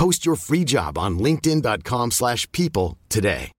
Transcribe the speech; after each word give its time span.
Post 0.00 0.24
your 0.26 0.36
free 0.36 0.64
job 0.64 0.96
on 0.96 1.18
linkedin.com/people 1.18 2.10
slash 2.10 2.46
people 2.52 2.96
today. 3.14 3.52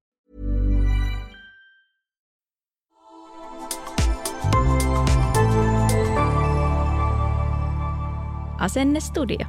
Asennestudio. 8.59 9.45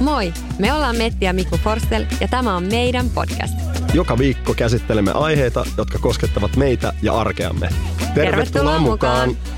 Moi, 0.00 0.32
me 0.58 0.72
ollaan 0.72 0.96
Metti 0.96 1.24
ja 1.24 1.32
Mikko 1.32 1.56
Forstel 1.56 2.06
ja 2.20 2.28
tämä 2.28 2.56
on 2.56 2.64
meidän 2.64 3.10
podcast. 3.10 3.79
Joka 3.94 4.18
viikko 4.18 4.54
käsittelemme 4.54 5.12
aiheita, 5.12 5.64
jotka 5.78 5.98
koskettavat 5.98 6.56
meitä 6.56 6.92
ja 7.02 7.14
arkeamme. 7.14 7.68
Tervetuloa, 7.68 8.14
Tervetuloa 8.14 8.78
mukaan! 8.78 9.28
mukaan. 9.28 9.50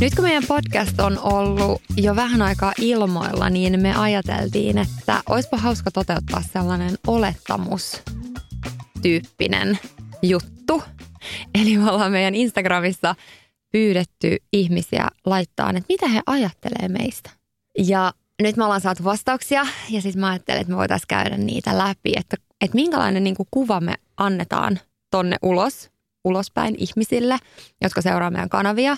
Nyt 0.00 0.14
kun 0.14 0.24
meidän 0.24 0.42
podcast 0.48 1.00
on 1.00 1.18
ollut 1.18 1.82
jo 1.96 2.16
vähän 2.16 2.42
aikaa 2.42 2.72
ilmoilla, 2.80 3.50
niin 3.50 3.80
me 3.80 3.94
ajateltiin, 3.94 4.78
että 4.78 5.22
olisipa 5.28 5.56
hauska 5.56 5.90
toteuttaa 5.90 6.42
sellainen 6.52 6.98
olettamustyyppinen 7.06 9.78
juttu. 10.22 10.82
Eli 11.54 11.76
me 11.76 11.90
ollaan 11.90 12.12
meidän 12.12 12.34
Instagramissa 12.34 13.14
pyydetty 13.72 14.36
ihmisiä 14.52 15.08
laittaa, 15.26 15.70
että 15.70 15.84
mitä 15.88 16.08
he 16.08 16.22
ajattelee 16.26 16.88
meistä. 16.88 17.30
Ja 17.78 18.12
nyt 18.42 18.56
me 18.56 18.64
ollaan 18.64 18.80
saatu 18.80 19.04
vastauksia 19.04 19.66
ja 19.90 20.02
sitten 20.02 20.20
mä 20.20 20.28
ajattelin, 20.28 20.60
että 20.60 20.70
me 20.70 20.76
voitaisiin 20.76 21.08
käydä 21.08 21.36
niitä 21.36 21.78
läpi, 21.78 22.12
että, 22.16 22.36
että 22.60 22.74
minkälainen 22.74 23.24
niin 23.24 23.36
kuin 23.36 23.48
kuva 23.50 23.80
me 23.80 23.94
annetaan 24.16 24.78
tonne 25.10 25.36
ulos, 25.42 25.90
ulospäin 26.24 26.74
ihmisille, 26.78 27.38
jotka 27.82 28.02
seuraa 28.02 28.30
meidän 28.30 28.48
kanavia, 28.48 28.96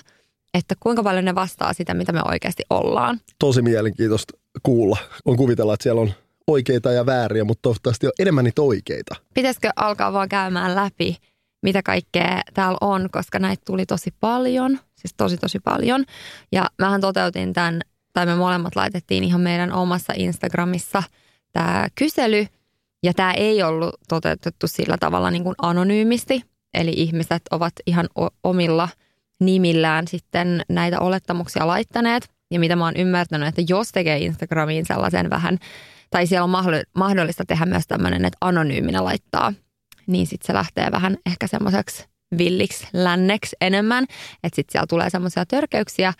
että 0.53 0.75
kuinka 0.79 1.03
paljon 1.03 1.25
ne 1.25 1.35
vastaa 1.35 1.73
sitä, 1.73 1.93
mitä 1.93 2.11
me 2.11 2.21
oikeasti 2.25 2.63
ollaan. 2.69 3.19
Tosi 3.39 3.61
mielenkiintoista 3.61 4.33
kuulla. 4.63 4.97
On 5.25 5.37
kuvitella, 5.37 5.73
että 5.73 5.83
siellä 5.83 6.01
on 6.01 6.13
oikeita 6.47 6.91
ja 6.91 7.05
vääriä, 7.05 7.43
mutta 7.43 7.61
toivottavasti 7.61 8.07
on 8.07 8.11
enemmän 8.19 8.43
niitä 8.43 8.61
oikeita. 8.61 9.15
Pitäisikö 9.33 9.69
alkaa 9.75 10.13
vaan 10.13 10.29
käymään 10.29 10.75
läpi, 10.75 11.17
mitä 11.63 11.83
kaikkea 11.83 12.41
täällä 12.53 12.77
on, 12.81 13.09
koska 13.11 13.39
näitä 13.39 13.63
tuli 13.65 13.85
tosi 13.85 14.13
paljon, 14.19 14.79
siis 14.95 15.13
tosi 15.17 15.37
tosi 15.37 15.59
paljon. 15.59 16.05
Ja 16.51 16.69
mähän 16.79 17.01
toteutin 17.01 17.53
tämän, 17.53 17.81
tai 18.13 18.25
me 18.25 18.35
molemmat 18.35 18.75
laitettiin 18.75 19.23
ihan 19.23 19.41
meidän 19.41 19.71
omassa 19.71 20.13
Instagramissa 20.15 21.03
tämä 21.53 21.87
kysely, 21.95 22.45
ja 23.03 23.13
tämä 23.13 23.33
ei 23.33 23.63
ollut 23.63 23.95
toteutettu 24.07 24.67
sillä 24.67 24.97
tavalla 24.99 25.31
niin 25.31 25.43
kuin 25.43 25.55
anonyymisti, 25.61 26.41
eli 26.73 26.93
ihmiset 26.95 27.41
ovat 27.51 27.73
ihan 27.85 28.09
omilla 28.43 28.89
nimillään 29.39 30.07
sitten 30.07 30.61
näitä 30.69 30.99
olettamuksia 30.99 31.67
laittaneet. 31.67 32.29
Ja 32.51 32.59
mitä 32.59 32.75
mä 32.75 32.85
oon 32.85 32.97
ymmärtänyt, 32.97 33.47
että 33.47 33.61
jos 33.69 33.91
tekee 33.91 34.17
Instagramiin 34.17 34.85
sellaisen 34.85 35.29
vähän, 35.29 35.57
tai 36.09 36.27
siellä 36.27 36.43
on 36.43 36.49
mahdoll- 36.49 36.89
mahdollista 36.95 37.43
tehdä 37.47 37.65
myös 37.65 37.87
tämmöinen, 37.87 38.25
että 38.25 38.37
anonyyminä 38.41 39.03
laittaa 39.03 39.53
niin 40.07 40.27
sitten 40.27 40.47
se 40.47 40.53
lähtee 40.53 40.91
vähän 40.91 41.17
ehkä 41.25 41.47
semmoiseksi 41.47 42.05
villiksi 42.37 42.87
länneksi 42.93 43.55
enemmän. 43.61 44.03
Että 44.43 44.55
sitten 44.55 44.71
siellä 44.71 44.87
tulee 44.87 45.09
semmoisia 45.09 45.45
törkeyksiä 45.45 46.13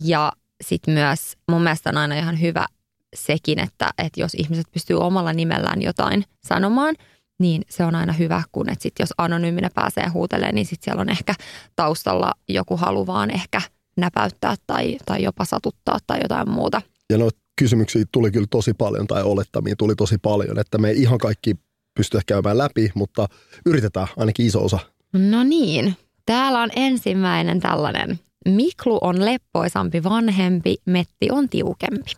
ja 0.00 0.32
sitten 0.62 0.94
myös 0.94 1.36
mun 1.50 1.62
mielestä 1.62 1.90
on 1.90 1.96
aina 1.96 2.14
ihan 2.14 2.40
hyvä 2.40 2.66
sekin, 3.14 3.58
että, 3.58 3.90
että 3.98 4.20
jos 4.20 4.34
ihmiset 4.34 4.66
pystyy 4.72 4.96
omalla 4.96 5.32
nimellään 5.32 5.82
jotain 5.82 6.24
sanomaan, 6.44 6.94
niin 7.38 7.62
se 7.70 7.84
on 7.84 7.94
aina 7.94 8.12
hyvä, 8.12 8.42
kun 8.52 8.68
että 8.70 8.82
sit 8.82 8.92
jos 8.98 9.14
anonyyminä 9.18 9.70
pääsee 9.74 10.08
huutelemaan, 10.08 10.54
niin 10.54 10.66
sitten 10.66 10.84
siellä 10.84 11.00
on 11.00 11.08
ehkä 11.08 11.34
taustalla 11.76 12.32
joku 12.48 12.76
halu 12.76 13.06
vaan 13.06 13.30
ehkä 13.30 13.60
näpäyttää 13.96 14.54
tai, 14.66 14.98
tai 15.06 15.22
jopa 15.22 15.44
satuttaa 15.44 15.98
tai 16.06 16.20
jotain 16.22 16.50
muuta. 16.50 16.82
Ja 17.10 17.18
noita 17.18 17.38
kysymyksiä 17.58 18.04
tuli 18.12 18.30
kyllä 18.30 18.46
tosi 18.50 18.74
paljon, 18.74 19.06
tai 19.06 19.22
olettamia 19.22 19.76
tuli 19.76 19.94
tosi 19.94 20.18
paljon, 20.18 20.58
että 20.58 20.78
me 20.78 20.88
ei 20.88 21.02
ihan 21.02 21.18
kaikki 21.18 21.54
pystyä 21.94 22.20
käymään 22.26 22.58
läpi, 22.58 22.90
mutta 22.94 23.26
yritetään 23.66 24.08
ainakin 24.16 24.46
iso 24.46 24.64
osa. 24.64 24.78
No 25.12 25.42
niin, 25.44 25.96
täällä 26.26 26.62
on 26.62 26.70
ensimmäinen 26.76 27.60
tällainen. 27.60 28.18
Miklu 28.48 28.98
on 29.00 29.24
leppoisampi 29.24 30.02
vanhempi, 30.02 30.76
Metti 30.86 31.30
on 31.30 31.48
tiukempi. 31.48 32.10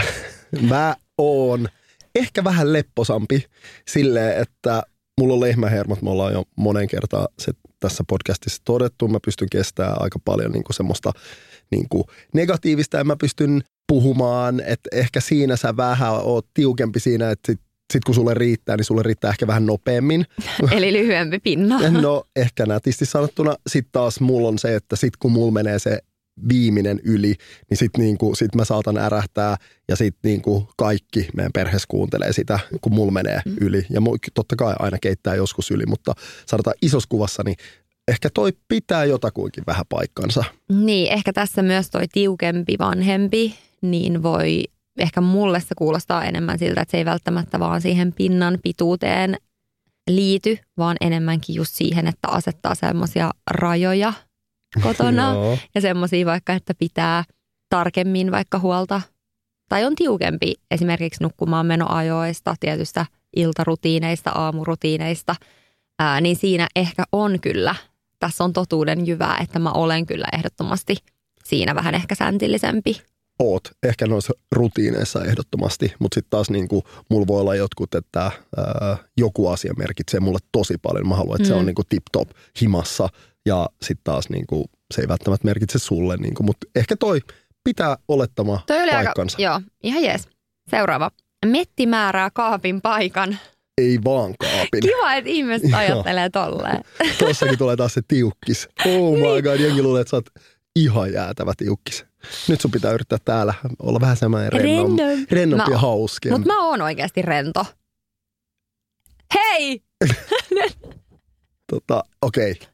Mä 0.70 0.96
oon 1.18 1.68
ehkä 2.14 2.44
vähän 2.44 2.72
lepposampi 2.72 3.44
silleen, 3.88 4.42
että 4.42 4.82
mulla 5.20 5.34
on 5.34 5.40
lehmähermot, 5.40 6.02
me 6.02 6.10
ollaan 6.10 6.32
jo 6.32 6.44
monen 6.56 6.88
kertaa 6.88 7.28
se 7.38 7.52
tässä 7.80 8.04
podcastissa 8.08 8.62
todettu. 8.64 9.08
Mä 9.08 9.18
pystyn 9.24 9.48
kestämään 9.50 10.02
aika 10.02 10.18
paljon 10.24 10.52
niin 10.52 10.64
semmoista 10.70 11.12
niin 11.70 11.86
negatiivista 12.34 12.96
ja 12.96 13.04
mä 13.04 13.16
pystyn 13.16 13.62
puhumaan, 13.88 14.60
että 14.60 14.88
ehkä 14.92 15.20
siinä 15.20 15.56
sä 15.56 15.76
vähän 15.76 16.12
oot 16.12 16.46
tiukempi 16.54 17.00
siinä, 17.00 17.30
että 17.30 17.52
sit, 17.52 17.60
sit 17.90 18.04
kun 18.04 18.14
sulle 18.14 18.34
riittää, 18.34 18.76
niin 18.76 18.84
sulle 18.84 19.02
riittää 19.02 19.30
ehkä 19.30 19.46
vähän 19.46 19.66
nopeammin. 19.66 20.26
Eli 20.76 20.92
lyhyempi 20.92 21.38
pinna. 21.38 21.80
No 22.00 22.24
ehkä 22.36 22.66
nätisti 22.66 23.06
sanottuna. 23.06 23.54
Sitten 23.66 23.92
taas 23.92 24.20
mulla 24.20 24.48
on 24.48 24.58
se, 24.58 24.74
että 24.74 24.96
sit 24.96 25.16
kun 25.16 25.32
mulla 25.32 25.52
menee 25.52 25.78
se 25.78 25.98
viimeinen 26.48 27.00
yli, 27.04 27.34
niin 27.70 27.78
sitten 27.78 28.04
niinku, 28.04 28.34
sit 28.34 28.54
mä 28.54 28.64
saatan 28.64 28.98
ärähtää 28.98 29.56
ja 29.88 29.96
sitten 29.96 30.28
niinku 30.28 30.68
kaikki 30.76 31.28
meidän 31.36 31.52
perheessä 31.52 31.86
kuuntelee 31.88 32.32
sitä, 32.32 32.58
kun 32.80 32.94
mulla 32.94 33.12
menee 33.12 33.40
mm. 33.46 33.56
yli. 33.60 33.86
Ja 33.90 34.00
mu- 34.00 34.30
totta 34.34 34.56
kai 34.56 34.74
aina 34.78 34.98
keittää 35.02 35.34
joskus 35.34 35.70
yli, 35.70 35.86
mutta 35.86 36.12
sanotaan 36.46 36.74
isossa 36.82 37.08
kuvassa, 37.08 37.42
niin 37.42 37.56
ehkä 38.08 38.28
toi 38.34 38.52
pitää 38.68 39.04
jotakuinkin 39.04 39.64
vähän 39.66 39.84
paikkansa. 39.88 40.44
Niin, 40.68 41.12
ehkä 41.12 41.32
tässä 41.32 41.62
myös 41.62 41.90
toi 41.90 42.08
tiukempi 42.12 42.76
vanhempi, 42.78 43.54
niin 43.82 44.22
voi, 44.22 44.64
ehkä 44.98 45.20
mulle 45.20 45.60
se 45.60 45.74
kuulostaa 45.78 46.24
enemmän 46.24 46.58
siltä, 46.58 46.80
että 46.80 46.90
se 46.90 46.98
ei 46.98 47.04
välttämättä 47.04 47.60
vaan 47.60 47.80
siihen 47.80 48.12
pinnan 48.12 48.58
pituuteen 48.62 49.36
liity, 50.10 50.58
vaan 50.78 50.96
enemmänkin 51.00 51.54
just 51.54 51.74
siihen, 51.74 52.06
että 52.06 52.28
asettaa 52.28 52.74
semmoisia 52.74 53.30
rajoja 53.50 54.12
kotona 54.82 55.32
Joo. 55.32 55.58
ja 55.74 55.80
semmoisia 55.80 56.26
vaikka, 56.26 56.52
että 56.52 56.74
pitää 56.74 57.24
tarkemmin 57.68 58.30
vaikka 58.30 58.58
huolta 58.58 59.00
tai 59.68 59.84
on 59.84 59.96
tiukempi 59.96 60.54
esimerkiksi 60.70 61.22
nukkumaan 61.22 61.66
menoajoista, 61.66 62.54
tietystä 62.60 63.06
iltarutiineista, 63.36 64.30
aamurutiineista, 64.30 65.34
ää, 65.98 66.20
niin 66.20 66.36
siinä 66.36 66.68
ehkä 66.76 67.04
on 67.12 67.40
kyllä, 67.40 67.74
tässä 68.18 68.44
on 68.44 68.52
totuuden 68.52 69.06
jyvää, 69.06 69.38
että 69.42 69.58
mä 69.58 69.72
olen 69.72 70.06
kyllä 70.06 70.26
ehdottomasti 70.32 70.96
siinä 71.44 71.74
vähän 71.74 71.94
ehkä 71.94 72.14
säntillisempi. 72.14 73.02
Oot. 73.40 73.62
Ehkä 73.82 74.06
noissa 74.06 74.32
rutiineissa 74.52 75.24
ehdottomasti, 75.24 75.92
mutta 75.98 76.14
sitten 76.14 76.30
taas 76.30 76.50
niin 76.50 76.68
kuin, 76.68 76.82
mulla 77.10 77.26
voi 77.26 77.40
olla 77.40 77.54
jotkut, 77.54 77.94
että 77.94 78.20
ää, 78.56 78.96
joku 79.16 79.48
asia 79.48 79.74
merkitsee 79.76 80.20
mulle 80.20 80.38
tosi 80.52 80.74
paljon. 80.82 81.08
Mä 81.08 81.14
haluan, 81.16 81.36
että 81.36 81.48
mm. 81.48 81.48
se 81.48 81.54
on 81.54 81.66
niin 81.66 81.74
kuin 81.74 81.86
tip-top 81.88 82.28
himassa 82.62 83.08
ja 83.46 83.68
sitten 83.82 84.04
taas 84.04 84.28
niin 84.28 84.46
kuin, 84.46 84.64
se 84.94 85.00
ei 85.02 85.08
välttämättä 85.08 85.44
merkitse 85.44 85.78
sulle, 85.78 86.16
niin 86.16 86.34
kuin, 86.34 86.46
mutta 86.46 86.66
ehkä 86.76 86.96
toi 86.96 87.20
pitää 87.64 87.96
olettama 88.08 88.60
Toi 88.66 88.82
oli 88.82 88.90
paikkansa. 88.90 89.36
aika, 89.38 89.42
joo, 89.42 89.60
ihan 89.82 90.02
jees. 90.02 90.28
Seuraava. 90.70 91.10
Metti 91.46 91.86
määrää 91.86 92.30
kaapin 92.34 92.80
paikan. 92.80 93.38
Ei 93.78 93.98
vaan 94.04 94.34
kaapin. 94.40 94.80
Kiva, 94.82 95.14
että 95.14 95.30
ihmiset 95.30 95.74
ajattelee 95.74 96.30
tolleen. 96.30 96.82
Tuossakin 97.18 97.58
tulee 97.58 97.76
taas 97.76 97.94
se 97.94 98.00
tiukkis. 98.08 98.68
Oh 98.86 99.14
Niin. 99.14 99.34
my 99.34 99.42
god, 99.42 99.60
jengi 99.60 99.82
luulee, 99.82 100.00
että 100.00 100.10
sä 100.10 100.16
oot 100.16 100.26
ihan 100.76 101.12
jäätävä 101.12 101.52
tiukkis. 101.56 102.04
Nyt 102.48 102.60
sun 102.60 102.70
pitää 102.70 102.92
yrittää 102.92 103.18
täällä 103.24 103.54
olla 103.78 104.00
vähän 104.00 104.16
semmoinen 104.16 104.52
rennom, 104.52 104.98
Random. 104.98 105.26
rennompi 105.30 105.70
Mä- 105.70 105.74
ja 105.74 105.78
hauskempi. 105.78 106.38
Mutta 106.38 106.54
mä 106.54 106.64
oon 106.64 106.82
oikeasti 106.82 107.22
rento. 107.22 107.66
Hei! 109.34 109.82
Tota, 111.70 112.04
okei. 112.22 112.50
Okay. 112.52 112.66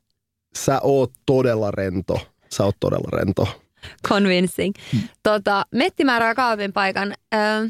Sä 0.57 0.81
oot 0.83 1.13
todella 1.27 1.71
rento. 1.71 2.21
Sä 2.53 2.65
oot 2.65 2.77
todella 2.81 3.09
rento. 3.13 3.61
Convincing. 4.09 4.75
Tota, 5.23 5.67
Metti 5.71 6.05
määrää 6.05 6.35
kaapin 6.35 6.73
paikan. 6.73 7.15
Öö, 7.35 7.69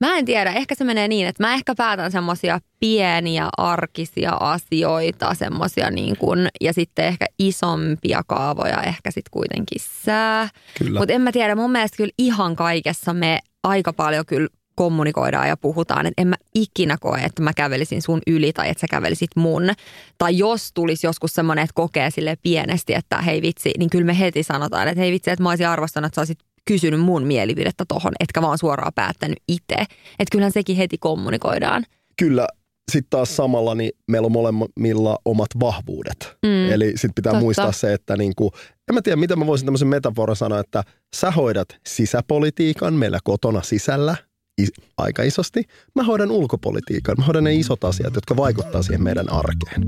mä 0.00 0.18
en 0.18 0.24
tiedä, 0.24 0.52
ehkä 0.52 0.74
se 0.74 0.84
menee 0.84 1.08
niin, 1.08 1.26
että 1.26 1.42
mä 1.42 1.54
ehkä 1.54 1.74
päätän 1.74 2.12
semmosia 2.12 2.60
pieniä 2.80 3.48
arkisia 3.56 4.32
asioita, 4.40 5.34
semmosia 5.34 5.90
niin 5.90 6.16
kuin, 6.16 6.48
ja 6.60 6.72
sitten 6.72 7.04
ehkä 7.04 7.26
isompia 7.38 8.22
kaavoja, 8.26 8.82
ehkä 8.82 9.10
sitten 9.10 9.30
kuitenkin 9.30 9.80
sää. 10.04 10.48
Mutta 10.98 11.14
en 11.14 11.20
mä 11.20 11.32
tiedä, 11.32 11.54
mun 11.54 11.72
mielestä 11.72 11.96
kyllä 11.96 12.12
ihan 12.18 12.56
kaikessa 12.56 13.14
me 13.14 13.38
aika 13.64 13.92
paljon 13.92 14.26
kyllä 14.26 14.48
kommunikoidaan 14.74 15.48
ja 15.48 15.56
puhutaan, 15.56 16.06
että 16.06 16.22
en 16.22 16.28
mä 16.28 16.36
ikinä 16.54 16.96
koe, 17.00 17.20
että 17.20 17.42
mä 17.42 17.52
kävelisin 17.52 18.02
sun 18.02 18.20
yli 18.26 18.52
tai 18.52 18.70
että 18.70 18.80
sä 18.80 18.86
kävelisit 18.90 19.30
mun. 19.36 19.62
Tai 20.18 20.38
jos 20.38 20.72
tulisi 20.74 21.06
joskus 21.06 21.34
semmoinen, 21.34 21.62
että 21.62 21.74
kokee 21.74 22.10
sille 22.10 22.36
pienesti, 22.42 22.94
että 22.94 23.22
hei 23.22 23.42
vitsi, 23.42 23.72
niin 23.78 23.90
kyllä 23.90 24.04
me 24.04 24.18
heti 24.18 24.42
sanotaan, 24.42 24.88
että 24.88 25.00
hei 25.00 25.12
vitsi, 25.12 25.30
että 25.30 25.42
mä 25.42 25.48
olisin 25.48 25.68
arvostanut, 25.68 26.06
että 26.06 26.14
sä 26.14 26.20
olisit 26.20 26.38
kysynyt 26.66 27.00
mun 27.00 27.22
mielipidettä 27.22 27.84
tohon, 27.88 28.12
etkä 28.20 28.42
vaan 28.42 28.58
suoraan 28.58 28.92
päättänyt 28.94 29.38
itse. 29.48 29.74
Että 30.18 30.32
kyllähän 30.32 30.52
sekin 30.52 30.76
heti 30.76 30.98
kommunikoidaan. 30.98 31.84
Kyllä 32.18 32.46
sitten 32.92 33.10
taas 33.10 33.36
samalla 33.36 33.74
niin 33.74 33.92
meillä 34.10 34.26
on 34.26 34.32
molemmilla 34.32 35.18
omat 35.24 35.48
vahvuudet. 35.60 36.36
Mm. 36.46 36.70
Eli 36.72 36.90
sitten 36.90 37.14
pitää 37.14 37.32
Totta. 37.32 37.44
muistaa 37.44 37.72
se, 37.72 37.92
että 37.92 38.16
niinku, 38.16 38.50
en 38.88 38.94
mä 38.94 39.02
tiedä, 39.02 39.16
miten 39.16 39.38
mä 39.38 39.46
voisin 39.46 39.66
tämmöisen 39.66 39.88
metaforan 39.88 40.36
sanoa, 40.36 40.60
että 40.60 40.82
sä 41.16 41.30
hoidat 41.30 41.68
sisäpolitiikan 41.88 42.94
meillä 42.94 43.18
kotona 43.24 43.62
sisällä 43.62 44.16
is- 44.62 44.72
aika 44.98 45.22
isosti. 45.22 45.62
Mä 45.94 46.02
hoidan 46.02 46.30
ulkopolitiikan. 46.30 47.14
Mä 47.18 47.24
hoidan 47.24 47.44
ne 47.44 47.54
isot 47.54 47.84
asiat, 47.84 48.14
jotka 48.14 48.36
vaikuttaa 48.36 48.82
siihen 48.82 49.02
meidän 49.02 49.32
arkeen. 49.32 49.86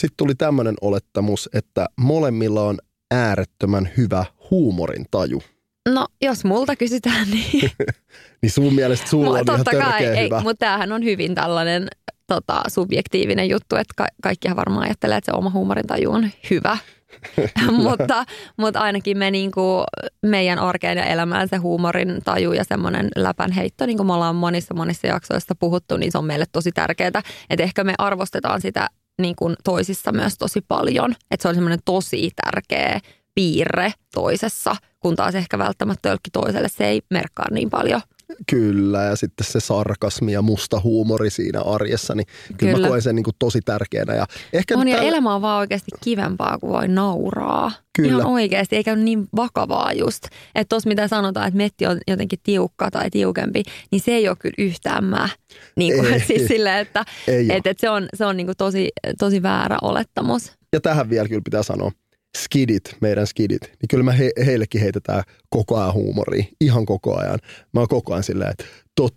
Sitten 0.00 0.16
tuli 0.16 0.34
tämmöinen 0.34 0.74
olettamus, 0.80 1.48
että 1.52 1.86
molemmilla 1.96 2.62
on 2.62 2.78
äärettömän 3.12 3.90
hyvä 3.96 4.24
huumorintaju. 4.50 5.42
No, 5.88 6.06
jos 6.22 6.44
multa 6.44 6.76
kysytään, 6.76 7.30
niin 7.30 7.70
Niin 8.42 8.50
sun 8.50 8.74
mielestä 8.74 9.10
sulla 9.10 9.30
on 9.30 9.34
ihan 9.34 9.46
totta 9.46 9.70
kai, 9.70 9.80
törkeä 9.80 10.12
ei, 10.12 10.24
hyvä. 10.24 10.40
mutta 10.40 10.66
tämähän 10.66 10.92
on 10.92 11.04
hyvin 11.04 11.34
tällainen 11.34 11.88
tota, 12.26 12.62
subjektiivinen 12.68 13.48
juttu, 13.48 13.76
että 13.76 13.94
ka- 13.96 14.06
kaikkihan 14.22 14.56
varmaan 14.56 14.84
ajattelee, 14.86 15.16
että 15.16 15.32
se 15.32 15.36
oma 15.36 15.50
huumorintaju 15.50 16.10
on 16.10 16.30
hyvä. 16.50 16.78
mutta, 17.82 18.24
mutta 18.56 18.80
ainakin 18.80 19.18
me 19.18 19.30
niinku, 19.30 19.84
meidän 20.22 20.58
arkeen 20.58 20.98
ja 20.98 21.04
elämään 21.04 21.48
se 21.48 21.56
huumorin 21.56 22.18
taju 22.24 22.52
ja 22.52 22.64
semmoinen 22.64 23.08
läpänheitto, 23.16 23.86
niin 23.86 23.96
kuin 23.96 24.06
me 24.06 24.12
ollaan 24.12 24.36
monissa 24.36 24.74
monissa 24.74 25.06
jaksoissa 25.06 25.54
puhuttu, 25.54 25.96
niin 25.96 26.12
se 26.12 26.18
on 26.18 26.24
meille 26.24 26.44
tosi 26.52 26.72
tärkeää. 26.72 27.22
Että 27.50 27.62
ehkä 27.62 27.84
me 27.84 27.94
arvostetaan 27.98 28.60
sitä 28.60 28.88
niin 29.22 29.36
kuin 29.36 29.56
toisissa 29.64 30.12
myös 30.12 30.38
tosi 30.38 30.60
paljon. 30.60 31.14
Että 31.30 31.42
se 31.42 31.48
on 31.48 31.54
semmoinen 31.54 31.78
tosi 31.84 32.30
tärkeä 32.44 33.00
piirre 33.34 33.92
toisessa, 34.14 34.76
kun 35.00 35.16
taas 35.16 35.34
ehkä 35.34 35.58
välttämättä 35.58 36.08
jollekin 36.08 36.32
toiselle 36.32 36.68
se 36.68 36.86
ei 36.86 37.02
merkkaa 37.10 37.46
niin 37.50 37.70
paljon. 37.70 38.00
Kyllä, 38.50 39.02
ja 39.02 39.16
sitten 39.16 39.46
se 39.46 39.60
sarkasmi 39.60 40.32
ja 40.32 40.42
musta 40.42 40.80
huumori 40.80 41.30
siinä 41.30 41.60
arjessa, 41.60 42.14
niin 42.14 42.26
kyllä, 42.58 42.72
kyllä. 42.72 42.86
Mä 42.86 42.88
koen 42.88 43.02
sen 43.02 43.16
niin 43.16 43.24
kuin 43.24 43.34
tosi 43.38 43.60
tärkeänä. 43.60 44.14
Ja 44.14 44.26
ehkä 44.52 44.78
On 44.78 44.88
ja 44.88 44.96
tällä- 44.96 45.08
elämä 45.08 45.34
on 45.34 45.42
vaan 45.42 45.58
oikeasti 45.58 45.90
kivempaa, 46.04 46.58
kuin 46.58 46.72
voi 46.72 46.88
nauraa. 46.88 47.72
Kyllä. 47.96 48.08
Ihan 48.08 48.26
oikeasti, 48.26 48.76
eikä 48.76 48.92
ole 48.92 49.00
niin 49.02 49.28
vakavaa 49.36 49.92
just. 49.92 50.24
Että 50.54 50.68
tuossa 50.68 50.88
mitä 50.88 51.08
sanotaan, 51.08 51.48
että 51.48 51.56
metti 51.58 51.86
on 51.86 51.98
jotenkin 52.08 52.38
tiukka 52.42 52.90
tai 52.90 53.10
tiukempi, 53.10 53.62
niin 53.90 54.00
se 54.00 54.10
ei 54.12 54.28
ole 54.28 54.36
kyllä 54.40 54.54
yhtään 54.58 55.04
mä. 55.04 55.28
Niin 55.76 55.94
kuin, 56.00 56.12
Ei. 56.14 56.20
siis 56.26 56.48
silleen, 56.48 56.78
että 56.78 57.04
Ei 57.28 57.50
oo. 57.50 57.56
et, 57.56 57.66
et 57.66 57.78
se 57.78 57.90
on, 57.90 58.06
se 58.14 58.26
on 58.26 58.36
niin 58.36 58.46
kuin 58.46 58.56
tosi, 58.56 58.88
tosi 59.18 59.42
väärä 59.42 59.76
olettamus. 59.82 60.52
Ja 60.72 60.80
tähän 60.80 61.10
vielä 61.10 61.28
kyllä 61.28 61.42
pitää 61.44 61.62
sanoa, 61.62 61.90
skidit, 62.38 62.96
meidän 63.00 63.26
skidit, 63.26 63.60
niin 63.62 63.88
kyllä 63.90 64.04
me 64.04 64.18
he, 64.18 64.30
heillekin 64.46 64.80
heitetään 64.80 65.22
koko 65.50 65.80
ajan 65.80 65.92
huumoria, 65.92 66.44
ihan 66.60 66.86
koko 66.86 67.18
ajan. 67.18 67.38
Mä 67.72 67.80
oon 67.80 67.88
koko 67.88 68.12
ajan 68.12 68.22
silleen, 68.24 68.50
että 68.50 68.64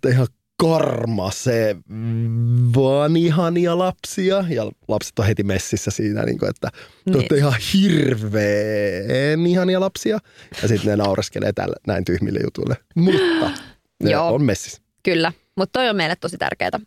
te 0.00 0.08
ihan 0.08 0.26
karma 0.58 1.30
se 1.30 1.76
vaan 2.74 3.16
ihania 3.16 3.78
lapsia. 3.78 4.44
Ja 4.48 4.70
lapset 4.88 5.18
on 5.18 5.26
heti 5.26 5.42
messissä 5.42 5.90
siinä, 5.90 6.22
niin 6.22 6.38
kuin, 6.38 6.50
että 6.50 6.70
te 7.04 7.18
Niin. 7.18 7.34
ihan 7.36 7.54
hirveän 7.74 9.46
ihania 9.46 9.80
lapsia. 9.80 10.18
Ja 10.62 10.68
sitten 10.68 10.90
ne 10.90 10.96
naureskelee 10.96 11.52
tällä, 11.52 11.76
näin 11.86 12.04
tyhmille 12.04 12.40
jutuille. 12.44 12.76
Mutta 12.94 13.50
ne 14.02 14.10
Joo. 14.10 14.34
on 14.34 14.42
messissä. 14.42 14.82
Kyllä, 15.02 15.32
mutta 15.56 15.78
toi 15.78 15.88
on 15.88 15.96
meille 15.96 16.16
tosi 16.16 16.38
tärkeää. 16.38 16.80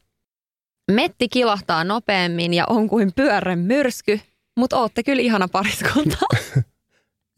Metti 0.91 1.29
kilahtaa 1.29 1.83
nopeammin 1.83 2.53
ja 2.53 2.65
on 2.69 2.87
kuin 2.89 3.11
pyörän 3.15 3.59
myrsky, 3.59 4.19
mutta 4.59 4.77
ootte 4.77 5.03
kyllä 5.03 5.21
ihana 5.21 5.47
pariskunta. 5.47 6.17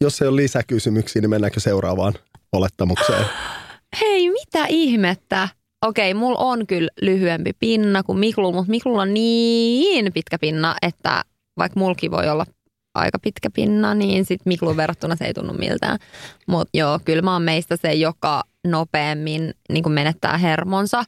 Jos 0.04 0.22
ei 0.22 0.28
ole 0.28 0.36
lisäkysymyksiä, 0.36 1.22
niin 1.22 1.30
mennäänkö 1.30 1.60
seuraavaan 1.60 2.14
olettamukseen? 2.52 3.26
Hei, 4.00 4.30
mitä 4.30 4.66
ihmettä? 4.68 5.48
Okei, 5.86 6.14
mulla 6.14 6.38
on 6.38 6.66
kyllä 6.66 6.88
lyhyempi 7.02 7.52
pinna 7.52 8.02
kuin 8.02 8.18
Miklulla, 8.18 8.52
mutta 8.52 8.70
Miklulla 8.70 9.02
on 9.02 9.14
niin 9.14 10.12
pitkä 10.12 10.38
pinna, 10.38 10.74
että 10.82 11.22
vaikka 11.58 11.80
mulki 11.80 12.10
voi 12.10 12.28
olla 12.28 12.46
aika 12.94 13.18
pitkä 13.18 13.50
pinna, 13.50 13.94
niin 13.94 14.24
sitten 14.24 14.50
Mikluun 14.50 14.76
verrattuna 14.76 15.16
se 15.16 15.24
ei 15.24 15.34
tunnu 15.34 15.52
miltään. 15.52 15.98
Mutta 16.46 16.78
joo, 16.78 17.00
kyllä 17.04 17.22
mä 17.22 17.32
oon 17.32 17.42
meistä 17.42 17.76
se, 17.76 17.92
joka 17.92 18.42
nopeammin 18.66 19.54
niin 19.68 19.92
menettää 19.92 20.38
hermonsa. 20.38 21.04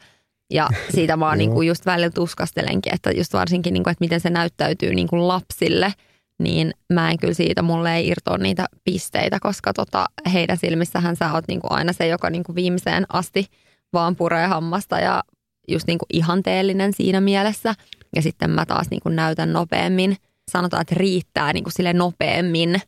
Ja 0.52 0.68
siitä 0.90 1.18
oon 1.26 1.38
niin 1.38 1.50
kuin 1.50 1.68
just 1.68 1.86
välillä 1.86 2.10
tuskastelenkin, 2.10 2.94
että 2.94 3.10
just 3.10 3.32
varsinkin, 3.32 3.74
niin 3.74 3.82
kuin, 3.84 3.92
että 3.92 4.04
miten 4.04 4.20
se 4.20 4.30
näyttäytyy 4.30 4.94
niin 4.94 5.08
kuin 5.08 5.28
lapsille, 5.28 5.92
niin 6.38 6.72
mä 6.92 7.10
en 7.10 7.18
kyllä 7.18 7.34
siitä, 7.34 7.62
mulle 7.62 7.96
ei 7.96 8.08
irtoa 8.08 8.38
niitä 8.38 8.66
pisteitä, 8.84 9.38
koska 9.40 9.72
tota, 9.72 10.06
heidän 10.32 10.56
silmissähän 10.56 11.16
sä 11.16 11.32
oot 11.32 11.44
niin 11.48 11.60
kuin 11.60 11.72
aina 11.72 11.92
se, 11.92 12.06
joka 12.06 12.30
niin 12.30 12.44
kuin 12.44 12.56
viimeiseen 12.56 13.06
asti 13.08 13.46
vaan 13.92 14.16
puree 14.16 14.46
hammasta 14.46 15.00
ja 15.00 15.22
just 15.68 15.86
niin 15.86 15.98
kuin 15.98 16.06
ihanteellinen 16.12 16.92
siinä 16.92 17.20
mielessä. 17.20 17.74
Ja 18.16 18.22
sitten 18.22 18.50
mä 18.50 18.66
taas 18.66 18.86
niin 18.90 19.00
kuin 19.00 19.16
näytän 19.16 19.52
nopeammin. 19.52 20.16
Sanotaan, 20.50 20.80
että 20.80 20.94
riittää 20.94 21.52
niin 21.52 21.64
kuin 21.64 21.72
sille 21.72 21.92
nopeammin 21.92 22.80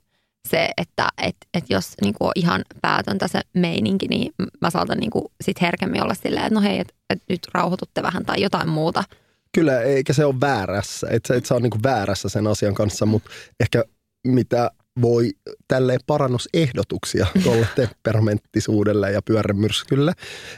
se, 0.47 0.71
että 0.77 1.09
et, 1.23 1.37
et 1.55 1.65
jos 1.69 1.93
niin 2.03 2.15
kuin 2.15 2.27
on 2.27 2.33
ihan 2.35 2.65
päätöntä 2.83 3.29
se 3.29 3.41
meininki, 3.53 4.09
niin 4.09 4.33
mä 4.61 4.71
saatan 4.71 4.99
niin 4.99 5.11
kuin 5.11 5.25
sit 5.45 5.61
herkemmin 5.61 6.03
olla 6.03 6.15
silleen, 6.15 6.47
että 6.47 6.55
no 6.55 6.61
hei, 6.61 6.79
että 6.79 6.95
et 7.11 7.23
nyt 7.29 7.41
rauhoitutte 7.55 8.03
vähän 8.03 8.25
tai 8.25 8.43
jotain 8.43 8.69
muuta. 8.69 9.05
Kyllä, 9.53 9.81
eikä 9.81 10.13
se 10.13 10.25
ole 10.25 10.41
väärässä. 10.41 11.07
Et, 11.11 11.31
et 11.31 11.47
sä 11.47 11.55
ole 11.55 11.63
niinku 11.63 11.79
väärässä 11.83 12.29
sen 12.29 12.47
asian 12.47 12.75
kanssa, 12.75 13.07
mutta 13.07 13.31
ehkä 13.61 13.85
mitä 14.27 14.71
voi 15.03 15.31
tälleen 15.69 16.01
parannusehdotuksia 16.07 17.27
tuolle 17.43 17.67
temperamenttisuudelle 17.77 19.13
ja 19.13 19.23
pyörämyrskylle, 19.23 20.13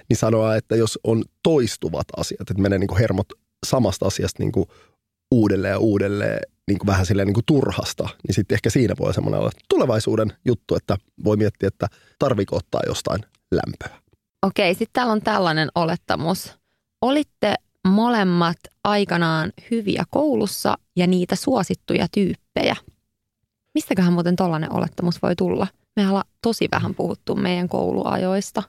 niin 0.09 0.17
sanoa, 0.17 0.57
että 0.57 0.77
jos 0.77 0.99
on 1.05 1.25
toistuvat 1.43 2.07
asiat, 2.17 2.51
että 2.51 2.63
menee 2.63 2.79
niinku 2.79 2.97
hermot 2.97 3.27
samasta 3.67 4.07
asiasta 4.07 4.43
niinku 4.43 4.69
uudelleen 5.35 5.73
ja 5.73 5.79
uudelleen 5.79 6.41
niinku 6.69 6.87
vähän 6.87 7.07
silleen 7.07 7.27
niinku 7.27 7.43
turhasta, 7.47 8.09
niin 8.27 8.35
sitten 8.35 8.55
ehkä 8.55 8.71
siinä 8.71 8.95
voi 8.99 9.15
semmoinen 9.15 9.41
olla 9.41 9.51
tulevaisuuden 9.69 10.33
juttu, 10.45 10.75
että 10.75 10.97
voi 11.25 11.37
miettiä, 11.37 11.67
että 11.67 11.87
tarviiko 12.19 12.57
ottaa 12.57 12.81
jostain 12.87 13.21
lämpöä. 13.51 14.01
Okei, 14.47 14.75
sitten 14.75 14.93
täällä 14.93 15.13
on 15.13 15.23
tällainen 15.23 15.69
olettamus. 15.75 16.59
Olitte 17.03 17.55
molemmat 17.89 18.59
aikanaan 18.85 19.53
hyviä 19.71 20.05
koulussa 20.11 20.79
ja 20.97 21.07
niitä 21.07 21.37
suosittuja 21.37 22.07
tyyppejä. 22.13 22.77
Mistäköhän 23.75 24.13
muuten 24.13 24.37
tollainen 24.37 24.73
olettamus 24.73 25.23
voi 25.23 25.37
tulla? 25.37 25.67
Me 25.97 26.09
ollaan 26.09 26.29
tosi 26.43 26.69
vähän 26.73 26.95
puhuttu 26.95 27.35
meidän 27.35 27.69
kouluajoista 27.69 28.63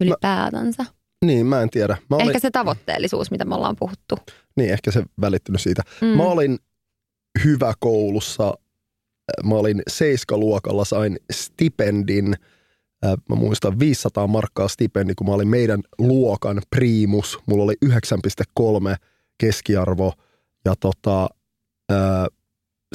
ylipäätänsä. 0.00 0.84
Niin, 1.24 1.46
mä 1.46 1.62
en 1.62 1.70
tiedä. 1.70 1.96
Mä 2.10 2.16
olin, 2.16 2.26
Ehkä 2.26 2.38
se 2.38 2.50
tavoitteellisuus, 2.50 3.30
mitä 3.30 3.44
me 3.44 3.54
ollaan 3.54 3.76
puhuttu. 3.76 4.18
Niin, 4.56 4.72
ehkä 4.72 4.90
se 4.90 5.04
välittynyt 5.20 5.60
siitä. 5.60 5.82
Mm. 6.00 6.06
Mä 6.06 6.22
olin 6.22 6.58
hyvä 7.44 7.74
koulussa. 7.80 8.54
Mä 9.44 9.54
olin 9.54 9.82
seiskaluokalla, 9.88 10.84
sain 10.84 11.16
stipendin 11.32 12.36
mä 13.28 13.36
muistan 13.36 13.78
500 13.78 14.26
markkaa 14.26 14.68
stipendi, 14.68 15.14
kun 15.14 15.26
mä 15.26 15.32
olin 15.32 15.48
meidän 15.48 15.80
luokan 15.98 16.62
priimus. 16.70 17.38
Mulla 17.46 17.64
oli 17.64 17.74
9,3 17.84 18.96
keskiarvo 19.38 20.12
ja 20.64 20.74
tota, 20.80 21.28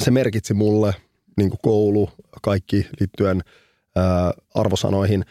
se 0.02 0.10
merkitsi 0.10 0.54
mulle 0.54 0.94
niin 1.36 1.52
koulu, 1.62 2.10
kaikki 2.42 2.86
liittyen 3.00 3.40
arvosanoihin. 4.54 5.24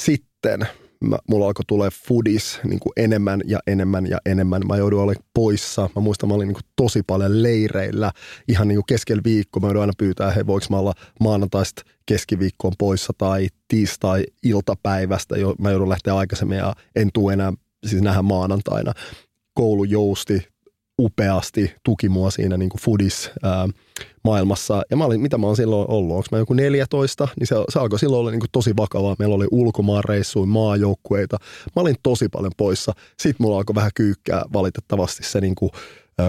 Sitten 0.00 0.68
mä, 1.04 1.18
mulla 1.28 1.46
alkoi 1.46 1.64
tulee 1.66 1.90
foodis 2.08 2.60
niin 2.64 2.80
kuin 2.80 2.92
enemmän 2.96 3.40
ja 3.44 3.58
enemmän 3.66 4.06
ja 4.06 4.18
enemmän. 4.26 4.62
Mä 4.68 4.76
jouduin 4.76 5.02
olemaan 5.02 5.24
poissa. 5.34 5.90
Mä 5.96 6.02
muistan, 6.02 6.28
mä 6.28 6.34
olin 6.34 6.48
niin 6.48 6.54
kuin 6.54 6.70
tosi 6.76 7.02
paljon 7.06 7.42
leireillä 7.42 8.12
ihan 8.48 8.68
niin 8.68 8.76
kuin 8.76 8.86
keskellä 8.86 9.22
viikkoa. 9.24 9.60
Mä 9.60 9.66
joudun 9.66 9.80
aina 9.80 9.92
pyytää, 9.98 10.30
hei 10.30 10.46
voiko 10.46 10.66
mä 10.70 10.76
olla 10.76 10.92
maanantaista 11.20 11.82
keskiviikkoon 12.06 12.74
poissa 12.78 13.12
tai 13.18 13.48
tiistai-iltapäivästä. 13.68 15.34
Mä 15.58 15.70
joudun 15.70 15.88
lähteä 15.88 16.16
aikaisemmin 16.16 16.58
ja 16.58 16.74
en 16.96 17.10
tule 17.14 17.32
enää 17.32 17.52
siis 17.86 18.02
nähdä 18.02 18.22
maanantaina. 18.22 18.92
Koulu 19.54 19.84
jousti 19.84 20.48
upeasti, 20.98 21.72
tuki 21.84 22.08
mua 22.08 22.30
siinä 22.30 22.56
niin 22.56 22.68
kuin 22.68 22.80
foodis 22.80 23.30
ää, 23.42 23.68
maailmassa. 24.24 24.82
Ja 24.90 24.96
mä 24.96 25.04
olin, 25.04 25.20
mitä 25.20 25.38
mä 25.38 25.46
oon 25.46 25.56
silloin 25.56 25.90
ollut, 25.90 26.16
onko 26.16 26.28
mä 26.32 26.38
joku 26.38 26.54
14, 26.54 27.28
niin 27.40 27.46
se, 27.46 27.54
se 27.68 27.78
alkoi 27.78 27.98
silloin 27.98 28.20
olla 28.20 28.30
niin 28.30 28.40
kuin 28.40 28.50
tosi 28.52 28.76
vakavaa. 28.76 29.16
Meillä 29.18 29.34
oli 29.34 29.46
ulkomaanreissuja, 29.50 30.46
maajoukkueita. 30.46 31.38
Mä 31.76 31.82
olin 31.82 31.96
tosi 32.02 32.28
paljon 32.28 32.52
poissa. 32.56 32.92
Sitten 33.20 33.44
mulla 33.44 33.56
alkoi 33.56 33.74
vähän 33.74 33.90
kyykkää 33.94 34.42
valitettavasti 34.52 35.24
se 35.24 35.40
niin 35.40 35.54
kuin 35.54 35.70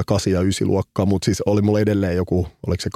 8 0.05 0.33
ja 0.33 0.41
9 0.41 0.67
luokkaa, 0.67 1.05
mutta 1.05 1.25
siis 1.25 1.41
oli 1.41 1.61
mulla 1.61 1.79
edelleen 1.79 2.15
joku, 2.15 2.47
oliko 2.67 2.81
se 2.81 2.89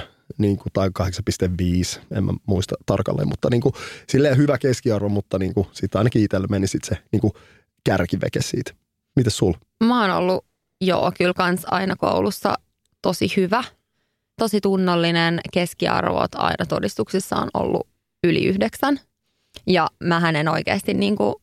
niin 0.38 0.56
kuin, 0.56 0.72
tai 0.72 0.88
8,5, 0.88 2.00
en 2.16 2.24
mä 2.24 2.32
muista 2.46 2.74
tarkalleen, 2.86 3.28
mutta 3.28 3.48
niin 3.50 3.60
kuin, 3.60 3.72
silleen 4.08 4.36
hyvä 4.36 4.58
keskiarvo, 4.58 5.08
mutta 5.08 5.38
niin 5.38 5.54
kuin, 5.54 5.66
sitten 5.72 5.98
ainakin 5.98 6.22
itsellä 6.22 6.46
meni 6.50 6.66
sit 6.66 6.84
se 6.84 6.98
niin 7.12 7.20
kuin, 7.20 7.32
kärkiveke 7.84 8.42
siitä. 8.42 8.72
Mites 9.16 9.36
sul? 9.36 9.52
Mä 9.84 10.00
oon 10.00 10.10
ollut, 10.10 10.44
joo, 10.80 11.12
kyllä 11.18 11.34
kans 11.34 11.66
aina 11.70 11.96
koulussa 11.96 12.54
tosi 13.02 13.32
hyvä, 13.36 13.64
tosi 14.38 14.60
tunnollinen. 14.60 15.40
Keskiarvot 15.52 16.34
aina 16.34 16.66
todistuksissa 16.68 17.36
on 17.36 17.48
ollut 17.54 17.86
yli 18.24 18.44
yhdeksän. 18.44 19.00
Ja 19.66 19.88
mä 20.04 20.30
en 20.30 20.48
oikeasti 20.48 20.94
niin 20.94 21.16
kuin, 21.16 21.34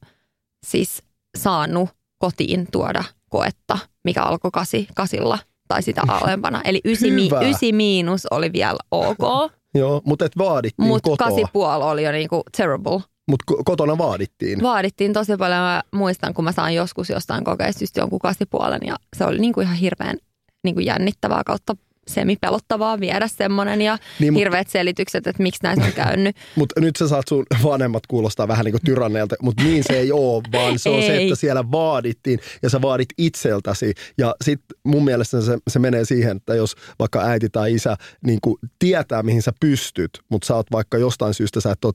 siis 0.65 1.03
saanut 1.38 1.89
kotiin 2.17 2.67
tuoda 2.71 3.03
koetta, 3.29 3.77
mikä 4.03 4.24
alkoi 4.24 4.51
kasi, 4.51 4.88
kasilla 4.95 5.39
tai 5.67 5.83
sitä 5.83 6.01
alempana. 6.07 6.62
Eli 6.62 6.81
ysi, 6.86 7.12
mi, 7.12 7.29
ysi 7.50 7.74
miinus 7.74 8.25
oli 8.25 8.53
vielä 8.53 8.79
ok. 8.91 9.51
Joo, 9.75 10.01
mutta 10.05 10.25
et 10.25 10.38
vaadittiin 10.38 10.88
Mutta 10.88 11.15
kasi 11.17 11.43
puoli 11.53 11.83
oli 11.83 12.03
jo 12.03 12.12
niinku 12.12 12.43
terrible. 12.57 13.01
Mutta 13.28 13.54
kotona 13.66 13.98
vaadittiin. 13.98 14.62
Vaadittiin 14.62 15.13
tosi 15.13 15.38
paljon. 15.38 15.60
Mä 15.60 15.84
muistan, 15.92 16.34
kun 16.34 16.44
mä 16.44 16.51
sain 16.51 16.75
joskus 16.75 17.10
jostain 17.10 17.44
kokeista 17.44 17.84
just 17.84 17.98
jonkun 17.98 18.20
kasipuolen 18.20 18.82
ja 18.86 18.96
se 19.18 19.25
oli 19.25 19.40
niinku 19.40 19.62
ihan 19.62 19.75
hirveän 19.75 20.18
niinku 20.63 20.80
jännittävää 20.80 21.42
kautta 21.46 21.75
semipelottavaa 22.08 23.00
viedä 23.00 23.28
semmoinen 23.28 23.82
ja 23.82 23.98
niin, 24.20 24.34
hirveät 24.34 24.68
mut, 24.68 24.72
selitykset, 24.72 25.28
että 25.28 25.44
miksi 25.44 25.63
näin 25.63 25.84
on 25.84 25.94
käynyt. 25.94 26.36
Mutta 26.56 26.82
nyt 26.82 26.96
sä 26.96 27.08
saat 27.08 27.28
sun 27.30 27.46
vanhemmat 27.63 28.08
kuulostaa 28.08 28.48
vähän 28.48 28.66
niin 28.66 28.74
kuin 28.74 28.82
tyranneelta, 28.86 29.36
mutta 29.42 29.63
niin 29.63 29.84
se 29.88 30.00
ei 30.00 30.12
ole, 30.12 30.44
vaan 30.51 30.80
se 30.80 30.90
on 30.90 31.00
ei. 31.00 31.08
se, 31.08 31.24
että 31.24 31.36
siellä 31.36 31.72
vaadittiin 31.72 32.40
ja 32.63 32.70
sä 32.70 32.82
vaadit 32.82 33.10
itseltäsi. 33.18 33.94
Ja 34.18 34.36
sitten 34.44 34.78
mun 34.84 35.04
mielestä 35.04 35.42
se, 35.42 35.58
se 35.70 35.80
menee 35.80 36.06
siihen, 36.06 36.38
että 36.38 36.56
jos 36.56 36.75
vaikka 37.00 37.22
äiti 37.22 37.50
tai 37.50 37.74
isä 37.74 37.96
niin 38.25 38.40
kuin 38.42 38.56
tietää, 38.80 39.24
mihin 39.24 39.42
sä 39.42 39.51
pystyt, 39.60 40.12
mutta 40.30 40.46
sä 40.46 40.56
oot 40.56 40.72
vaikka 40.72 40.98
jostain 40.98 41.34
syystä 41.34 41.62
sä 41.62 41.72
et 41.72 41.86
ole 41.86 41.94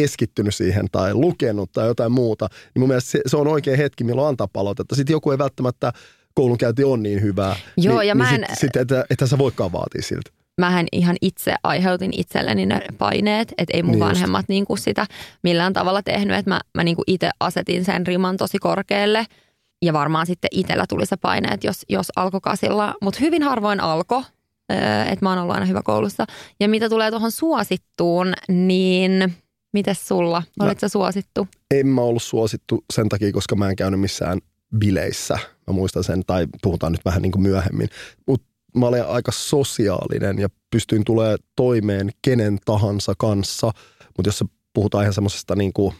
keskittynyt 0.00 0.54
siihen 0.54 0.86
tai 0.92 1.14
lukenut 1.14 1.72
tai 1.72 1.86
jotain 1.86 2.12
muuta, 2.12 2.48
niin 2.74 2.80
mun 2.80 2.88
mielestä 2.88 3.10
se, 3.10 3.20
se 3.26 3.36
on 3.36 3.48
oikein 3.48 3.76
hetki, 3.76 4.04
milloin 4.04 4.28
antaa 4.28 4.48
palautetta. 4.48 4.94
Sitten 4.94 5.14
joku 5.14 5.30
ei 5.30 5.38
välttämättä 5.38 5.92
koulunkäynti 6.34 6.84
on 6.84 7.02
niin 7.02 7.22
hyvää, 7.22 7.56
Joo, 7.76 7.98
niin, 7.98 8.08
ja 8.08 8.14
niin 8.14 8.24
mä 8.24 8.34
en, 8.34 8.44
sit, 8.48 8.58
sit, 8.58 8.76
että, 8.76 9.04
että 9.10 9.26
sä 9.26 9.38
voikaan 9.38 9.72
vaatia 9.72 10.02
siltä. 10.02 10.30
Mähän 10.60 10.86
ihan 10.92 11.16
itse 11.22 11.54
aiheutin 11.62 12.10
itselleni 12.16 12.66
ne 12.66 12.82
paineet, 12.98 13.54
että 13.58 13.76
ei 13.76 13.82
mun 13.82 13.92
niin 13.92 14.00
vanhemmat 14.00 14.48
niin 14.48 14.64
kuin 14.64 14.78
sitä 14.78 15.06
millään 15.42 15.72
tavalla 15.72 16.02
tehnyt, 16.02 16.36
että 16.36 16.50
mä, 16.50 16.60
mä 16.74 16.84
niin 16.84 16.96
kuin 16.96 17.04
itse 17.06 17.30
asetin 17.40 17.84
sen 17.84 18.06
riman 18.06 18.36
tosi 18.36 18.58
korkealle 18.58 19.26
ja 19.82 19.92
varmaan 19.92 20.26
sitten 20.26 20.48
itsellä 20.50 20.84
tuli 20.88 21.06
se 21.06 21.16
paineet, 21.16 21.64
jos, 21.64 21.82
jos 21.88 22.12
alkoi 22.16 22.40
kasilla, 22.40 22.94
mutta 23.02 23.20
hyvin 23.20 23.42
harvoin 23.42 23.80
alkoi, 23.80 24.22
että 25.06 25.18
mä 25.20 25.28
oon 25.28 25.38
ollut 25.38 25.54
aina 25.54 25.66
hyvä 25.66 25.82
koulussa. 25.84 26.24
Ja 26.60 26.68
mitä 26.68 26.88
tulee 26.88 27.10
tuohon 27.10 27.32
suosittuun, 27.32 28.32
niin 28.48 29.34
Mites 29.76 30.08
sulla? 30.08 30.42
Olitko 30.60 30.80
sä 30.80 30.88
suosittu? 30.88 31.48
En 31.70 31.86
mä 31.86 32.00
ollut 32.00 32.22
suosittu 32.22 32.84
sen 32.92 33.08
takia, 33.08 33.32
koska 33.32 33.56
mä 33.56 33.70
en 33.70 33.76
käynyt 33.76 34.00
missään 34.00 34.38
bileissä. 34.78 35.38
Mä 35.66 35.72
muistan 35.72 36.04
sen, 36.04 36.22
tai 36.26 36.46
puhutaan 36.62 36.92
nyt 36.92 37.04
vähän 37.04 37.22
niin 37.22 37.32
kuin 37.32 37.42
myöhemmin. 37.42 37.88
Mutta 38.26 38.46
mä 38.76 38.86
olin 38.86 39.04
aika 39.04 39.32
sosiaalinen 39.32 40.38
ja 40.38 40.48
pystyin 40.70 41.04
tulee 41.04 41.36
toimeen 41.56 42.10
kenen 42.22 42.58
tahansa 42.64 43.14
kanssa. 43.18 43.66
Mutta 44.16 44.28
jos 44.28 44.44
puhutaan 44.74 45.04
ihan 45.04 45.14
semmoisesta 45.14 45.56
niin 45.56 45.72
kuin, 45.72 45.94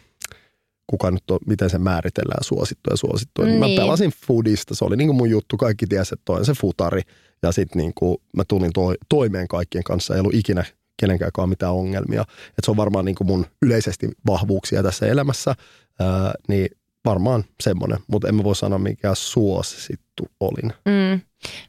kuka 0.87 1.11
nyt 1.11 1.31
on, 1.31 1.39
miten 1.47 1.71
se 1.71 1.79
määritellään 1.79 2.45
suosittu 2.45 2.91
ja 2.91 2.97
suosittu. 2.97 3.43
Niin. 3.43 3.59
Mä 3.59 3.67
pelasin 3.77 4.13
foodista, 4.27 4.75
se 4.75 4.85
oli 4.85 4.97
niin 4.97 5.09
kuin 5.09 5.17
mun 5.17 5.31
juttu, 5.31 5.57
kaikki 5.57 5.87
tiesi, 5.87 6.15
että 6.15 6.25
toi 6.25 6.39
on 6.39 6.45
se 6.45 6.53
futari. 6.53 7.03
Ja 7.43 7.53
sitten 7.53 7.81
niin 7.81 7.93
kuin 7.95 8.17
mä 8.37 8.43
tulin 8.49 8.73
to, 8.73 8.95
toimeen 9.09 9.49
kaikkien 9.49 9.85
kanssa, 9.85 10.15
ei 10.15 10.21
ollut 10.21 10.35
ikinä 10.35 10.65
kenenkään 10.97 11.31
mitään 11.47 11.73
ongelmia. 11.73 12.23
Et 12.59 12.65
se 12.65 12.71
on 12.71 12.77
varmaan 12.77 13.05
niin 13.05 13.15
kuin 13.15 13.29
mun 13.29 13.47
yleisesti 13.63 14.09
vahvuuksia 14.27 14.83
tässä 14.83 15.07
elämässä, 15.07 15.55
ää, 16.01 16.33
niin 16.49 16.69
varmaan 17.05 17.45
semmoinen, 17.61 17.99
mutta 18.07 18.29
en 18.29 18.35
mä 18.35 18.45
voi 18.45 18.57
sanoa 18.57 18.79
mikä 18.79 19.15
suosittu 19.15 20.29
olin. 20.41 20.73
Mm. 20.85 21.21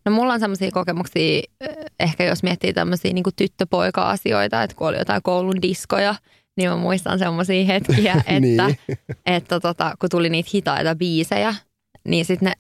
No 0.06 0.12
mulla 0.12 0.34
on 0.34 0.40
semmoisia 0.40 0.72
kokemuksia, 0.72 1.42
ehkä 2.00 2.24
jos 2.24 2.44
miettii 2.44 2.74
tämmöisiä 2.74 3.14
niin 3.14 3.24
tyttöpoika-asioita, 3.36 4.64
että 4.64 4.76
kun 4.76 4.88
oli 4.88 4.98
jotain 4.98 5.22
koulun 5.24 5.62
diskoja, 5.62 6.16
niin 6.58 6.70
mä 6.70 6.76
muistan 6.76 7.20
semmoisia 7.20 7.66
hetkiä, 7.66 8.14
että, 8.28 8.40
niin. 8.40 8.80
että 9.26 9.60
tota, 9.60 9.96
kun 10.00 10.10
tuli 10.10 10.30
niitä 10.30 10.50
hitaita 10.54 10.96
biisejä, 10.96 11.56
niin 12.08 12.26
sitten 12.26 12.46
ne 12.46 12.54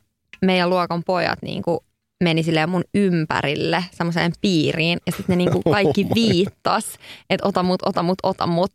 meidän 0.46 0.70
luokan 0.70 1.04
pojat 1.04 1.42
niin 1.42 1.62
kuin 1.64 1.80
meni 2.24 2.44
silleen 2.44 2.70
mun 2.70 2.84
ympärille 2.94 3.86
semmoiseen 3.92 4.32
piiriin 4.42 5.00
ja 5.06 5.12
sitten 5.12 5.26
ne 5.28 5.36
niinku 5.36 5.62
kaikki 5.72 6.08
viittas, 6.16 6.86
että 7.30 7.48
ota 7.48 7.64
mut, 7.64 7.82
ota 7.86 8.04
mut, 8.04 8.18
ota 8.24 8.48
mut. 8.48 8.72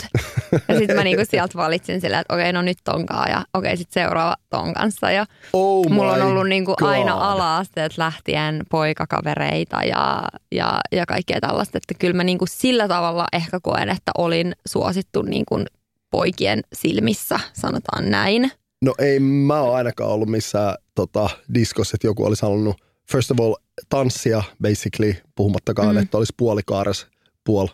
Ja 0.69 0.79
sitten 0.79 0.97
mä 0.97 1.05
niinku 1.05 1.25
sieltä 1.31 1.59
valitsin 1.59 2.01
silleen, 2.01 2.21
että 2.21 2.35
okei, 2.35 2.53
no 2.53 2.63
nyt 2.63 2.79
tonkaa 2.85 3.29
ja 3.29 3.45
okei, 3.55 3.77
sitten 3.77 4.03
seuraava 4.03 4.37
ton 4.51 4.75
kanssa. 4.75 5.11
Ja 5.11 5.27
oh 5.53 5.87
mulla 5.91 6.13
on 6.13 6.23
ollut 6.23 6.49
niinku 6.49 6.75
aina 6.81 7.13
ala-asteet 7.13 7.99
lähtien 7.99 8.63
poikakavereita 8.71 9.85
ja, 9.85 10.23
ja, 10.53 10.81
ja 10.93 11.07
kaikkea 11.07 11.41
tällaista, 11.41 11.79
että 11.79 11.95
kyllä 11.99 12.17
mä 12.17 12.25
niinku 12.25 12.47
sillä 12.49 12.89
tavalla 12.89 13.27
ehkä 13.33 13.61
koen, 13.63 13.89
että 13.89 14.13
olin 14.19 14.53
suosittu 14.69 15.23
niinku 15.23 15.65
poikien 16.11 16.61
silmissä, 16.73 17.41
sanotaan 17.53 18.11
näin. 18.11 18.51
No 18.85 18.95
ei 18.99 19.21
mä 19.21 19.61
oon 19.61 19.77
ainakaan 19.77 20.11
ollut 20.11 20.29
missään 20.29 20.75
tota, 20.95 21.31
diskossa, 21.55 21.95
että 21.95 22.07
joku 22.07 22.25
olisi 22.25 22.43
halunnut– 22.43 22.77
first 23.13 23.31
of 23.31 23.41
all 23.41 23.55
tanssia 23.89 24.43
basically, 24.63 25.15
puhumattakaan, 25.35 25.95
mm. 25.95 26.03
että 26.03 26.19
olisi 26.19 26.35
puolikaares 26.37 27.07
puol 27.45 27.69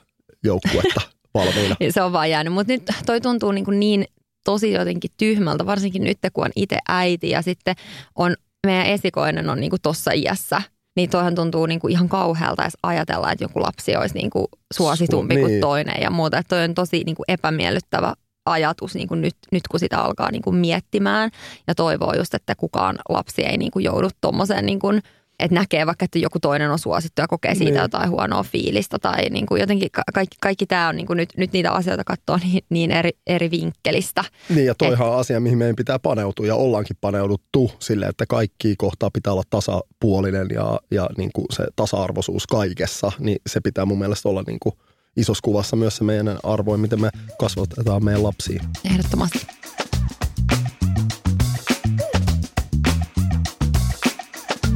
joukkuetta 0.44 1.00
valmiina. 1.34 1.76
se 1.90 2.02
on 2.02 2.12
vaan 2.12 2.30
jäänyt, 2.30 2.52
mutta 2.52 2.72
nyt 2.72 2.82
toi 3.06 3.20
tuntuu 3.20 3.52
niin, 3.52 3.64
kuin 3.64 3.80
niin 3.80 4.04
tosi 4.44 4.72
jotenkin 4.72 5.10
tyhmältä, 5.16 5.66
varsinkin 5.66 6.04
nyt 6.04 6.18
kun 6.32 6.44
on 6.44 6.50
itse 6.56 6.78
äiti 6.88 7.30
ja 7.30 7.42
sitten 7.42 7.74
on 8.14 8.36
meidän 8.66 8.86
esikoinen 8.86 9.50
on 9.50 9.60
niin 9.60 9.70
kuin 9.70 9.82
tossa 9.82 10.10
iässä, 10.12 10.62
niin 10.96 11.10
toihan 11.10 11.34
tuntuu 11.34 11.66
niin 11.66 11.80
kuin 11.80 11.92
ihan 11.92 12.08
kauhealta 12.08 12.62
edes 12.62 12.76
ajatella, 12.82 13.32
että 13.32 13.44
joku 13.44 13.62
lapsi 13.62 13.96
olisi 13.96 14.14
niin 14.14 14.30
kuin 14.30 14.46
suositumpi 14.74 15.34
Su- 15.34 15.38
niin. 15.38 15.48
kuin 15.48 15.60
toinen 15.60 16.02
ja 16.02 16.10
muuta. 16.10 16.38
Että 16.38 16.56
toi 16.56 16.64
on 16.64 16.74
tosi 16.74 17.04
niin 17.04 17.16
kuin 17.16 17.24
epämiellyttävä 17.28 18.14
ajatus 18.46 18.94
niin 18.94 19.08
kuin 19.08 19.20
nyt, 19.20 19.36
nyt, 19.52 19.62
kun 19.70 19.80
sitä 19.80 19.98
alkaa 19.98 20.30
niin 20.30 20.42
kuin 20.42 20.56
miettimään 20.56 21.30
ja 21.66 21.74
toivoo 21.74 22.14
just, 22.14 22.34
että 22.34 22.54
kukaan 22.54 22.98
lapsi 23.08 23.42
ei 23.42 23.56
niin 23.56 23.70
kuin 23.70 23.84
joudu 23.84 24.08
tuommoiseen 24.20 24.66
niin 24.66 24.78
kuin– 24.78 25.02
että 25.38 25.54
näkee 25.54 25.86
vaikka, 25.86 26.04
että 26.04 26.18
joku 26.18 26.40
toinen 26.40 26.70
on 26.70 26.78
suosittu 26.78 27.22
ja 27.22 27.28
kokee 27.28 27.54
siitä 27.54 27.72
niin. 27.72 27.82
jotain 27.82 28.10
huonoa 28.10 28.42
fiilistä 28.42 28.98
tai 28.98 29.30
niin 29.30 29.46
kuin 29.46 29.60
jotenkin 29.60 29.90
kaikki, 30.14 30.36
kaikki 30.40 30.66
tämä 30.66 30.88
on 30.88 30.96
niin 30.96 31.06
kuin 31.06 31.16
nyt, 31.16 31.28
nyt 31.36 31.52
niitä 31.52 31.72
asioita 31.72 32.04
katsoa 32.04 32.36
niin, 32.44 32.64
niin 32.70 32.90
eri, 32.90 33.10
eri 33.26 33.50
vinkkelistä. 33.50 34.24
Niin 34.48 34.66
ja 34.66 34.74
toihan 34.74 35.08
on 35.08 35.18
asia, 35.18 35.40
mihin 35.40 35.58
meidän 35.58 35.76
pitää 35.76 35.98
paneutua 35.98 36.46
ja 36.46 36.54
ollaankin 36.54 36.96
paneuduttu 37.00 37.70
sille, 37.78 38.06
että 38.06 38.26
kaikki 38.26 38.74
kohtaa 38.78 39.10
pitää 39.10 39.32
olla 39.32 39.42
tasapuolinen 39.50 40.46
ja, 40.54 40.80
ja 40.90 41.10
niin 41.16 41.30
kuin 41.32 41.46
se 41.50 41.66
tasa-arvoisuus 41.76 42.46
kaikessa, 42.46 43.12
niin 43.18 43.38
se 43.46 43.60
pitää 43.60 43.84
mun 43.84 43.98
mielestä 43.98 44.28
olla 44.28 44.42
niin 44.46 44.58
kuin 44.60 44.74
isossa 45.16 45.42
kuvassa 45.42 45.76
myös 45.76 45.96
se 45.96 46.04
meidän 46.04 46.38
arvoin, 46.42 46.80
miten 46.80 47.00
me 47.00 47.10
kasvatetaan 47.40 48.04
meidän 48.04 48.22
lapsia. 48.22 48.62
Ehdottomasti. 48.84 49.57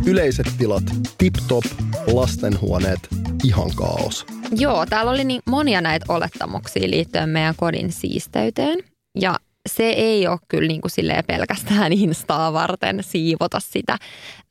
Yleiset 0.06 0.46
tilat 0.58 0.82
tip-top, 1.18 1.64
lastenhuoneet 2.12 2.98
ihan 3.44 3.70
kaos. 3.74 4.26
Joo, 4.56 4.86
täällä 4.86 5.10
oli 5.10 5.24
niin 5.24 5.42
monia 5.46 5.80
näitä 5.80 6.06
olettamuksia 6.08 6.90
liittyen 6.90 7.28
meidän 7.28 7.54
kodin 7.56 7.92
siisteyteen. 7.92 8.78
Ja 9.20 9.36
se 9.68 9.82
ei 9.82 10.26
ole 10.26 10.38
kyllä 10.48 10.68
niin 10.68 10.80
kuin 10.80 10.90
silleen 10.90 11.24
pelkästään 11.26 11.92
Instaa 12.02 12.52
varten 12.52 12.98
siivota 13.02 13.60
sitä. 13.60 13.96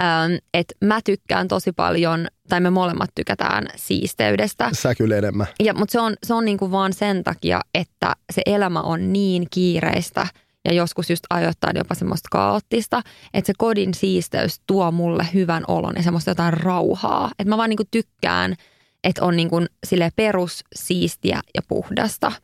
Ähm, 0.02 0.34
et 0.54 0.74
mä 0.84 1.00
tykkään 1.06 1.48
tosi 1.48 1.72
paljon, 1.72 2.28
tai 2.50 2.60
me 2.60 2.70
molemmat 2.70 3.10
tykätään 3.16 3.68
siisteydestä. 3.76 4.70
Sä 4.74 4.96
kyllä 4.96 5.18
enemmän. 5.18 5.48
Ja, 5.64 5.74
mutta 5.74 5.92
se 5.92 6.00
on, 6.00 6.14
se 6.24 6.34
on 6.34 6.46
niin 6.46 6.58
kuin 6.58 6.72
vaan 6.72 6.94
sen 6.94 7.24
takia, 7.24 7.62
että 7.76 8.16
se 8.34 8.42
elämä 8.46 8.82
on 8.82 9.14
niin 9.14 9.48
kiireistä 9.52 10.28
ja 10.66 10.74
joskus 10.74 11.10
just 11.10 11.24
ajoittain 11.30 11.78
jopa 11.78 11.96
semmoista 11.96 12.28
kaoottista, 12.32 13.02
että 13.34 13.48
se 13.48 13.54
kodin 13.58 13.94
siisteys 13.94 14.62
tuo 14.68 14.92
mulle 14.92 15.28
hyvän 15.34 15.64
olon 15.68 15.94
ja 15.96 16.04
semmoista 16.04 16.32
jotain 16.32 16.54
rauhaa. 16.54 17.32
Että 17.40 17.50
mä 17.50 17.58
vaan 17.58 17.70
niin 17.70 17.78
kuin 17.78 17.90
tykkään, 17.92 18.56
että 19.04 19.26
on 19.26 19.36
niin 19.36 19.50
kuin 19.50 19.68
sille 19.88 20.12
perus 20.16 20.64
siistiä 20.76 21.42
ja 21.56 21.62
puhdasta– 21.68 22.32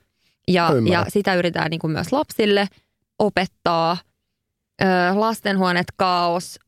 ja, 0.48 0.70
ja 0.92 1.06
sitä 1.08 1.36
yritetään 1.36 1.70
niin 1.70 1.80
kuin 1.80 1.92
myös 1.92 2.12
lapsille 2.12 2.68
opettaa. 3.20 3.98
Ö, 4.82 4.86
lastenhuoneet 5.14 5.88
kaos. 5.96 6.60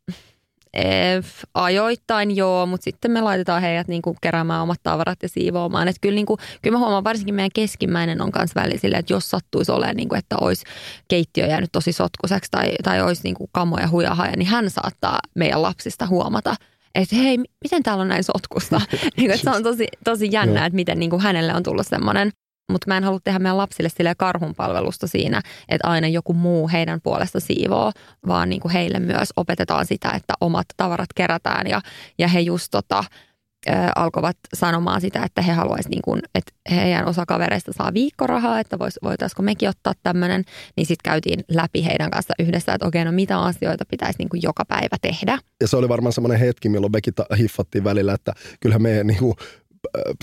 E, 0.73 0.83
ajoittain 1.53 2.35
joo, 2.35 2.65
mutta 2.65 2.83
sitten 2.83 3.11
me 3.11 3.21
laitetaan 3.21 3.61
heidät 3.61 3.87
niin 3.87 4.01
kuin 4.01 4.17
keräämään 4.21 4.61
omat 4.61 4.79
tavarat 4.83 5.23
ja 5.23 5.29
siivoamaan. 5.29 5.87
Et 5.87 5.95
kyllä, 6.01 6.15
niin 6.15 6.25
kuin, 6.25 6.37
kyllä 6.61 6.75
mä 6.75 6.79
huomaan, 6.79 7.03
varsinkin 7.03 7.35
meidän 7.35 7.51
keskimmäinen 7.55 8.21
on 8.21 8.31
myös 8.37 8.55
välillä 8.55 8.79
silleen, 8.79 8.99
että 8.99 9.13
jos 9.13 9.29
sattuisi 9.29 9.71
olemaan, 9.71 9.95
niin 9.95 10.09
kuin, 10.09 10.19
että 10.19 10.35
olisi 10.41 10.65
keittiö 11.07 11.47
jäänyt 11.47 11.71
tosi 11.71 11.91
sotkuseksi 11.91 12.51
tai, 12.51 12.71
tai 12.83 13.01
olisi 13.01 13.23
niin 13.23 13.35
kuin 13.35 13.49
kamoja 13.51 13.87
hujahaja, 13.87 14.33
niin 14.37 14.47
hän 14.47 14.69
saattaa 14.69 15.19
meidän 15.35 15.61
lapsista 15.61 16.07
huomata, 16.07 16.55
että 16.95 17.15
hei, 17.15 17.37
miten 17.37 17.83
täällä 17.83 18.01
on 18.01 18.07
näin 18.07 18.23
sotkusta. 18.23 18.81
niin, 19.17 19.31
että 19.31 19.43
se 19.51 19.57
on 19.57 19.63
tosi, 19.63 19.87
tosi 20.03 20.29
jännää, 20.31 20.65
että 20.65 20.75
miten 20.75 20.99
niin 20.99 21.09
kuin 21.09 21.21
hänelle 21.21 21.53
on 21.53 21.63
tullut 21.63 21.87
semmoinen 21.87 22.31
mutta 22.69 22.87
mä 22.87 22.97
en 22.97 23.03
halua 23.03 23.19
tehdä 23.23 23.39
meidän 23.39 23.57
lapsille 23.57 23.89
sille 23.89 24.13
karhunpalvelusta 24.17 25.07
siinä, 25.07 25.41
että 25.69 25.87
aina 25.87 26.07
joku 26.07 26.33
muu 26.33 26.69
heidän 26.69 27.01
puolesta 27.01 27.39
siivoo, 27.39 27.91
vaan 28.27 28.49
niin 28.49 28.61
kuin 28.61 28.71
heille 28.71 28.99
myös 28.99 29.29
opetetaan 29.35 29.85
sitä, 29.85 30.11
että 30.15 30.33
omat 30.41 30.67
tavarat 30.77 31.09
kerätään 31.15 31.67
ja, 31.67 31.81
ja 32.17 32.27
he 32.27 32.39
just 32.39 32.67
tota, 32.71 33.03
ö, 33.69 33.71
alkoivat 33.95 34.37
sanomaan 34.53 35.01
sitä, 35.01 35.23
että 35.25 35.41
he 35.41 35.51
haluaisivat, 35.51 35.91
niin 35.91 36.01
kuin, 36.01 36.21
että 36.35 36.51
heidän 36.71 37.07
osa 37.07 37.25
kavereista 37.25 37.73
saa 37.73 37.93
viikkorahaa, 37.93 38.59
että 38.59 38.79
vois, 38.79 38.99
voitaisiko 39.03 39.43
mekin 39.43 39.69
ottaa 39.69 39.93
tämmöinen, 40.03 40.43
niin 40.77 40.85
sitten 40.85 41.11
käytiin 41.11 41.39
läpi 41.47 41.85
heidän 41.85 42.11
kanssa 42.11 42.33
yhdessä, 42.39 42.73
että 42.73 42.87
okei, 42.87 43.05
no 43.05 43.11
mitä 43.11 43.39
asioita 43.39 43.85
pitäisi 43.85 44.19
niin 44.19 44.29
kuin 44.29 44.41
joka 44.43 44.65
päivä 44.65 44.97
tehdä. 45.01 45.37
Ja 45.61 45.67
se 45.67 45.77
oli 45.77 45.89
varmaan 45.89 46.13
semmoinen 46.13 46.39
hetki, 46.39 46.69
milloin 46.69 46.91
mekin 46.91 47.13
hiffattiin 47.37 47.83
välillä, 47.83 48.13
että 48.13 48.33
kyllähän 48.59 48.81
meidän 48.81 49.07
niin 49.07 49.19
kuin 49.19 49.35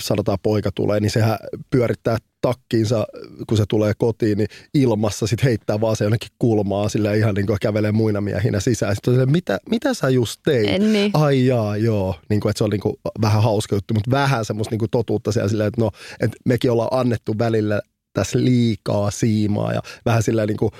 sanotaan 0.01 0.37
poika 0.43 0.71
tulee, 0.71 0.99
niin 0.99 1.11
sehän 1.11 1.37
pyörittää 1.69 2.17
takkiinsa, 2.41 3.07
kun 3.47 3.57
se 3.57 3.63
tulee 3.69 3.93
kotiin, 3.97 4.37
niin 4.37 4.47
ilmassa 4.73 5.27
sitten 5.27 5.45
heittää 5.45 5.81
vaan 5.81 5.95
se 5.95 6.03
jonnekin 6.03 6.29
kulmaa 6.39 6.89
sillä 6.89 7.13
ihan 7.13 7.35
niin 7.35 7.47
kuin 7.47 7.59
kävelee 7.61 7.91
muina 7.91 8.21
miehinä 8.21 8.59
sisään. 8.59 8.95
Sitten 8.95 9.13
sille, 9.13 9.25
mitä, 9.25 9.59
mitä 9.69 9.93
sä 9.93 10.09
just 10.09 10.39
teit? 10.45 10.69
En 10.69 10.93
niin. 10.93 11.11
Ai 11.13 11.45
jaa, 11.45 11.77
joo. 11.77 12.15
Niin 12.29 12.39
kuin, 12.39 12.49
että 12.49 12.57
se 12.57 12.63
on 12.63 12.69
niin 12.69 12.81
kuin 12.81 12.95
vähän 13.21 13.43
hauska 13.43 13.75
juttu, 13.75 13.93
mutta 13.93 14.11
vähän 14.11 14.45
semmoista 14.45 14.73
niin 14.73 14.79
kuin 14.79 14.91
totuutta 14.91 15.31
siellä 15.31 15.49
silleen, 15.49 15.67
että 15.67 15.81
no, 15.81 15.91
että 16.19 16.37
mekin 16.45 16.71
ollaan 16.71 16.99
annettu 16.99 17.35
välillä 17.39 17.81
tässä 18.17 18.39
liikaa 18.39 19.11
siimaa 19.11 19.73
ja 19.73 19.81
vähän 20.05 20.23
sillä 20.23 20.45
niin 20.45 20.57
kuin 20.57 20.71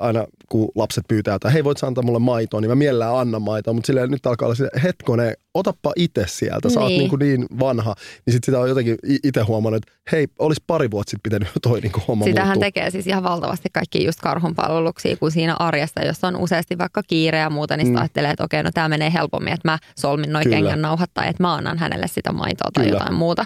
aina 0.00 0.26
kun 0.48 0.68
lapset 0.74 1.04
pyytää, 1.08 1.34
että 1.34 1.50
hei 1.50 1.64
voit 1.64 1.78
sä 1.78 1.86
antaa 1.86 2.04
mulle 2.04 2.18
maitoa, 2.18 2.60
niin 2.60 2.70
mä 2.70 2.74
mielellään 2.74 3.16
annan 3.16 3.42
maitoa, 3.42 3.74
mutta 3.74 3.86
silleen 3.86 4.10
nyt 4.10 4.26
alkaa 4.26 4.46
olla 4.46 4.54
silleen, 4.54 4.82
hetkone, 4.82 5.34
otappa 5.54 5.92
itse 5.96 6.24
sieltä, 6.28 6.68
sä 6.68 6.80
niin. 6.80 7.10
oot 7.10 7.20
niin, 7.20 7.38
niin 7.38 7.46
vanha, 7.60 7.94
niin 8.26 8.32
sitten 8.32 8.46
sitä 8.46 8.60
on 8.60 8.68
jotenkin 8.68 8.96
itse 9.24 9.40
huomannut, 9.40 9.82
että 9.82 9.98
hei, 10.12 10.26
olisi 10.38 10.62
pari 10.66 10.90
vuotta 10.90 11.10
sitten 11.10 11.22
pitänyt 11.22 11.48
toi 11.62 11.80
niin 11.80 11.92
kuin 11.92 12.04
homma 12.08 12.24
Sitähän 12.24 12.48
muuttua. 12.48 12.66
tekee 12.66 12.90
siis 12.90 13.06
ihan 13.06 13.22
valtavasti 13.22 13.68
kaikki 13.72 14.04
just 14.04 14.20
karhunpalveluksia, 14.20 15.16
kun 15.16 15.30
siinä 15.30 15.56
arjesta, 15.58 16.04
jos 16.04 16.24
on 16.24 16.36
useasti 16.36 16.78
vaikka 16.78 17.02
kiire 17.02 17.38
ja 17.38 17.50
muuta, 17.50 17.76
niin 17.76 17.88
mm. 17.88 17.96
ajattelee, 17.96 18.30
että 18.30 18.44
okei, 18.44 18.62
no 18.62 18.70
tämä 18.74 18.88
menee 18.88 19.12
helpommin, 19.12 19.52
että 19.52 19.68
mä 19.68 19.78
solmin 19.98 20.32
noin 20.32 20.50
kengän 20.50 20.82
nauhat 20.82 21.10
tai 21.14 21.28
että 21.28 21.42
mä 21.42 21.54
annan 21.54 21.78
hänelle 21.78 22.08
sitä 22.08 22.32
maitoa 22.32 22.70
tai 22.74 22.84
Kyllä. 22.84 22.96
jotain 22.96 23.14
muuta. 23.14 23.44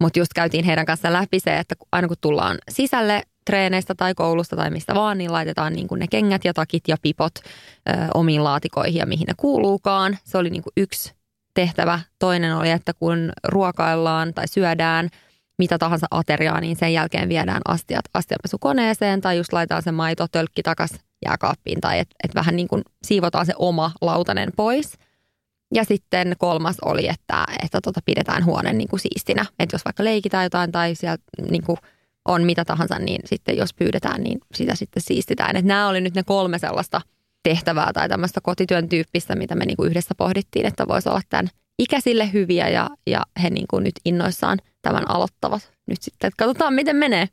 Mutta 0.00 0.18
just 0.18 0.32
käytiin 0.34 0.64
heidän 0.64 0.86
kanssa 0.86 1.12
läpi 1.12 1.40
se, 1.40 1.58
että 1.58 1.74
aina 1.92 2.08
kun 2.08 2.16
tullaan 2.20 2.58
sisälle 2.70 3.22
treeneistä 3.44 3.94
tai 3.94 4.14
koulusta 4.14 4.56
tai 4.56 4.70
mistä 4.70 4.94
vaan, 4.94 5.18
niin 5.18 5.32
laitetaan 5.32 5.72
niin 5.72 5.88
kuin 5.88 5.98
ne 5.98 6.06
kengät 6.10 6.44
ja 6.44 6.54
takit 6.54 6.82
ja 6.88 6.96
pipot 7.02 7.34
ö, 7.38 7.92
omiin 8.14 8.44
laatikoihin 8.44 8.98
ja 8.98 9.06
mihin 9.06 9.26
ne 9.26 9.34
kuuluukaan. 9.36 10.18
Se 10.24 10.38
oli 10.38 10.50
niin 10.50 10.62
kuin 10.62 10.72
yksi 10.76 11.12
tehtävä. 11.54 12.00
Toinen 12.18 12.56
oli, 12.56 12.70
että 12.70 12.92
kun 12.94 13.32
ruokaillaan 13.44 14.34
tai 14.34 14.48
syödään 14.48 15.08
mitä 15.58 15.78
tahansa 15.78 16.06
ateriaa, 16.10 16.60
niin 16.60 16.76
sen 16.76 16.92
jälkeen 16.92 17.28
viedään 17.28 17.62
astiat 17.68 18.04
astianpesukoneeseen 18.14 19.20
tai 19.20 19.36
just 19.36 19.52
laitetaan 19.52 19.82
se 19.82 19.92
maito 19.92 20.28
tölkki 20.28 20.62
takas 20.62 20.90
jääkaappiin 21.24 21.80
tai 21.80 21.98
että 21.98 22.16
et 22.24 22.34
vähän 22.34 22.56
niin 22.56 22.68
kuin 22.68 22.82
siivotaan 23.02 23.46
se 23.46 23.52
oma 23.56 23.92
lautanen 24.00 24.50
pois– 24.56 24.92
ja 25.74 25.84
sitten 25.84 26.34
kolmas 26.38 26.76
oli, 26.84 27.08
että, 27.08 27.44
että 27.62 27.80
tota 27.80 28.00
pidetään 28.04 28.44
huone 28.44 28.72
niin 28.72 28.88
kuin 28.88 29.00
siistinä. 29.00 29.46
Että 29.58 29.74
jos 29.74 29.84
vaikka 29.84 30.04
leikitään 30.04 30.44
jotain 30.44 30.72
tai 30.72 30.94
siellä 30.94 31.18
niin 31.50 31.64
kuin 31.64 31.78
on 32.28 32.44
mitä 32.44 32.64
tahansa, 32.64 32.98
niin 32.98 33.20
sitten 33.24 33.56
jos 33.56 33.74
pyydetään, 33.74 34.22
niin 34.22 34.38
sitä 34.54 34.74
sitten 34.74 35.02
siistitään. 35.02 35.56
Että 35.56 35.68
nämä 35.68 35.88
oli 35.88 36.00
nyt 36.00 36.14
ne 36.14 36.22
kolme 36.22 36.58
sellaista 36.58 37.00
tehtävää 37.42 37.92
tai 37.92 38.08
tämmöistä 38.08 38.40
kotityön 38.40 38.88
tyyppistä, 38.88 39.34
mitä 39.34 39.54
me 39.54 39.66
niin 39.66 39.76
kuin 39.76 39.90
yhdessä 39.90 40.14
pohdittiin, 40.18 40.66
että 40.66 40.88
voisi 40.88 41.08
olla 41.08 41.20
tämän 41.28 41.48
ikäisille 41.78 42.32
hyviä 42.32 42.68
ja, 42.68 42.90
ja 43.06 43.22
he 43.42 43.50
niin 43.50 43.66
kuin 43.70 43.84
nyt 43.84 43.94
innoissaan 44.04 44.58
tämän 44.82 45.10
aloittavat 45.10 45.72
nyt 45.86 46.02
sitten. 46.02 46.28
Että 46.28 46.44
katsotaan, 46.44 46.74
miten 46.74 46.96
menee. 46.96 47.28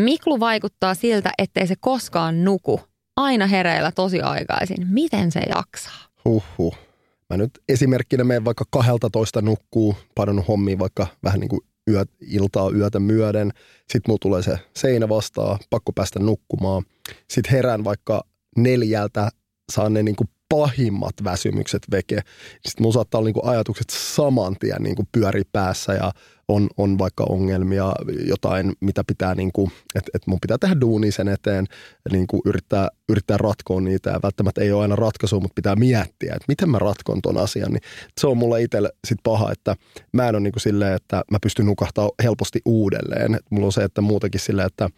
Miklu 0.00 0.40
vaikuttaa 0.40 0.94
siltä, 0.94 1.30
ettei 1.38 1.66
se 1.66 1.74
koskaan 1.80 2.44
nuku. 2.44 2.80
Aina 3.16 3.46
hereillä 3.46 3.92
tosi 3.92 4.20
aikaisin. 4.20 4.86
Miten 4.88 5.32
se 5.32 5.40
jaksaa? 5.40 6.00
Huhhuh. 6.24 6.89
Mä 7.30 7.36
nyt 7.36 7.50
esimerkkinä 7.68 8.24
menen 8.24 8.44
vaikka 8.44 8.64
12 8.70 9.42
nukkuu, 9.42 9.96
painanut 10.14 10.48
hommiin 10.48 10.78
vaikka 10.78 11.06
vähän 11.24 11.40
niin 11.40 11.48
kuin 11.48 11.60
yö, 11.90 12.04
iltaa 12.20 12.70
yötä 12.70 13.00
myöden. 13.00 13.50
Sitten 13.80 14.02
mulla 14.06 14.18
tulee 14.20 14.42
se 14.42 14.58
seinä 14.76 15.08
vastaan, 15.08 15.58
pakko 15.70 15.92
päästä 15.92 16.18
nukkumaan. 16.18 16.82
Sitten 17.30 17.52
herään 17.52 17.84
vaikka 17.84 18.24
neljältä, 18.56 19.28
saan 19.72 19.92
ne 19.92 20.02
niin 20.02 20.16
kuin 20.16 20.28
pahimmat 20.48 21.14
väsymykset 21.24 21.82
veke. 21.90 22.20
Sitten 22.52 22.82
mulla 22.82 22.92
saattaa 22.92 23.18
olla 23.18 23.26
niin 23.26 23.34
kuin 23.34 23.46
ajatukset 23.46 23.90
saman 23.90 24.56
tien 24.60 24.82
niin 24.82 24.96
kuin 24.96 25.08
pyöri 25.12 25.42
päässä 25.52 25.92
ja 25.92 26.12
on, 26.50 26.68
on 26.76 26.98
vaikka 26.98 27.24
ongelmia, 27.28 27.92
jotain, 28.26 28.72
mitä 28.80 29.04
pitää, 29.06 29.34
niin 29.34 29.50
että, 29.94 30.10
että 30.14 30.30
mun 30.30 30.38
pitää 30.40 30.58
tehdä 30.58 30.80
duuni 30.80 31.12
sen 31.12 31.28
eteen, 31.28 31.66
niin 32.12 32.26
kuin 32.26 32.42
yrittää, 32.44 32.88
yrittää 33.08 33.36
ratkoa 33.36 33.80
niitä 33.80 34.10
ja 34.10 34.20
välttämättä 34.22 34.60
ei 34.60 34.72
ole 34.72 34.82
aina 34.82 34.96
ratkaisu, 34.96 35.40
mutta 35.40 35.54
pitää 35.54 35.76
miettiä, 35.76 36.32
että 36.34 36.44
miten 36.48 36.70
mä 36.70 36.78
ratkon 36.78 37.22
ton 37.22 37.38
asian. 37.38 37.72
Niin 37.72 37.82
se 38.20 38.26
on 38.26 38.36
mulla 38.36 38.56
itselle 38.56 38.90
sit 39.06 39.18
paha, 39.22 39.52
että 39.52 39.76
mä 40.12 40.28
en 40.28 40.34
ole 40.34 40.40
niin 40.40 40.52
kuin 40.52 40.60
silleen, 40.60 40.94
että 40.94 41.22
mä 41.30 41.38
pystyn 41.42 41.66
nukahtaa 41.66 42.10
helposti 42.22 42.60
uudelleen. 42.64 43.34
Et 43.34 43.44
mulla 43.50 43.66
on 43.66 43.72
se, 43.72 43.84
että 43.84 44.00
muutenkin 44.00 44.40
silleen, 44.40 44.66
että 44.66 44.88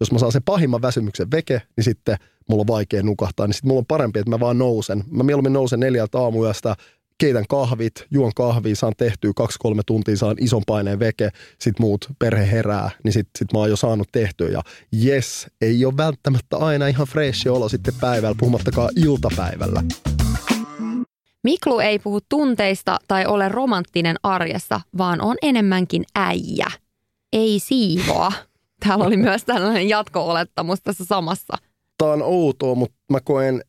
jos 0.00 0.12
mä 0.12 0.18
saan 0.18 0.32
sen 0.32 0.42
pahimman 0.42 0.82
väsymyksen 0.82 1.30
veke, 1.30 1.62
niin 1.76 1.84
sitten 1.84 2.16
mulla 2.48 2.60
on 2.60 2.66
vaikea 2.66 3.02
nukahtaa, 3.02 3.46
niin 3.46 3.54
sitten 3.54 3.68
mulla 3.68 3.78
on 3.78 3.86
parempi, 3.86 4.18
että 4.18 4.30
mä 4.30 4.40
vaan 4.40 4.58
nousen. 4.58 5.04
Mä 5.10 5.22
mieluummin 5.22 5.52
nousen 5.52 5.80
neljältä 5.80 6.18
aamuyöstä, 6.18 6.76
keitän 7.18 7.44
kahvit, 7.48 8.06
juon 8.10 8.32
kahvia, 8.36 8.76
saan 8.76 8.92
tehtyä 8.96 9.32
kaksi-kolme 9.36 9.82
tuntia, 9.86 10.16
saan 10.16 10.36
ison 10.40 10.62
paineen 10.66 10.98
veke, 10.98 11.30
sit 11.60 11.78
muut 11.78 12.08
perhe 12.18 12.50
herää, 12.50 12.90
niin 13.04 13.12
sit, 13.12 13.28
sit 13.38 13.52
mä 13.52 13.58
oon 13.58 13.70
jo 13.70 13.76
saanut 13.76 14.08
tehtyä 14.12 14.48
ja 14.48 14.62
yes, 15.04 15.46
ei 15.60 15.84
ole 15.84 15.96
välttämättä 15.96 16.56
aina 16.56 16.86
ihan 16.86 17.06
fresh 17.06 17.48
olo 17.48 17.68
sitten 17.68 17.94
päivällä, 18.00 18.36
puhumattakaan 18.38 18.90
iltapäivällä. 18.96 19.82
Miklu 21.44 21.78
ei 21.78 21.98
puhu 21.98 22.20
tunteista 22.28 22.98
tai 23.08 23.26
ole 23.26 23.48
romanttinen 23.48 24.16
arjessa, 24.22 24.80
vaan 24.98 25.20
on 25.20 25.36
enemmänkin 25.42 26.04
äijä. 26.14 26.66
Ei 27.32 27.58
siivoa. 27.58 28.32
Täällä 28.86 29.04
oli 29.04 29.16
myös 29.16 29.44
tällainen 29.44 29.88
jatko-olettamus 29.88 30.82
tässä 30.82 31.04
samassa. 31.04 31.58
Tämä 31.98 32.12
on 32.12 32.22
outoa, 32.22 32.74
mutta 32.74 32.96
mä 33.12 33.20
koen 33.20 33.62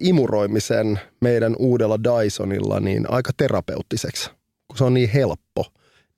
imuroimisen 0.00 1.00
meidän 1.20 1.56
uudella 1.58 1.98
Dysonilla 2.04 2.80
niin 2.80 3.10
aika 3.10 3.30
terapeuttiseksi, 3.36 4.30
kun 4.68 4.78
se 4.78 4.84
on 4.84 4.94
niin 4.94 5.10
helppo. 5.10 5.64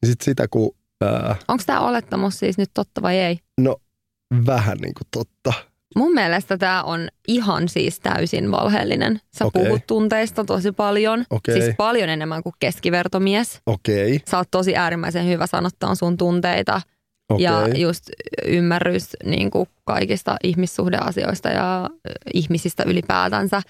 Niin 0.02 0.10
sit 0.10 0.20
sitä 0.20 0.48
kun... 0.48 0.70
Äh, 1.04 1.38
Onko 1.48 1.62
tämä 1.66 1.80
olettamus 1.80 2.38
siis 2.38 2.58
nyt 2.58 2.70
totta 2.74 3.02
vai 3.02 3.18
ei? 3.18 3.38
No 3.60 3.76
vähän 4.46 4.78
niin 4.78 4.94
kuin 4.94 5.06
totta. 5.10 5.52
Mun 5.96 6.14
mielestä 6.14 6.58
tämä 6.58 6.82
on 6.82 7.08
ihan 7.28 7.68
siis 7.68 8.00
täysin 8.00 8.50
valheellinen. 8.50 9.20
Sä 9.38 9.44
okay. 9.44 9.64
puhut 9.64 9.86
tunteista 9.86 10.44
tosi 10.44 10.72
paljon. 10.72 11.24
Okay. 11.30 11.60
Siis 11.60 11.74
paljon 11.76 12.08
enemmän 12.08 12.42
kuin 12.42 12.54
keskivertomies. 12.58 13.60
Okei. 13.66 14.16
Okay. 14.16 14.18
Sä 14.30 14.36
oot 14.36 14.48
tosi 14.50 14.76
äärimmäisen 14.76 15.26
hyvä 15.26 15.46
sanottaa 15.46 15.94
sun 15.94 16.16
tunteita. 16.16 16.80
Okay. 17.28 17.42
Ja 17.44 17.68
just 17.78 18.04
ymmärrys 18.46 19.08
niin 19.24 19.50
kuin 19.50 19.68
kaikista 19.84 20.36
ihmissuhdeasioista 20.44 21.48
ja 21.48 21.90
ihmisistä 22.34 22.82
ylipäätänsä, 22.86 23.62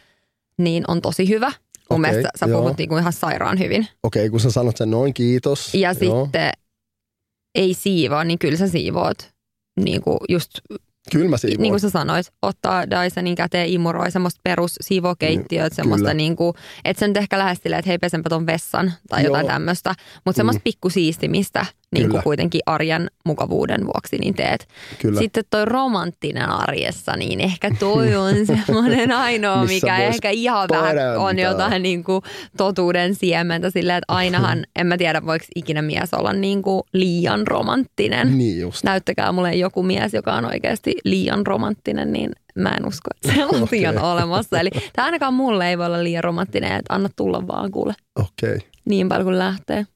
niin 0.58 0.84
on 0.88 1.00
tosi 1.02 1.28
hyvä. 1.28 1.46
Mun 1.90 2.00
Okei, 2.00 2.10
mielestä 2.10 2.38
sä 2.40 2.46
joo. 2.46 2.60
puhut 2.62 2.78
niinku 2.78 2.96
ihan 2.96 3.12
sairaan 3.12 3.58
hyvin. 3.58 3.86
Okei, 4.02 4.30
kun 4.30 4.40
sä 4.40 4.50
sanot 4.50 4.76
sen 4.76 4.90
noin, 4.90 5.14
kiitos. 5.14 5.74
Ja 5.74 5.94
Joo. 6.00 6.24
sitten 6.24 6.50
ei 7.54 7.74
siivoa, 7.74 8.24
niin 8.24 8.38
kyllä 8.38 8.56
sä 8.56 8.68
siivoot. 8.68 9.18
Niin 9.80 10.02
kuin 10.02 10.18
just 10.28 10.50
Kyllä 11.12 11.28
mä 11.28 11.36
siivoan. 11.36 11.62
niin 11.62 11.72
kuin 11.72 11.80
sä 11.80 11.90
sanoit, 11.90 12.26
ottaa 12.42 12.90
Dysonin 12.90 13.34
käteen, 13.34 13.68
imuroi 13.68 14.10
semmoista 14.10 14.40
perus 14.44 14.74
siivokeittiöt, 14.80 15.72
semmoista 15.72 16.14
niin 16.14 16.36
kuin, 16.36 16.54
että 16.84 17.00
sä 17.00 17.08
nyt 17.08 17.16
ehkä 17.16 17.54
silleen, 17.62 17.78
että 17.78 17.88
hei 17.88 17.98
pesenpä 17.98 18.28
ton 18.28 18.46
vessan 18.46 18.92
tai 19.08 19.20
Joo. 19.22 19.26
jotain 19.26 19.46
tämmöistä, 19.46 19.94
mutta 20.24 20.36
semmoista 20.36 20.58
Mm. 20.58 20.64
pikkusiistimistä 20.64 21.66
niin 21.94 22.10
kuin 22.10 22.22
kuitenkin 22.22 22.60
arjen 22.66 23.10
mukavuuden 23.24 23.86
vuoksi 23.86 24.18
niin 24.18 24.34
teet. 24.34 24.68
Kyllä. 24.98 25.18
Sitten 25.18 25.44
toi 25.50 25.64
romanttinen 25.64 26.48
arjessa, 26.48 27.16
niin 27.16 27.40
ehkä 27.40 27.70
toi 27.78 28.16
on 28.16 28.34
semmoinen 28.66 29.12
ainoa, 29.12 29.64
mikä 29.64 29.96
ehkä 29.96 30.30
ihan 30.30 30.68
vähän 30.72 31.18
on 31.18 31.38
jotain 31.38 31.82
niin 31.82 32.04
kuin 32.04 32.22
totuuden 32.56 33.14
siementä 33.14 33.70
silleen, 33.70 33.98
että 33.98 34.14
ainahan, 34.14 34.64
en 34.76 34.86
mä 34.86 34.96
tiedä 34.96 35.26
voiko 35.26 35.44
ikinä 35.54 35.82
mies 35.82 36.14
olla 36.14 36.32
niin 36.32 36.62
kuin 36.62 36.82
liian 36.92 37.46
romanttinen. 37.46 38.38
Niin 38.38 38.60
just. 38.60 38.84
Näyttäkää 38.84 39.32
mulle 39.32 39.54
joku 39.54 39.82
mies, 39.82 40.14
joka 40.14 40.32
on 40.32 40.44
oikeasti 40.44 40.94
liian 41.04 41.46
romanttinen, 41.46 42.12
niin 42.12 42.30
mä 42.54 42.68
en 42.68 42.86
usko, 42.86 43.10
että 43.14 43.34
sellaisia 43.34 43.90
on 43.90 43.98
Okei. 43.98 44.12
olemassa. 44.12 44.60
Eli 44.60 44.70
tämä 44.92 45.06
ainakaan 45.06 45.34
mulle 45.34 45.68
ei 45.68 45.78
voi 45.78 45.86
olla 45.86 46.04
liian 46.04 46.24
romanttinen, 46.24 46.72
että 46.72 46.94
anna 46.94 47.08
tulla 47.16 47.46
vaan 47.46 47.70
kuule 47.70 47.94
Okei. 48.16 48.56
Okay. 48.56 48.68
niin 48.84 49.08
paljon 49.08 49.24
kuin 49.24 49.38
lähtee. 49.38 49.86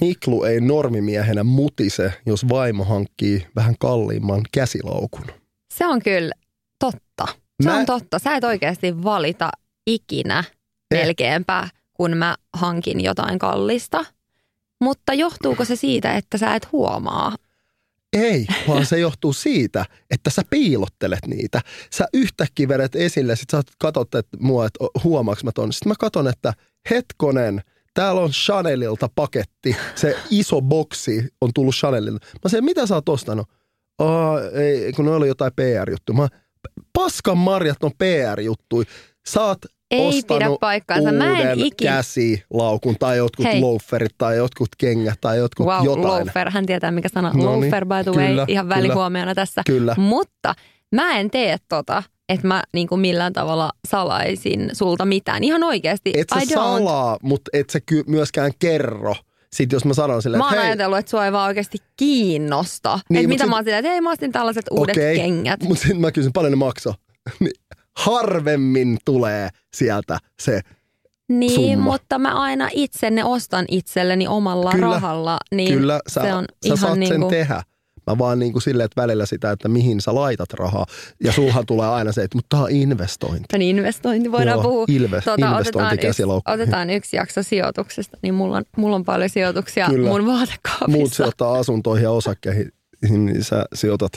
Miklu 0.00 0.44
ei 0.44 0.60
normimiehenä 0.60 1.44
mutise, 1.44 2.12
jos 2.26 2.48
vaimo 2.48 2.84
hankkii 2.84 3.46
vähän 3.56 3.74
kalliimman 3.80 4.40
käsilaukun. 4.52 5.24
Se 5.74 5.86
on 5.86 6.02
kyllä 6.02 6.32
totta. 6.78 7.26
Se 7.62 7.68
Mä- 7.68 7.76
on 7.76 7.86
totta. 7.86 8.18
Sä 8.18 8.36
et 8.36 8.44
oikeasti 8.44 9.02
valita 9.04 9.50
ikinä 9.86 10.38
Eh. 10.90 10.98
melkeinpä, 10.98 11.68
kun 11.94 12.16
mä 12.16 12.36
hankin 12.52 13.00
jotain 13.00 13.38
kallista. 13.38 14.04
Mutta 14.80 15.14
johtuuko 15.14 15.64
se 15.64 15.76
siitä, 15.76 16.14
että 16.16 16.38
sä 16.38 16.54
et 16.54 16.72
huomaa? 16.72 17.36
Ei, 18.12 18.46
vaan 18.68 18.86
se 18.86 18.98
johtuu 18.98 19.32
siitä, 19.32 19.84
että 20.10 20.30
sä 20.30 20.42
piilottelet 20.50 21.26
niitä. 21.26 21.60
Sä 21.90 22.06
yhtäkkiä 22.14 22.68
vedät 22.68 22.96
esille, 22.96 23.36
sit 23.36 23.50
sä 23.50 23.62
katot 23.78 24.14
että 24.14 24.36
mua, 24.40 24.66
että 24.66 24.84
huomaaks 25.04 25.44
mä 25.44 25.52
ton. 25.52 25.72
Sitten 25.72 25.88
mä 25.90 25.94
katon, 25.98 26.28
että 26.28 26.52
hetkonen, 26.90 27.62
täällä 27.94 28.20
on 28.20 28.30
Chanelilta 28.30 29.08
paketti. 29.14 29.76
Se 29.94 30.16
iso 30.30 30.60
boksi 30.60 31.28
on 31.40 31.50
tullut 31.54 31.74
Chanelilta. 31.74 32.26
Mä 32.44 32.48
sanoin, 32.48 32.64
mitä 32.64 32.86
sä 32.86 32.94
oot 32.94 33.08
ostanut? 33.08 33.46
Aa, 33.98 34.40
ei, 34.52 34.92
kun 34.92 35.04
ne 35.04 35.10
oli 35.10 35.28
jotain 35.28 35.52
PR-juttu. 35.56 36.12
Mä, 36.12 36.28
paskan 36.92 37.38
marjat 37.38 37.84
on 37.84 37.90
PR-juttui. 37.98 38.84
Sä 39.26 39.42
oot 39.44 39.58
Ei 39.90 40.06
ostanut 40.08 40.38
pidä 40.38 40.50
paikkaansa. 40.60 41.12
Mä 41.12 41.24
en 41.24 41.30
uuden 41.32 41.60
ikinä- 41.60 41.90
käsilaukun 41.92 42.96
tai 42.98 43.16
jotkut 43.16 43.46
Hei. 43.46 43.60
loaferit 43.60 44.12
tai 44.18 44.36
jotkut 44.36 44.68
kengät 44.78 45.20
tai 45.20 45.38
jotkut 45.38 45.66
Wow, 45.66 45.84
jotain. 45.84 46.06
loafer. 46.06 46.50
Hän 46.50 46.66
tietää, 46.66 46.90
mikä 46.90 47.08
sana 47.08 47.28
No 47.28 47.34
niin, 47.34 47.46
loafer 47.46 47.84
by 47.86 47.94
the 48.04 48.10
way. 48.20 48.26
kyllä, 48.28 48.44
ihan 48.48 48.66
kyllä. 48.66 48.76
välihuomiona 48.76 49.34
tässä. 49.34 49.62
Kyllä. 49.66 49.94
Mutta 49.98 50.54
mä 50.94 51.18
en 51.18 51.30
tee 51.30 51.56
tota, 51.68 52.02
että 52.34 52.46
mä 52.46 52.62
niin 52.72 52.88
kuin 52.88 53.00
millään 53.00 53.32
tavalla 53.32 53.70
salaisin 53.88 54.70
sulta 54.72 55.04
mitään. 55.04 55.44
Ihan 55.44 55.62
oikeasti. 55.62 56.12
Et 56.16 56.28
sä 56.34 56.40
I 56.40 56.44
don't. 56.44 56.54
salaa, 56.54 57.18
mutta 57.22 57.50
et 57.52 57.70
sä 57.70 57.80
ky- 57.80 58.04
myöskään 58.06 58.52
kerro. 58.58 59.14
Sitten 59.52 59.76
jos 59.76 59.84
mä 59.84 59.94
sanon 59.94 60.22
silleen, 60.22 60.38
Mä 60.38 60.44
oon 60.44 60.52
että 60.52 60.62
hei, 60.62 60.70
ajatellut, 60.70 60.98
että 60.98 61.10
sua 61.10 61.24
ei 61.24 61.32
vaan 61.32 61.46
oikeasti 61.46 61.78
kiinnosta. 61.96 62.98
Niin, 63.08 63.22
mut 63.24 63.28
mitä 63.28 63.44
sit- 63.44 63.50
mä 63.50 63.56
oon 63.56 63.64
silleen, 63.64 63.78
että 63.78 63.90
hei 63.90 64.00
mä 64.00 64.10
ostin 64.10 64.32
tällaiset 64.32 64.64
uudet 64.70 64.96
okei, 64.96 65.16
kengät. 65.16 65.62
Mutta 65.62 65.82
sitten 65.82 66.00
mä 66.00 66.12
kysyn, 66.12 66.32
paljon 66.32 66.52
ne 66.52 66.56
maksaa. 66.56 66.94
Niin 67.40 67.52
Harvemmin 67.96 68.98
tulee 69.04 69.48
sieltä 69.74 70.18
se. 70.42 70.60
Niin, 71.28 71.52
summa. 71.76 71.90
mutta 71.92 72.18
mä 72.18 72.34
aina 72.40 72.68
itse 72.72 73.10
ne 73.10 73.24
ostan 73.24 73.64
itselleni 73.68 74.28
omalla 74.28 74.70
Kyllä, 74.72 74.86
rahalla. 74.86 75.38
Niin 75.54 75.74
Kyllä 75.78 76.00
sä, 76.08 76.20
se 76.22 76.34
on 76.34 76.44
sä 76.44 76.56
ihan 76.64 76.78
saat 76.78 76.98
niin 76.98 77.08
sen 77.08 77.20
kuin, 77.20 77.30
tehdä. 77.30 77.62
Mä 78.12 78.18
vaan 78.18 78.38
niin 78.38 78.52
kuin 78.52 78.62
silleen, 78.62 78.84
että 78.84 79.02
välillä 79.02 79.26
sitä, 79.26 79.50
että 79.50 79.68
mihin 79.68 80.00
sä 80.00 80.14
laitat 80.14 80.52
rahaa. 80.52 80.86
Ja 81.24 81.32
sulhan 81.42 81.66
tulee 81.66 81.88
aina 81.88 82.12
se, 82.12 82.22
että 82.22 82.38
mutta 82.38 82.56
tää 82.56 82.64
on 82.64 82.70
investointi. 82.70 83.58
niin 83.58 83.76
investointi 83.78 84.32
voidaan 84.32 84.56
Joo, 84.56 84.62
puhua. 84.62 84.84
ilve- 84.88 85.16
otetaan, 85.16 85.52
investointi 85.52 86.06
yksi, 86.06 86.22
otetaan 86.46 86.90
yksi 86.90 87.16
jakso 87.16 87.42
sijoituksesta, 87.42 88.18
niin 88.22 88.34
mulla 88.34 88.56
on, 88.56 88.64
mulla 88.76 88.96
on 88.96 89.04
paljon 89.04 89.30
sijoituksia 89.30 89.86
Kyllä. 89.90 90.08
mun 90.08 90.26
vaatekaapissa. 90.26 90.88
Muut 90.98 91.12
sijoittaa 91.12 91.58
asuntoihin 91.58 92.02
ja 92.04 92.10
osakkeihin, 92.10 92.72
niin 93.08 93.44
sä 93.44 93.64
sijoitat 93.74 94.12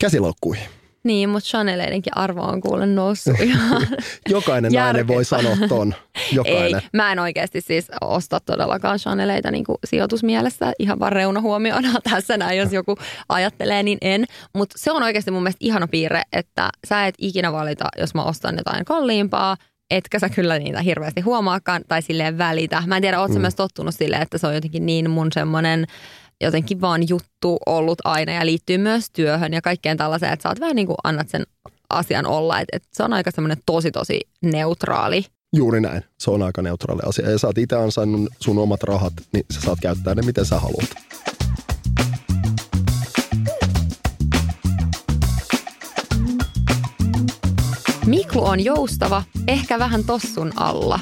käsilaukkuihin. 0.00 0.68
Niin, 1.06 1.28
mutta 1.28 1.46
Chaneleidenkin 1.46 2.16
arvo 2.16 2.40
on 2.42 2.60
kuule 2.60 2.86
noussut 2.86 3.40
ihan. 3.42 3.86
Jokainen 4.28 4.72
nainen 4.72 5.08
voi 5.08 5.24
sanoa 5.24 5.56
ton. 5.68 5.94
Jokainen. 6.32 6.74
Ei, 6.74 6.88
mä 6.92 7.12
en 7.12 7.18
oikeasti 7.18 7.60
siis 7.60 7.88
osta 8.00 8.40
todellakaan 8.40 8.98
Chaneleita 8.98 9.50
niin 9.50 9.64
kuin 9.64 9.78
sijoitusmielessä. 9.84 10.72
Ihan 10.78 11.00
vaan 11.00 11.12
reunahuomiona 11.12 11.88
tässä 12.10 12.36
näin, 12.36 12.58
jos 12.58 12.72
joku 12.72 12.96
ajattelee, 13.28 13.82
niin 13.82 13.98
en. 14.00 14.24
Mutta 14.54 14.78
se 14.78 14.92
on 14.92 15.02
oikeasti 15.02 15.30
mun 15.30 15.42
mielestä 15.42 15.64
ihana 15.64 15.88
piirre, 15.88 16.22
että 16.32 16.70
sä 16.88 17.06
et 17.06 17.14
ikinä 17.18 17.52
valita, 17.52 17.84
jos 17.98 18.14
mä 18.14 18.24
ostan 18.24 18.56
jotain 18.56 18.84
kalliimpaa, 18.84 19.56
etkä 19.90 20.18
sä 20.18 20.28
kyllä 20.28 20.58
niitä 20.58 20.82
hirveästi 20.82 21.20
huomaakaan 21.20 21.82
tai 21.88 22.02
silleen 22.02 22.38
välitä. 22.38 22.82
Mä 22.86 22.96
en 22.96 23.02
tiedä, 23.02 23.20
ootko 23.20 23.34
mm. 23.34 23.40
myös 23.40 23.54
tottunut 23.54 23.94
silleen, 23.94 24.22
että 24.22 24.38
se 24.38 24.46
on 24.46 24.54
jotenkin 24.54 24.86
niin 24.86 25.10
mun 25.10 25.32
semmoinen 25.32 25.86
jotenkin 26.40 26.80
vaan 26.80 27.08
juttu 27.08 27.58
ollut 27.66 27.98
aina 28.04 28.32
ja 28.32 28.46
liittyy 28.46 28.78
myös 28.78 29.10
työhön 29.10 29.52
ja 29.52 29.62
kaikkeen 29.62 29.96
tällaiseen, 29.96 30.32
että 30.32 30.42
sä 30.42 30.48
oot 30.48 30.60
vähän 30.60 30.76
niin 30.76 30.86
kuin 30.86 30.96
annat 31.04 31.28
sen 31.28 31.42
asian 31.90 32.26
olla. 32.26 32.60
Että, 32.60 32.76
että 32.76 32.88
se 32.92 33.02
on 33.02 33.12
aika 33.12 33.30
semmoinen 33.30 33.58
tosi 33.66 33.90
tosi 33.90 34.20
neutraali 34.42 35.24
Juuri 35.56 35.80
näin. 35.80 36.04
Se 36.18 36.30
on 36.30 36.42
aika 36.42 36.62
neutraali 36.62 37.00
asia. 37.06 37.30
Ja 37.30 37.38
sä 37.38 37.46
oot 37.46 37.58
itse 37.58 37.76
ansainnut 37.76 38.32
sun 38.40 38.58
omat 38.58 38.82
rahat, 38.82 39.12
niin 39.32 39.44
sä 39.50 39.60
saat 39.60 39.78
käyttää 39.82 40.14
ne 40.14 40.22
miten 40.22 40.46
sä 40.46 40.58
haluat. 40.60 40.90
Miklu 48.06 48.44
on 48.44 48.64
joustava, 48.64 49.22
ehkä 49.48 49.78
vähän 49.78 50.04
tossun 50.04 50.52
alla. 50.56 51.00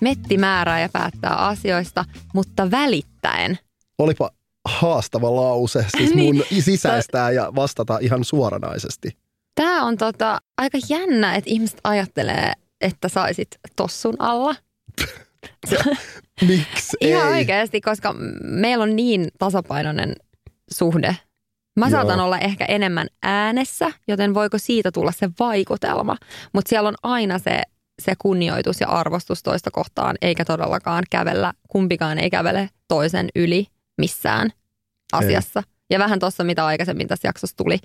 Metti 0.00 0.38
määrää 0.38 0.80
ja 0.80 0.88
päättää 0.92 1.34
asioista, 1.34 2.04
mutta 2.34 2.70
välittäen. 2.70 3.58
Olipa 3.98 4.30
haastava 4.66 5.36
lause, 5.36 5.86
siis 5.96 6.14
Niin. 6.14 6.36
mun 6.36 6.44
sisäistää 6.60 7.30
ja 7.30 7.52
vastata 7.54 7.98
ihan 7.98 8.24
suoranaisesti. 8.24 9.16
Tämä 9.54 9.84
on 9.84 9.96
tota, 9.96 10.38
aika 10.58 10.78
jännä, 10.88 11.34
että 11.34 11.50
ihmiset 11.50 11.80
ajattelee, 11.84 12.52
että 12.80 13.08
saisit 13.08 13.48
tossun 13.76 14.14
alla. 14.18 14.54
Miksi 16.48 16.96
Ihan 17.00 17.26
ei? 17.28 17.32
oikeasti, 17.32 17.80
koska 17.80 18.14
meillä 18.42 18.82
on 18.82 18.96
niin 18.96 19.28
tasapainoinen 19.38 20.12
suhde. 20.70 21.16
Mä 21.76 21.86
Joo. 21.86 21.90
saatan 21.90 22.20
olla 22.20 22.38
ehkä 22.38 22.64
enemmän 22.64 23.06
äänessä, 23.22 23.92
joten 24.08 24.34
voiko 24.34 24.58
siitä 24.58 24.92
tulla 24.92 25.12
se 25.12 25.30
vaikutelma. 25.38 26.16
Mutta 26.52 26.68
siellä 26.68 26.88
on 26.88 26.94
aina 27.02 27.38
se, 27.38 27.62
se 28.02 28.12
kunnioitus 28.18 28.80
ja 28.80 28.88
arvostus 28.88 29.42
toista 29.42 29.70
kohtaan, 29.70 30.16
eikä 30.22 30.44
todellakaan 30.44 31.04
kävellä, 31.10 31.52
kumpikaan 31.68 32.18
ei 32.18 32.30
kävele 32.30 32.70
toisen 32.88 33.28
yli 33.34 33.66
missään 33.98 34.50
asiassa. 35.12 35.62
Ja 35.90 35.98
vähän 35.98 36.18
tuossa, 36.18 36.44
mitä 36.44 36.66
aikaisemmin 36.66 37.08
tässä 37.08 37.28
jaksossa 37.28 37.56
tuli 37.56 37.78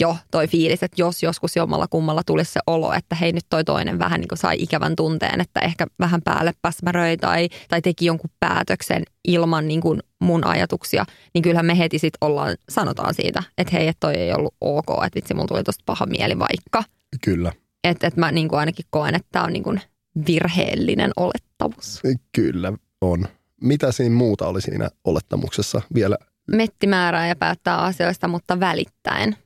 jo 0.00 0.16
toi 0.30 0.48
fiilis, 0.48 0.82
että 0.82 1.02
jos 1.02 1.22
joskus 1.22 1.56
jommalla 1.56 1.86
kummalla 1.90 2.22
tulisi 2.26 2.52
se 2.52 2.60
olo, 2.66 2.92
että 2.92 3.14
hei 3.14 3.32
nyt 3.32 3.44
toi 3.50 3.64
toinen 3.64 3.98
vähän 3.98 4.20
niin 4.20 4.28
kuin 4.28 4.38
sai 4.38 4.56
ikävän 4.58 4.96
tunteen, 4.96 5.40
että 5.40 5.60
ehkä 5.60 5.86
vähän 5.98 6.22
päälle 6.22 6.52
päsmäröi 6.62 7.16
tai, 7.16 7.48
tai 7.68 7.82
teki 7.82 8.06
jonkun 8.06 8.30
päätöksen 8.40 9.02
ilman 9.28 9.68
niin 9.68 9.80
kuin 9.80 10.00
mun 10.20 10.46
ajatuksia, 10.46 11.04
niin 11.34 11.42
kyllähän 11.42 11.66
me 11.66 11.78
heti 11.78 11.98
sitten 11.98 12.18
ollaan, 12.20 12.56
sanotaan 12.68 13.14
siitä, 13.14 13.42
että 13.58 13.76
hei, 13.76 13.88
että 13.88 14.00
toi 14.00 14.14
ei 14.14 14.32
ollut 14.32 14.54
ok, 14.60 14.86
että 15.06 15.16
vitsi, 15.16 15.34
mun 15.34 15.46
tuli 15.46 15.62
tosta 15.62 15.82
paha 15.86 16.06
mieli 16.06 16.38
vaikka. 16.38 16.84
Kyllä, 17.24 17.52
Että 17.84 18.06
et 18.06 18.16
mä 18.16 18.32
niin 18.32 18.48
kuin 18.48 18.60
ainakin 18.60 18.86
koen, 18.90 19.14
että 19.14 19.28
tämä 19.32 19.44
on 19.44 19.52
niin 19.52 19.62
kuin 19.62 19.80
virheellinen 20.26 21.10
olettamus. 21.16 22.00
kyllä 22.32 22.72
on. 23.00 23.28
Mitä 23.60 23.92
siinä 23.92 24.14
muuta 24.14 24.46
oli 24.46 24.60
siinä 24.60 24.88
olettamuksessa 25.04 25.80
vielä? 25.94 26.16
Metti 26.50 26.86
määrää 26.86 27.28
ja 27.28 27.36
päättää 27.36 27.78
asioista, 27.78 28.28
mutta 28.28 28.60
välittäen. 28.60 29.36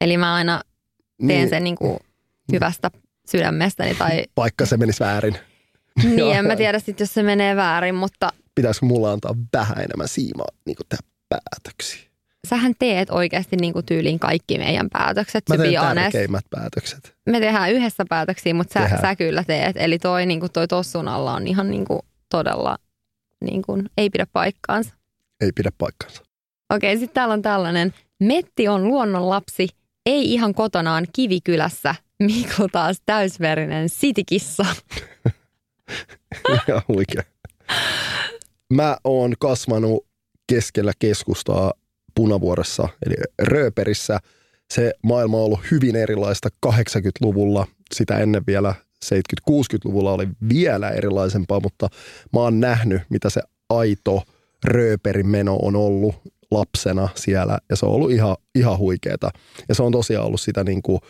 Eli 0.00 0.16
mä 0.16 0.34
aina 0.34 0.60
teen 1.18 1.28
Niin, 1.28 1.48
sen 1.48 1.64
niin 1.64 1.76
kuin 1.76 1.98
hyvästä 2.52 2.90
sydämestäni 3.30 3.94
tai 3.94 4.24
Vaikka 4.36 4.66
se 4.66 4.76
menisi 4.76 5.00
väärin. 5.00 5.36
niin, 6.02 6.36
en 6.36 6.46
mä 6.46 6.56
tiedä 6.56 6.78
sitten, 6.78 7.04
jos 7.04 7.14
se 7.14 7.22
menee 7.22 7.56
väärin, 7.56 7.94
mutta 7.94 8.28
Pitäisikö 8.54 8.86
mulla 8.86 9.12
antaa 9.12 9.34
vähän 9.52 9.78
enemmän 9.78 10.08
siimaa 10.08 10.46
niin 10.66 10.76
tehdä 10.88 11.02
päätöksiä? 11.28 12.10
sähän 12.48 12.72
teet 12.78 13.10
oikeasti 13.10 13.56
niin 13.56 13.72
kuin 13.72 13.86
tyyliin 13.86 14.18
kaikki 14.18 14.58
meidän 14.58 14.88
päätökset. 14.92 15.44
Mä 15.48 15.56
teen 15.56 15.74
tärkeimmät 15.94 16.44
päätökset. 16.50 17.16
Me 17.26 17.40
tehdään 17.40 17.72
yhdessä 17.72 18.04
päätöksiä, 18.08 18.54
mutta 18.54 18.72
sä, 18.72 18.80
Tehdään. 18.80 19.00
sä 19.00 19.16
kyllä 19.16 19.44
teet. 19.44 19.76
Eli 19.76 19.98
toi, 19.98 20.26
niin 20.26 20.40
kuin 20.40 20.52
toi 20.52 20.68
tossun 20.68 21.08
alla 21.08 21.32
on 21.34 21.46
ihan 21.46 21.70
niin 21.70 21.84
kuin 21.84 22.00
todella, 22.30 22.76
niin 23.40 23.62
kuin, 23.62 23.90
ei 23.96 24.10
pidä 24.10 24.26
paikkaansa. 24.32 24.94
Ei 25.40 25.52
pidä 25.52 25.70
paikkansa. 25.78 26.22
Okei, 26.74 26.98
sitten 26.98 27.14
täällä 27.14 27.32
on 27.32 27.42
tällainen. 27.42 27.94
Metti 28.20 28.68
on 28.68 28.88
luonnonlapsi, 28.88 29.68
ei 30.06 30.32
ihan 30.32 30.54
kotonaan 30.54 31.06
kivikylässä. 31.12 31.94
Miklu 32.22 32.68
taas 32.68 33.02
täysverinen 33.06 33.88
sitikissa. 33.88 34.66
Ihan 36.68 36.82
huikea. 36.88 37.22
Mä 38.72 38.96
oon 39.04 39.34
kasvanut 39.38 40.06
keskellä 40.46 40.92
keskustaa 40.98 41.72
Punavuoressa, 42.14 42.88
eli 43.06 43.14
Rööperissä. 43.42 44.18
Se 44.74 44.92
maailma 45.02 45.36
on 45.36 45.44
ollut 45.44 45.60
hyvin 45.70 45.96
erilaista 45.96 46.48
80-luvulla, 46.66 47.66
sitä 47.94 48.18
ennen 48.18 48.42
vielä 48.46 48.74
70-60-luvulla 49.04 50.12
oli 50.12 50.28
vielä 50.48 50.90
erilaisempaa, 50.90 51.60
mutta 51.60 51.88
mä 52.32 52.40
oon 52.40 52.60
nähnyt, 52.60 53.02
mitä 53.08 53.30
se 53.30 53.40
aito 53.68 54.22
rööperin 54.64 55.26
meno 55.26 55.56
on 55.62 55.76
ollut 55.76 56.14
lapsena 56.50 57.08
siellä 57.14 57.58
ja 57.70 57.76
se 57.76 57.86
on 57.86 57.92
ollut 57.92 58.10
ihan, 58.10 58.36
ihan 58.54 58.78
huikeeta. 58.78 59.30
Ja 59.68 59.74
se 59.74 59.82
on 59.82 59.92
tosiaan 59.92 60.26
ollut 60.26 60.40
sitä 60.40 60.64
niin 60.64 60.82
kuin 60.82 61.00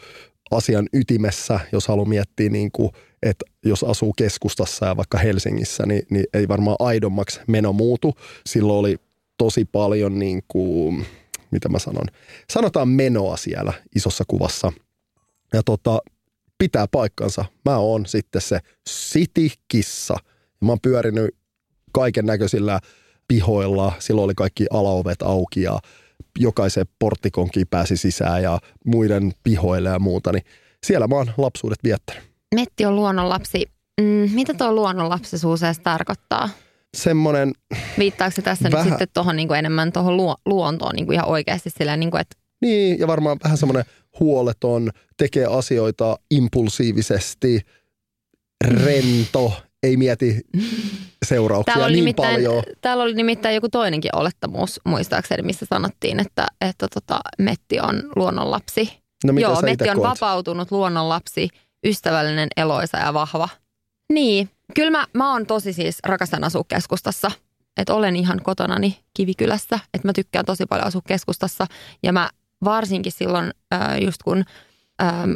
asian 0.51 0.89
ytimessä, 0.93 1.61
jos 1.73 1.89
haluaa 1.89 2.09
miettiä, 2.09 2.49
niin 2.49 2.73
kuin, 2.73 2.91
että 3.23 3.45
jos 3.65 3.85
asuu 3.85 4.13
keskustassa 4.13 4.87
ja 4.87 4.97
vaikka 4.97 5.19
Helsingissä, 5.19 5.87
niin, 5.87 6.03
niin 6.11 6.25
ei 6.35 6.49
varmaan 6.49 6.77
aidommaksi 6.79 7.41
meno 7.47 7.73
muutu. 7.73 8.15
Silloin 8.47 8.79
oli 8.79 8.97
tosi 9.39 9.65
paljon, 9.65 10.19
niin 10.19 10.43
kuin, 10.49 11.07
mitä 11.51 11.69
mä 11.69 11.79
sanon, 11.79 12.07
sanotaan 12.51 12.89
menoa 12.89 13.37
siellä 13.37 13.73
isossa 13.97 14.25
kuvassa. 14.29 14.73
Ja 15.53 15.63
tota, 15.63 15.99
pitää 16.61 16.87
paikkansa. 16.91 17.45
Mä 17.65 17.77
oon 17.77 18.07
sitten 18.07 18.43
se 18.43 18.59
city-kissa. 18.89 20.17
Mä 20.61 20.73
oon 20.73 20.81
pyörinyt 20.83 21.37
kaiken 21.93 22.27
näköisillä 22.27 22.81
pihoilla. 23.29 23.93
Silloin 23.99 24.25
oli 24.25 24.35
kaikki 24.35 24.67
alaovet 24.71 25.23
auki 25.23 25.63
ja 25.63 25.79
jokaisen 26.39 26.87
porttikonkin 26.99 27.67
pääsi 27.71 27.97
sisään 27.97 28.43
ja 28.43 28.59
muiden 28.85 29.33
pihoille 29.45 29.89
ja 29.89 29.99
muuta. 29.99 30.33
Niin 30.33 30.45
siellä 30.87 31.07
mä 31.07 31.15
oon 31.15 31.31
lapsuudet 31.37 31.79
viettänyt. 31.85 32.23
Metti 32.55 32.85
on 32.85 32.97
luonnonlapsi. 32.97 33.67
Mm, 34.01 34.31
mitä 34.35 34.55
tuo 34.55 34.73
luonnonlapsisuus 34.73 35.63
edes 35.63 35.79
tarkoittaa? 35.79 36.49
Semmoinen... 36.97 37.53
Viittaako 37.99 38.37
se 38.37 38.43
tässä 38.43 38.71
vähän... 38.71 38.87
nyt 38.87 38.93
sitten 38.93 39.09
tuohon 39.15 39.37
niin 39.37 39.55
enemmän 39.55 39.93
tuohon 39.93 40.37
luontoon 40.47 40.95
niin 40.95 41.07
kuin 41.07 41.15
ihan 41.15 41.29
oikeasti 41.29 41.71
sillä 41.71 41.97
niin 41.97 42.11
kuin, 42.11 42.21
että 42.21 42.37
niin, 42.61 42.99
ja 42.99 43.07
varmaan 43.07 43.37
vähän 43.45 43.59
semmoinen 43.59 43.85
huoleton, 44.21 44.91
tekee 45.17 45.47
asioita 45.47 46.19
impulsiivisesti, 46.31 47.61
rento, 48.65 49.53
ei 49.83 49.97
mieti 49.97 50.41
seurauksia 51.27 51.75
täällä 51.75 51.91
niin 51.91 52.15
paljon. 52.15 52.63
Täällä 52.81 53.05
oli 53.05 53.15
nimittäin 53.15 53.55
joku 53.55 53.69
toinenkin 53.69 54.17
olettamus, 54.17 54.81
muistaakseni, 54.85 55.43
missä 55.43 55.67
sanottiin, 55.69 56.21
että, 56.21 56.47
että 56.61 56.89
tota, 56.95 57.21
Metti 57.39 57.81
on 57.81 58.03
luonnonlapsi. 58.17 58.93
No, 59.25 59.33
mitä 59.33 59.47
Joo, 59.47 59.63
Metti 59.63 59.91
on 59.91 59.97
koet? 59.97 60.11
vapautunut 60.11 60.71
luonnonlapsi, 60.71 61.49
ystävällinen, 61.87 62.49
eloisa 62.57 62.99
ja 62.99 63.15
vahva. 63.15 63.49
Niin, 64.13 64.51
kyllä 64.75 64.91
mä, 64.91 65.07
mä 65.15 65.33
oon 65.33 65.47
tosi 65.47 65.73
siis, 65.73 65.99
rakastan 66.05 66.45
asua 66.45 66.65
keskustassa. 66.69 67.31
Että 67.77 67.95
olen 67.95 68.17
ihan 68.17 68.41
kotonani 68.43 68.99
Kivikylässä, 69.15 69.79
että 69.95 70.09
mä 70.09 70.13
tykkään 70.13 70.45
tosi 70.45 70.67
paljon 70.67 70.87
asua 70.87 71.03
keskustassa. 71.09 71.67
Ja 72.03 72.13
mä 72.13 72.31
varsinkin 72.65 73.13
silloin 73.13 73.51
just 74.01 74.23
kun 74.23 74.45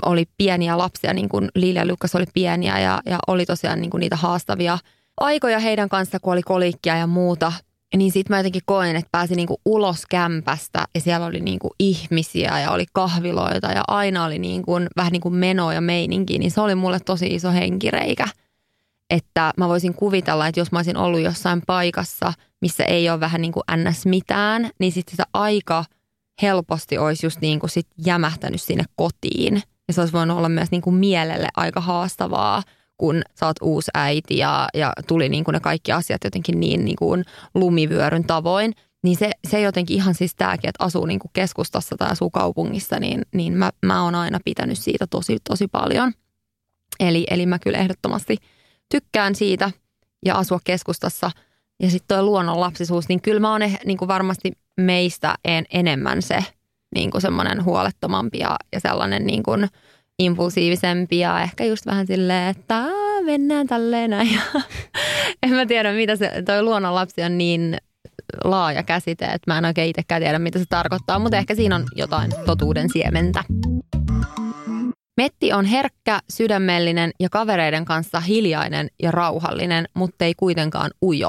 oli 0.05 0.25
pieniä 0.37 0.79
lapsia, 0.79 1.15
niin 1.15 1.29
kuin 1.29 1.49
Liili 1.55 1.79
ja 1.79 1.87
Lukas 1.87 2.15
oli 2.15 2.25
pieniä 2.35 2.79
ja, 2.79 3.01
ja 3.07 3.19
oli 3.27 3.47
tosiaan 3.47 3.81
niin 3.81 3.91
kuin 3.91 4.01
niitä 4.01 4.17
haastavia 4.17 4.79
aikoja 5.21 5.59
heidän 5.59 5.89
kanssa, 5.89 6.21
kun 6.21 6.33
oli 6.33 6.43
kolikkia 6.43 6.97
ja 6.97 7.07
muuta. 7.07 7.53
Niin 7.97 8.13
sitten 8.13 8.35
mä 8.35 8.39
jotenkin 8.39 8.63
koen, 8.65 8.97
että 8.97 9.09
pääsin 9.13 9.37
niinku 9.37 9.61
ulos 9.65 10.07
kämpästä 10.07 10.85
ja 10.95 11.01
siellä 11.01 11.27
oli 11.27 11.41
niinku 11.41 11.71
ihmisiä 11.79 12.61
ja 12.61 12.71
oli 12.71 12.85
kahviloita 12.93 13.73
ja 13.73 13.83
aina 13.89 14.25
oli 14.25 14.39
niinku, 14.39 14.73
vähän 14.97 15.13
niin 15.13 15.21
kuin 15.21 15.35
meno 15.35 15.73
ja 15.73 15.81
meininki. 15.81 16.39
Niin 16.39 16.51
se 16.51 16.61
oli 16.61 16.75
mulle 16.75 17.01
tosi 17.01 17.27
iso 17.27 17.53
henkireikä. 17.53 18.29
Että 19.11 19.53
mä 19.57 19.69
voisin 19.69 19.95
kuvitella, 19.95 20.47
että 20.47 20.61
jos 20.61 20.73
mä 20.73 20.79
olisin 20.79 20.97
ollut 20.97 21.21
jossain 21.21 21.63
paikassa, 21.67 22.33
missä 22.61 22.85
ei 22.85 23.11
ole 23.11 23.21
vähän 23.21 23.41
niin 23.41 23.53
kuin 23.53 23.65
ns. 23.77 24.07
mitään, 24.07 24.71
niin 24.81 24.93
sitten 24.93 25.13
sitä 25.13 25.25
aika– 25.33 25.85
helposti 26.43 26.99
olisi 26.99 27.27
just 27.27 27.41
niin 27.41 27.61
kuin 27.61 27.71
sit 27.71 27.87
jämähtänyt 28.07 28.63
sinne 28.63 28.85
kotiin. 28.97 29.63
Ja 29.89 29.95
se 29.95 30.01
olisi 30.01 30.13
voinut 30.13 30.39
olla 30.39 30.49
myös 30.49 30.71
niin 30.71 30.83
kuin 30.83 30.97
mielelle 30.97 31.49
aika 31.57 31.81
haastavaa, 31.81 32.63
kun 32.97 33.23
sä 33.41 33.47
oot 33.47 33.57
uusi 33.63 33.91
äiti 33.95 34.39
ja, 34.39 34.69
ja 34.75 34.93
tuli 35.07 35.29
niin 35.29 35.45
kuin 35.45 35.53
ne 35.53 35.61
kaikki 35.61 35.93
asiat 35.93 36.25
jotenkin 36.25 36.61
niin, 36.61 36.85
niin 36.85 36.97
kuin 36.97 37.25
lumivyöryn 37.55 38.25
tavoin. 38.25 38.73
Niin 39.03 39.17
se, 39.17 39.31
se 39.51 39.61
jotenkin 39.61 39.97
ihan 39.97 40.15
siis 40.15 40.35
tämäkin, 40.35 40.69
että 40.69 40.85
asuu 40.85 41.07
niin 41.07 41.19
kuin 41.19 41.31
keskustassa 41.33 41.97
tai 41.97 42.11
asuu 42.11 42.31
kaupungissa, 42.31 43.01
niin, 43.01 43.23
niin 43.35 43.53
mä, 43.53 43.71
mä 43.87 44.05
oon 44.05 44.15
aina 44.15 44.39
pitänyt 44.45 44.79
siitä 44.79 45.07
tosi, 45.07 45.39
tosi 45.49 45.69
paljon. 45.69 46.13
Eli, 47.01 47.27
eli 47.31 47.47
mä 47.47 47.59
kyllä 47.59 47.79
ehdottomasti 47.79 48.37
tykkään 48.91 49.35
siitä 49.35 49.71
ja 50.27 50.35
asua 50.35 50.61
keskustassa. 50.65 51.31
Ja 51.83 51.91
sitten 51.91 52.17
tuo 52.17 52.25
luonnonlapsisuus, 52.27 53.09
niin 53.09 53.21
kyllä 53.21 53.41
mä 53.41 53.53
oon 53.53 53.63
eh, 53.63 53.79
niin 53.85 53.99
kuin 53.99 54.09
varmasti 54.09 54.53
meistä 54.81 55.35
en, 55.45 55.65
enemmän 55.73 56.23
se 56.23 56.45
niin 56.95 57.11
kuin 57.11 57.23
semmoinen 57.23 57.65
huolettomampi 57.65 58.39
ja, 58.39 58.57
ja 58.73 58.81
sellainen 58.81 59.27
niin 59.27 59.43
kuin 59.43 59.69
impulsiivisempi 60.19 61.19
ja 61.19 61.41
ehkä 61.41 61.65
just 61.65 61.87
vähän 61.87 62.07
silleen, 62.07 62.49
että 62.51 62.85
mennään 63.25 63.67
tälleen 63.67 64.11
näin. 64.11 64.41
en 65.43 65.51
mä 65.51 65.67
tiedä, 65.67 65.93
mitä 65.93 66.17
se, 66.17 66.43
toi 66.47 66.63
luonnonlapsi 66.63 67.23
on 67.23 67.39
niin 67.39 67.77
laaja 68.45 68.83
käsite, 68.83 69.25
että 69.25 69.53
mä 69.53 69.59
en 69.59 69.65
oikein 69.65 69.91
itsekään 69.91 70.23
tiedä, 70.23 70.39
mitä 70.39 70.59
se 70.59 70.65
tarkoittaa, 70.69 71.19
mutta 71.19 71.37
ehkä 71.37 71.55
siinä 71.55 71.77
on 71.77 71.85
jotain 71.97 72.31
totuuden 72.47 72.89
siementä. 72.93 73.45
Metti 75.17 75.53
on 75.53 75.65
herkkä, 75.65 76.21
sydämellinen 76.31 77.11
ja 77.21 77.29
kavereiden 77.29 77.85
kanssa 77.85 78.21
hiljainen 78.21 78.89
ja 79.03 79.11
rauhallinen, 79.11 79.89
mutta 79.95 80.25
ei 80.25 80.35
kuitenkaan 80.37 80.91
ujo. 81.03 81.29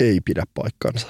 Ei 0.00 0.20
pidä 0.24 0.42
paikkansa. 0.54 1.06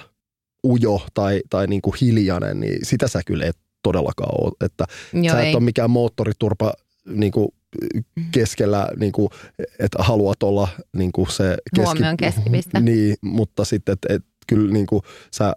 Ujo 0.66 1.02
tai, 1.14 1.40
tai 1.50 1.66
niin 1.66 1.82
kuin 1.82 1.94
hiljainen, 2.00 2.60
niin 2.60 2.78
sitä 2.82 3.08
sä 3.08 3.20
kyllä 3.26 3.46
et 3.46 3.56
todellakaan 3.82 4.44
ole. 4.44 4.52
Että 4.60 4.84
Joo, 5.12 5.34
sä 5.34 5.40
et 5.40 5.46
ei. 5.46 5.54
ole 5.54 5.62
mikään 5.62 5.90
moottoriturpa 5.90 6.72
niin 7.06 7.32
kuin, 7.32 7.48
keskellä, 8.32 8.88
niin 8.96 9.12
kuin, 9.12 9.28
että 9.78 10.02
haluat 10.02 10.42
olla 10.42 10.68
niin 10.96 11.12
kuin 11.12 11.30
se 11.30 11.56
Huomion 11.78 12.16
keskipiste. 12.16 12.80
Niin, 12.90 13.16
mutta 13.20 13.64
sitten, 13.64 13.92
että 13.92 14.14
et, 14.14 14.22
kyllä 14.46 14.72
niin 14.72 14.86
kuin, 14.86 15.02
sä 15.30 15.52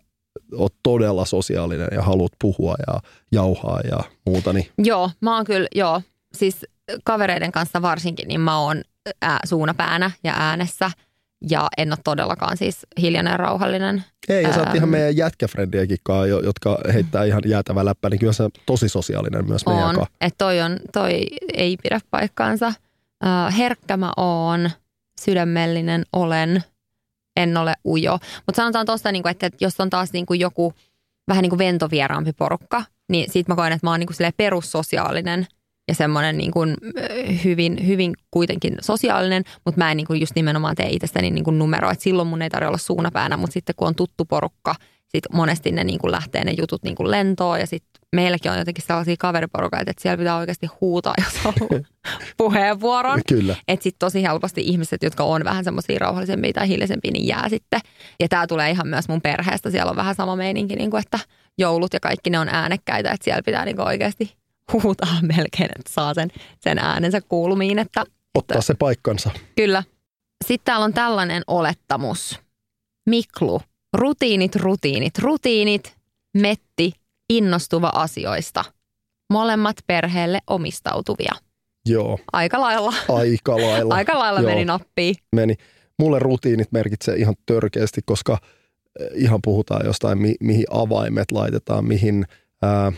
oot 0.53 0.73
todella 0.83 1.25
sosiaalinen 1.25 1.87
ja 1.91 2.01
haluat 2.01 2.31
puhua 2.41 2.75
ja 2.87 2.99
jauhaa 3.31 3.81
ja 3.91 3.99
muuta. 4.25 4.53
Niin 4.53 4.67
Joo, 4.77 5.11
mä 5.21 5.35
oon 5.35 5.45
kyllä, 5.45 5.67
joo. 5.75 6.01
Siis 6.37 6.65
kavereiden 7.03 7.51
kanssa 7.51 7.81
varsinkin, 7.81 8.27
niin 8.27 8.41
mä 8.41 8.59
oon 8.59 8.81
ää, 9.21 9.39
suunapäänä 9.45 10.11
ja 10.23 10.33
äänessä. 10.37 10.91
Ja 11.49 11.67
en 11.77 11.91
ole 11.91 11.97
todellakaan 12.03 12.57
siis 12.57 12.87
hiljainen 13.01 13.31
ja 13.31 13.37
rauhallinen. 13.37 14.03
Ei, 14.29 14.43
ja 14.43 14.53
sä 14.53 14.59
oot 14.59 14.67
Ähm. 14.67 14.75
ihan 14.75 14.89
meidän 14.89 15.17
jätkäfrendiäkin 15.17 15.97
jotka 16.43 16.77
heittää 16.93 17.23
ihan 17.23 17.41
jäätävä 17.45 17.85
läppä, 17.85 18.09
niin 18.09 18.19
kyllä 18.19 18.33
sä 18.33 18.49
tosi 18.65 18.89
sosiaalinen 18.89 19.47
myös 19.47 19.65
meidän 19.65 19.83
On, 19.83 20.05
että 20.21 20.37
toi, 20.37 20.61
on, 20.61 20.79
toi 20.93 21.27
ei 21.53 21.77
pidä 21.83 21.99
paikkaansa. 22.11 22.67
Äh, 23.25 23.57
herkkä 23.57 23.97
mä 23.97 24.13
oon, 24.17 24.69
sydämellinen 25.21 26.03
olen, 26.13 26.63
en 27.37 27.57
ole 27.57 27.73
ujo. 27.85 28.19
Mutta 28.45 28.55
sanotaan 28.61 28.85
tuosta, 28.85 29.11
niinku, 29.11 29.29
että 29.29 29.49
jos 29.61 29.79
on 29.79 29.89
taas 29.89 30.13
niinku 30.13 30.33
joku 30.33 30.73
vähän 31.27 31.41
niin 31.41 31.49
kuin 31.49 31.59
ventovieraampi 31.59 32.33
porukka, 32.33 32.83
niin 33.09 33.31
siitä 33.31 33.51
mä 33.51 33.55
koen, 33.55 33.73
että 33.73 33.87
mä 33.87 33.91
oon 33.91 33.99
niinku 33.99 34.13
silleen 34.13 34.33
perussosiaalinen 34.37 35.47
ja 35.87 35.95
semmoinen 35.95 36.37
niin 36.37 36.51
kuin 36.51 36.77
hyvin, 37.43 37.87
hyvin 37.87 38.13
kuitenkin 38.31 38.75
sosiaalinen, 38.81 39.43
mutta 39.65 39.77
mä 39.79 39.91
en 39.91 39.97
niin 39.97 40.07
kuin 40.07 40.19
just 40.19 40.35
nimenomaan 40.35 40.75
tee 40.75 40.89
itsestäni 40.89 41.31
niin 41.31 41.43
kuin 41.43 41.59
numero. 41.59 41.91
Et 41.91 42.01
silloin 42.01 42.27
mun 42.27 42.41
ei 42.41 42.49
tarvitse 42.49 42.67
olla 42.67 42.77
suunapäänä, 42.77 43.37
mutta 43.37 43.53
sitten 43.53 43.75
kun 43.75 43.87
on 43.87 43.95
tuttu 43.95 44.25
porukka, 44.25 44.75
sit 45.07 45.23
monesti 45.33 45.71
ne 45.71 45.83
niin 45.83 45.99
kuin 45.99 46.11
lähtee 46.11 46.43
ne 46.43 46.53
jutut 46.57 46.83
niin 46.83 46.95
kuin 46.95 47.11
lentoon 47.11 47.59
ja 47.59 47.67
sitten 47.67 48.03
meilläkin 48.15 48.51
on 48.51 48.57
jotenkin 48.57 48.83
sellaisia 48.87 49.15
kaveriporukoita, 49.19 49.91
että 49.91 50.01
siellä 50.01 50.17
pitää 50.17 50.37
oikeasti 50.37 50.67
huutaa, 50.81 51.13
jos 51.23 51.45
on 51.45 51.53
puheenvuoron. 52.37 53.21
Kyllä. 53.29 53.55
Että 53.67 53.83
sitten 53.83 53.99
tosi 53.99 54.23
helposti 54.23 54.61
ihmiset, 54.61 55.03
jotka 55.03 55.23
on 55.23 55.43
vähän 55.43 55.63
semmoisia 55.63 55.99
rauhallisempia 55.99 56.53
tai 56.53 56.67
hiljaisempia, 56.67 57.11
niin 57.11 57.27
jää 57.27 57.49
sitten. 57.49 57.79
Ja 58.19 58.27
tämä 58.27 58.47
tulee 58.47 58.71
ihan 58.71 58.87
myös 58.87 59.07
mun 59.07 59.21
perheestä. 59.21 59.71
Siellä 59.71 59.89
on 59.89 59.95
vähän 59.95 60.15
sama 60.15 60.35
meininki, 60.35 60.75
niin 60.75 60.91
kuin, 60.91 61.01
että 61.01 61.19
joulut 61.57 61.93
ja 61.93 61.99
kaikki 61.99 62.29
ne 62.29 62.39
on 62.39 62.49
äänekkäitä. 62.49 63.11
Että 63.11 63.23
siellä 63.23 63.43
pitää 63.43 63.65
niin 63.65 63.75
kuin 63.75 63.87
oikeasti 63.87 64.42
huutaa 64.73 65.17
melkein, 65.35 65.69
että 65.79 65.91
saa 65.93 66.13
sen, 66.13 66.29
sen 66.59 66.79
äänensä 66.79 67.21
kuulumiin. 67.21 67.79
Että, 67.79 68.03
Ottaa 68.35 68.61
se 68.61 68.73
paikkansa. 68.73 69.29
Kyllä. 69.55 69.83
Sitten 70.47 70.65
täällä 70.65 70.83
on 70.83 70.93
tällainen 70.93 71.43
olettamus. 71.47 72.39
Miklu. 73.09 73.61
Rutiinit, 73.97 74.55
rutiinit, 74.55 75.19
rutiinit. 75.19 75.95
Metti. 76.37 76.91
Innostuva 77.29 77.91
asioista. 77.95 78.65
Molemmat 79.33 79.75
perheelle 79.87 80.39
omistautuvia. 80.47 81.31
Joo, 81.85 82.19
Aika 82.33 82.61
lailla. 82.61 82.93
aika 83.09 83.57
lailla. 83.57 83.95
Aika 83.99 84.19
lailla 84.19 84.39
Joo. 84.39 84.49
meni 84.49 84.65
nappiin. 84.65 85.15
meni. 85.35 85.55
Mulle 85.99 86.19
rutiinit 86.19 86.71
merkitsee 86.71 87.15
ihan 87.15 87.35
törkeästi, 87.45 88.01
koska 88.05 88.37
eh, 88.99 89.07
ihan 89.15 89.39
puhutaan 89.43 89.85
jostain, 89.85 90.17
mi- 90.17 90.35
mihin 90.39 90.65
avaimet 90.71 91.31
laitetaan, 91.31 91.85
mihin, 91.85 92.25
ää, 92.61 92.91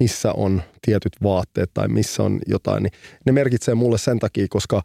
missä 0.00 0.32
on 0.32 0.62
tietyt 0.82 1.12
vaatteet 1.22 1.70
tai 1.74 1.88
missä 1.88 2.22
on 2.22 2.40
jotain, 2.46 2.82
niin 2.82 2.92
ne 3.26 3.32
merkitsee 3.32 3.74
mulle 3.74 3.98
sen 3.98 4.18
takia, 4.18 4.46
koska 4.50 4.82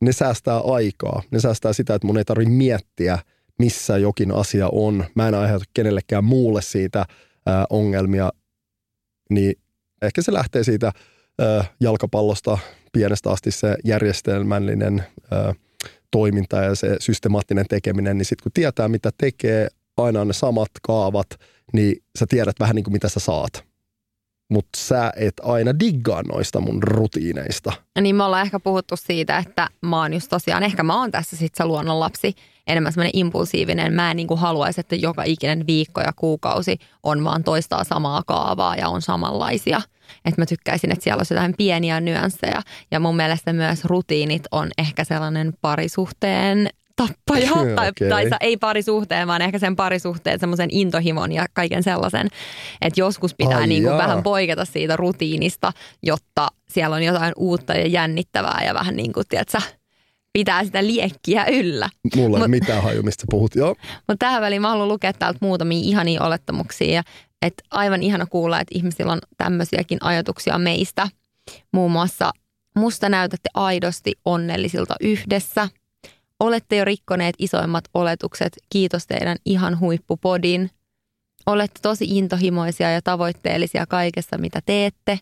ne 0.00 0.12
säästää 0.12 0.58
aikaa. 0.58 1.22
Ne 1.30 1.40
säästää 1.40 1.72
sitä, 1.72 1.94
että 1.94 2.06
mun 2.06 2.18
ei 2.18 2.24
tarvitse 2.24 2.52
miettiä, 2.52 3.18
missä 3.58 3.98
jokin 3.98 4.32
asia 4.34 4.68
on. 4.72 5.04
Mä 5.14 5.28
en 5.28 5.34
aiheuta 5.34 5.64
kenellekään 5.74 6.24
muulle 6.24 6.62
siitä 6.62 7.04
ää, 7.46 7.64
ongelmia, 7.70 8.32
niin 9.30 9.54
ehkä 10.02 10.22
se 10.22 10.32
lähtee 10.32 10.64
siitä 10.64 10.92
ää, 11.38 11.64
jalkapallosta 11.80 12.58
pienestä 12.92 13.30
asti 13.30 13.50
se 13.50 13.76
järjestelmällinen 13.84 15.04
ää, 15.30 15.54
toiminta 16.10 16.56
ja 16.56 16.74
se 16.74 16.96
systemaattinen 17.00 17.66
tekeminen, 17.68 18.18
niin 18.18 18.26
sitten 18.26 18.42
kun 18.42 18.52
tietää, 18.52 18.88
mitä 18.88 19.10
tekee, 19.18 19.68
aina 19.96 20.20
on 20.20 20.26
ne 20.26 20.32
samat 20.32 20.70
kaavat, 20.82 21.26
niin 21.72 22.02
sä 22.18 22.26
tiedät 22.28 22.60
vähän 22.60 22.76
niin 22.76 22.84
kuin 22.84 22.92
mitä 22.92 23.08
sä 23.08 23.20
saat. 23.20 23.67
Mutta 24.50 24.78
sä 24.78 25.12
et 25.16 25.34
aina 25.42 25.78
diggaa 25.80 26.22
noista 26.22 26.60
mun 26.60 26.82
rutiineista. 26.82 27.72
Niin 28.00 28.16
me 28.16 28.24
ollaan 28.24 28.44
ehkä 28.44 28.60
puhuttu 28.60 28.96
siitä, 28.96 29.38
että 29.38 29.68
mä 29.80 30.00
oon 30.00 30.14
just 30.14 30.28
tosiaan, 30.30 30.62
ehkä 30.62 30.82
mä 30.82 31.00
oon 31.00 31.10
tässä 31.10 31.36
sit 31.36 31.54
se 31.54 31.64
luonnonlapsi, 31.64 32.34
enemmän 32.66 32.92
semmoinen 32.92 33.18
impulsiivinen. 33.18 33.92
Mä 33.92 34.10
en 34.10 34.16
niin 34.16 34.26
kuin 34.26 34.40
haluaisi, 34.40 34.80
että 34.80 34.96
joka 34.96 35.22
ikinen 35.22 35.66
viikko 35.66 36.00
ja 36.00 36.12
kuukausi 36.16 36.78
on 37.02 37.24
vaan 37.24 37.44
toistaa 37.44 37.84
samaa 37.84 38.22
kaavaa 38.26 38.76
ja 38.76 38.88
on 38.88 39.02
samanlaisia. 39.02 39.80
Että 40.24 40.40
mä 40.40 40.46
tykkäisin, 40.46 40.92
että 40.92 41.04
siellä 41.04 41.20
olisi 41.20 41.34
jotain 41.34 41.54
pieniä 41.58 42.00
nyansseja. 42.00 42.62
Ja 42.90 43.00
mun 43.00 43.16
mielestä 43.16 43.52
myös 43.52 43.84
rutiinit 43.84 44.42
on 44.50 44.70
ehkä 44.78 45.04
sellainen 45.04 45.52
parisuhteen 45.60 46.68
tappaja. 46.98 47.50
tai, 47.74 47.88
Okei. 47.88 48.08
tai 48.08 48.30
ei 48.40 48.56
parisuhteen, 48.56 49.28
vaan 49.28 49.42
ehkä 49.42 49.58
sen 49.58 49.76
parisuhteen 49.76 50.40
semmoisen 50.40 50.68
intohimon 50.72 51.32
ja 51.32 51.46
kaiken 51.52 51.82
sellaisen. 51.82 52.28
Että 52.80 53.00
joskus 53.00 53.34
pitää 53.34 53.58
Ai 53.58 53.66
niin 53.66 53.82
kuin 53.82 53.98
vähän 53.98 54.22
poiketa 54.22 54.64
siitä 54.64 54.96
rutiinista, 54.96 55.72
jotta 56.02 56.48
siellä 56.68 56.96
on 56.96 57.02
jotain 57.02 57.32
uutta 57.36 57.74
ja 57.74 57.86
jännittävää 57.86 58.62
ja 58.66 58.74
vähän 58.74 58.96
niin 58.96 59.12
kuin, 59.12 59.26
tiedätkö, 59.28 59.58
pitää 60.32 60.64
sitä 60.64 60.86
liekkiä 60.86 61.44
yllä. 61.46 61.88
Mulla 62.16 62.36
ei 62.36 62.42
Mut- 62.42 62.50
mitään 62.50 62.82
haju, 62.82 63.02
mistä 63.02 63.24
puhut. 63.30 63.54
Joo, 63.54 63.74
Mutta 63.96 64.16
tähän 64.18 64.42
väliin 64.42 64.62
mä 64.62 64.68
haluan 64.68 64.88
lukea 64.88 65.12
täältä 65.12 65.38
muutamia 65.42 65.78
ihania 65.82 66.22
olettamuksia. 66.22 66.94
Ja, 66.94 67.02
että 67.42 67.62
aivan 67.70 68.02
ihana 68.02 68.26
kuulla, 68.26 68.60
että 68.60 68.78
ihmisillä 68.78 69.12
on 69.12 69.18
tämmöisiäkin 69.36 69.98
ajatuksia 70.00 70.58
meistä. 70.58 71.08
Muun 71.72 71.92
muassa, 71.92 72.30
musta 72.76 73.08
näytätte 73.08 73.50
aidosti 73.54 74.12
onnellisilta 74.24 74.94
yhdessä. 75.00 75.68
Olette 76.40 76.76
jo 76.76 76.84
rikkoneet 76.84 77.34
isoimmat 77.38 77.84
oletukset. 77.94 78.56
Kiitos 78.70 79.06
teidän 79.06 79.36
ihan 79.44 79.80
huippupodin. 79.80 80.70
Olette 81.46 81.80
tosi 81.82 82.04
intohimoisia 82.08 82.90
ja 82.90 83.02
tavoitteellisia 83.02 83.86
kaikessa, 83.86 84.38
mitä 84.38 84.60
teette. 84.66 85.18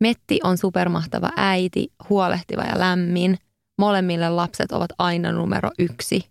Metti 0.00 0.40
on 0.44 0.58
supermahtava 0.58 1.30
äiti, 1.36 1.92
huolehtiva 2.08 2.62
ja 2.62 2.78
lämmin. 2.78 3.38
Molemmille 3.78 4.30
lapset 4.30 4.72
ovat 4.72 4.90
aina 4.98 5.32
numero 5.32 5.70
yksi 5.78 6.30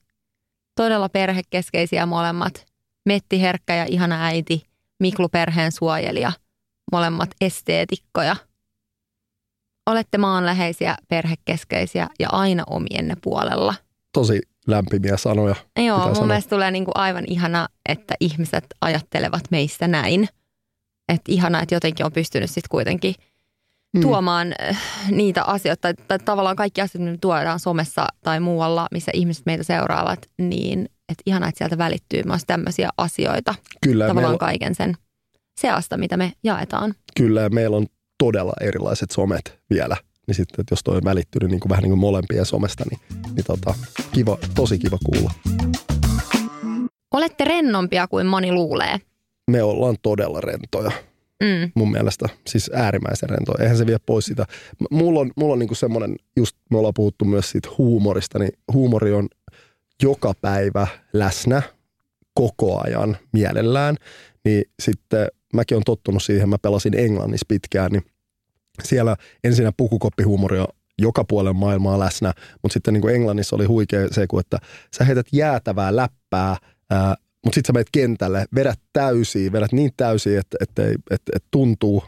todella 0.75 1.09
perhekeskeisiä 1.09 2.05
molemmat. 2.05 2.65
Metti 3.05 3.41
herkkä 3.41 3.75
ja 3.75 3.85
ihana 3.85 4.25
äiti, 4.25 4.63
Miklu 4.99 5.29
perheen 5.29 5.71
suojelija, 5.71 6.31
molemmat 6.91 7.29
esteetikkoja. 7.41 8.35
Olette 9.85 10.17
maanläheisiä, 10.17 10.95
perhekeskeisiä 11.07 12.07
ja 12.19 12.29
aina 12.31 12.63
omienne 12.67 13.15
puolella. 13.21 13.75
Tosi 14.13 14.41
lämpimiä 14.67 15.17
sanoja. 15.17 15.55
Joo, 15.85 16.05
mun 16.05 16.15
sanoa. 16.15 16.27
mielestä 16.27 16.49
tulee 16.49 16.71
niinku 16.71 16.91
aivan 16.95 17.23
ihana, 17.27 17.67
että 17.89 18.13
ihmiset 18.19 18.65
ajattelevat 18.81 19.43
meistä 19.51 19.87
näin. 19.87 20.29
Että 21.09 21.31
ihana, 21.31 21.61
että 21.61 21.75
jotenkin 21.75 22.05
on 22.05 22.11
pystynyt 22.11 22.49
sitten 22.49 22.69
kuitenkin 22.69 23.15
Mm. 23.93 24.01
tuomaan 24.01 24.53
äh, 24.69 24.77
niitä 25.11 25.43
asioita, 25.43 25.81
tai, 25.81 25.93
tai 26.07 26.19
tavallaan 26.19 26.55
kaikki 26.55 26.81
asiat, 26.81 27.03
mitä 27.03 27.17
tuodaan 27.21 27.59
somessa 27.59 28.07
tai 28.23 28.39
muualla, 28.39 28.87
missä 28.91 29.11
ihmiset 29.15 29.45
meitä 29.45 29.63
seuraavat, 29.63 30.29
niin 30.37 30.85
että 30.85 31.23
ihana, 31.25 31.47
että 31.47 31.57
sieltä 31.57 31.77
välittyy 31.77 32.23
myös 32.25 32.41
tämmöisiä 32.47 32.89
asioita 32.97 33.55
Kyllä, 33.83 34.07
tavallaan 34.07 34.31
meillä, 34.31 34.37
kaiken 34.39 34.75
sen 34.75 34.95
seasta, 35.59 35.97
mitä 35.97 36.17
me 36.17 36.33
jaetaan. 36.43 36.93
kyllä, 37.17 37.41
ja 37.41 37.49
meillä 37.49 37.77
on 37.77 37.85
todella 38.17 38.53
erilaiset 38.61 39.11
somet 39.11 39.59
vielä. 39.69 39.97
Niin 40.27 40.35
sitten, 40.35 40.61
että 40.61 40.73
jos 40.73 40.83
toi 40.83 40.97
on 40.97 41.03
välittynyt 41.05 41.49
niin 41.49 41.59
kuin 41.59 41.69
vähän 41.69 41.81
niin 41.83 41.91
kuin 41.91 41.99
molempien 41.99 42.45
somesta, 42.45 42.83
niin, 42.91 43.18
niin 43.35 43.45
tota, 43.45 43.75
kiva, 44.11 44.37
tosi 44.55 44.79
kiva 44.79 44.97
kuulla. 45.05 45.31
Olette 47.11 47.45
rennompia 47.45 48.07
kuin 48.07 48.27
moni 48.27 48.51
luulee. 48.51 48.97
Me 49.51 49.63
ollaan 49.63 49.95
todella 50.01 50.41
rentoja. 50.41 50.91
Mm. 51.43 51.71
mun 51.75 51.91
mielestä. 51.91 52.29
Siis 52.47 52.71
äärimmäisen 52.73 53.29
rento. 53.29 53.53
Eihän 53.59 53.77
se 53.77 53.85
vie 53.85 53.97
pois 54.05 54.25
sitä. 54.25 54.45
Mulla 54.91 55.19
on, 55.19 55.31
mulla 55.35 55.53
on 55.53 55.59
niinku 55.59 55.75
semmoinen, 55.75 56.15
just 56.35 56.57
me 56.69 56.77
ollaan 56.77 56.93
puhuttu 56.93 57.25
myös 57.25 57.51
siitä 57.51 57.69
huumorista, 57.77 58.39
niin 58.39 58.51
huumori 58.73 59.13
on 59.13 59.27
joka 60.03 60.33
päivä 60.41 60.87
läsnä 61.13 61.61
koko 62.33 62.81
ajan 62.83 63.17
mielellään. 63.33 63.95
Niin 64.45 64.63
sitten 64.81 65.27
mäkin 65.53 65.77
on 65.77 65.83
tottunut 65.85 66.23
siihen, 66.23 66.49
mä 66.49 66.57
pelasin 66.57 66.99
Englannissa 66.99 67.45
pitkään, 67.47 67.91
niin 67.91 68.03
siellä 68.83 69.15
ensinnä 69.43 69.71
pukukoppihuumori 69.77 70.59
on 70.59 70.67
joka 70.99 71.23
puolen 71.23 71.55
maailmaa 71.55 71.99
läsnä, 71.99 72.33
mutta 72.61 72.73
sitten 72.73 72.93
niin 72.93 73.01
kuin 73.01 73.15
Englannissa 73.15 73.55
oli 73.55 73.65
huikea 73.65 74.07
se, 74.11 74.27
että 74.39 74.59
sä 74.97 75.03
heität 75.03 75.27
jäätävää 75.31 75.95
läppää, 75.95 76.57
ää, 76.89 77.15
mutta 77.45 77.55
sitten 77.55 77.67
sä 77.67 77.73
menet 77.73 77.87
kentälle, 77.91 78.45
vedät 78.55 78.79
täysiä, 78.93 79.51
vedät 79.51 79.71
niin 79.71 79.91
täysiä, 79.97 80.39
että, 80.39 80.57
että, 80.61 80.83
että, 80.83 80.99
että, 81.11 81.31
että 81.35 81.47
tuntuu, 81.51 82.03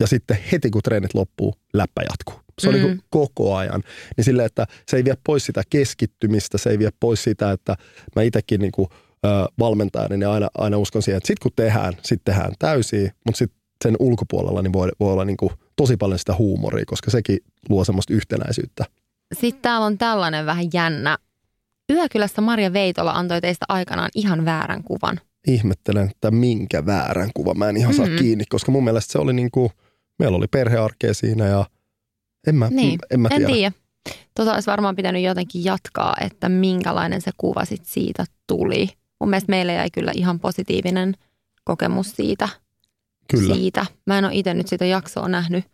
ja 0.00 0.06
sitten 0.06 0.38
heti 0.52 0.70
kun 0.70 0.82
treenit 0.82 1.14
loppuu, 1.14 1.54
läppä 1.74 2.02
jatkuu. 2.02 2.40
Se 2.58 2.68
oli 2.68 2.78
Mm. 2.84 2.88
mm. 2.90 2.98
koko 3.10 3.56
ajan. 3.56 3.82
Niin 4.16 4.24
sille, 4.24 4.44
että 4.44 4.66
se 4.88 4.96
ei 4.96 5.04
vie 5.04 5.14
pois 5.26 5.46
sitä 5.46 5.62
keskittymistä, 5.70 6.58
se 6.58 6.70
ei 6.70 6.78
vie 6.78 6.90
pois 7.00 7.24
sitä, 7.24 7.52
että 7.52 7.76
mä 8.16 8.22
itsekin 8.22 8.60
niin 8.60 8.72
kuin, 8.72 8.88
ö, 9.26 9.28
valmentajana 9.58 10.16
niin 10.16 10.28
aina, 10.28 10.48
aina 10.58 10.78
uskon 10.78 11.02
siihen, 11.02 11.16
että 11.16 11.26
sitten 11.26 11.42
kun 11.42 11.52
tehdään, 11.56 11.92
sitten 12.02 12.34
tehdään 12.34 12.52
täysiä, 12.58 13.12
mutta 13.26 13.38
sitten 13.38 13.58
sen 13.84 13.96
ulkopuolella 13.98 14.62
niin 14.62 14.72
voi, 14.72 14.88
voi 15.00 15.12
olla 15.12 15.24
niin 15.24 15.36
kuin 15.36 15.50
tosi 15.78 15.96
paljon 15.96 16.18
sitä 16.18 16.34
huumoria, 16.34 16.84
koska 16.86 17.10
sekin 17.10 17.38
luo 17.68 17.84
semmoista 17.84 18.14
yhtenäisyyttä. 18.14 18.84
Sitten 19.34 19.62
täällä 19.62 19.86
on 19.86 19.98
tällainen 19.98 20.46
vähän 20.46 20.64
jännä. 20.74 21.18
Yökylässä 21.92 22.40
Maria 22.42 22.72
Veitola 22.72 23.12
antoi 23.12 23.40
teistä 23.40 23.66
aikanaan 23.68 24.10
ihan 24.14 24.44
väärän 24.44 24.82
kuvan. 24.84 25.20
Ihmettelen, 25.46 26.10
että 26.10 26.30
minkä 26.30 26.86
väärän 26.86 27.30
kuvan 27.34 27.58
mä 27.58 27.68
en 27.68 27.76
ihan 27.76 27.94
saa 27.94 28.06
Mm. 28.06 28.16
kiinni, 28.16 28.44
koska 28.48 28.72
mun 28.72 28.84
mielestä 28.84 29.12
se 29.12 29.18
oli 29.18 29.32
niin 29.32 29.50
kuin, 29.50 29.70
meillä 30.18 30.36
oli 30.36 30.46
perhearkea 30.46 31.14
siinä 31.14 31.46
ja 31.46 31.64
en 32.46 32.54
mä, 32.54 32.68
Niin, 32.70 32.98
en 33.10 33.20
mä 33.20 33.28
en 33.32 33.36
tiedä. 33.36 33.52
tiedä. 33.52 33.72
Tota 34.34 34.54
olisi 34.54 34.70
varmaan 34.70 34.96
pitänyt 34.96 35.22
jotenkin 35.22 35.64
jatkaa, 35.64 36.14
että 36.20 36.48
minkälainen 36.48 37.20
se 37.20 37.30
kuva 37.36 37.64
sit 37.64 37.84
siitä 37.84 38.24
tuli. 38.46 38.88
Mun 39.20 39.30
mielestä 39.30 39.50
meille 39.50 39.72
jäi 39.72 39.90
kyllä 39.90 40.12
ihan 40.14 40.40
positiivinen 40.40 41.14
kokemus 41.64 42.10
siitä. 42.16 42.48
Kyllä. 43.30 43.54
siitä. 43.54 43.86
Mä 44.06 44.18
en 44.18 44.24
ole 44.24 44.34
itse 44.34 44.54
nyt 44.54 44.68
sitä 44.68 44.84
jaksoa 44.84 45.28
nähnyt 45.28 45.64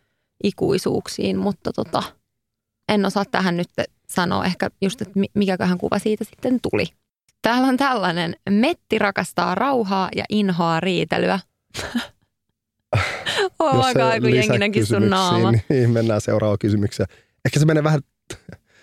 ikuisuuksiin, 0.45 1.39
mutta 1.39 1.73
tota, 1.73 2.03
en 2.89 3.05
osaa 3.05 3.25
tähän 3.25 3.57
nyt 3.57 3.69
sanoa 4.09 4.45
ehkä 4.45 4.71
just, 4.83 5.03
että 5.03 5.19
mi- 5.21 5.31
mikäköhän 5.35 5.79
kuva 5.79 5.99
siitä 5.99 6.25
sitten 6.25 6.59
tuli. 6.71 6.85
Täällä 7.43 7.69
on 7.69 7.77
tällainen, 7.77 8.37
Metti 8.51 8.99
rakastaa 8.99 9.55
rauhaa 9.55 10.09
ja 10.17 10.25
inhoaa 10.29 10.81
riitelyä. 10.81 11.39
Aika 13.59 14.01
ei 14.01 14.11
aiku 14.11 14.27
jenginenkin 14.27 14.87
sun 14.87 15.11
naama. 15.11 15.53
Niin 15.69 15.91
mennään 15.91 16.21
seuraavaan 16.21 16.59
kysymykseen. 16.59 17.09
Ehkä 17.45 17.61
se 17.61 17.67
menee 17.67 17.85
vähän 17.85 18.01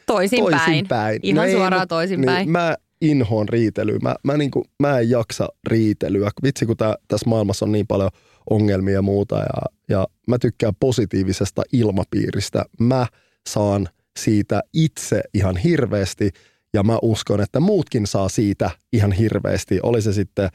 Toisinpäin. 0.06 0.62
toisinpäin. 0.66 1.20
Ihan 1.24 1.48
ei, 1.48 1.54
suoraan 1.56 1.82
mut- 1.82 1.90
toisinpäin. 1.90 2.38
Niin, 2.38 2.52
mä 2.52 2.76
inhoon 3.02 3.50
riitelyä. 3.50 4.00
Mä, 4.02 4.16
mä, 4.24 4.38
niinku, 4.38 4.66
mä 4.80 5.00
en 5.00 5.10
jaksa 5.10 5.48
riitelyä. 5.68 6.32
Vitsi, 6.44 6.66
kun 6.66 6.78
tää, 6.78 6.96
tässä 7.08 7.30
maailmassa 7.30 7.66
on 7.66 7.72
niin 7.72 7.88
paljon 7.88 8.10
ongelmia 8.50 8.94
ja 8.94 9.02
muuta. 9.02 9.36
Ja, 9.36 9.62
ja 9.90 10.08
mä 10.28 10.40
tykkään 10.40 10.74
positiivisesta 10.80 11.62
ilmapiiristä. 11.74 12.66
Mä 12.80 13.08
saan 13.50 13.90
siitä 14.20 14.62
itse 14.74 15.22
ihan 15.34 15.58
hirveästi. 15.58 16.30
Ja 16.74 16.84
mä 16.84 16.98
uskon, 17.02 17.42
että 17.42 17.60
muutkin 17.60 18.08
saa 18.08 18.30
siitä 18.30 18.72
ihan 18.94 19.12
hirveästi. 19.12 19.80
Oli 19.84 20.02
se 20.02 20.14
sitten 20.14 20.50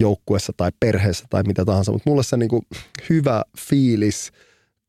joukkuessa 0.00 0.52
tai 0.56 0.70
perheessä 0.80 1.24
tai 1.30 1.42
mitä 1.42 1.64
tahansa. 1.64 1.92
Mutta 1.92 2.10
mulle 2.10 2.22
se 2.22 2.36
niinku 2.36 2.62
hyvä 3.10 3.42
fiilis 3.58 4.32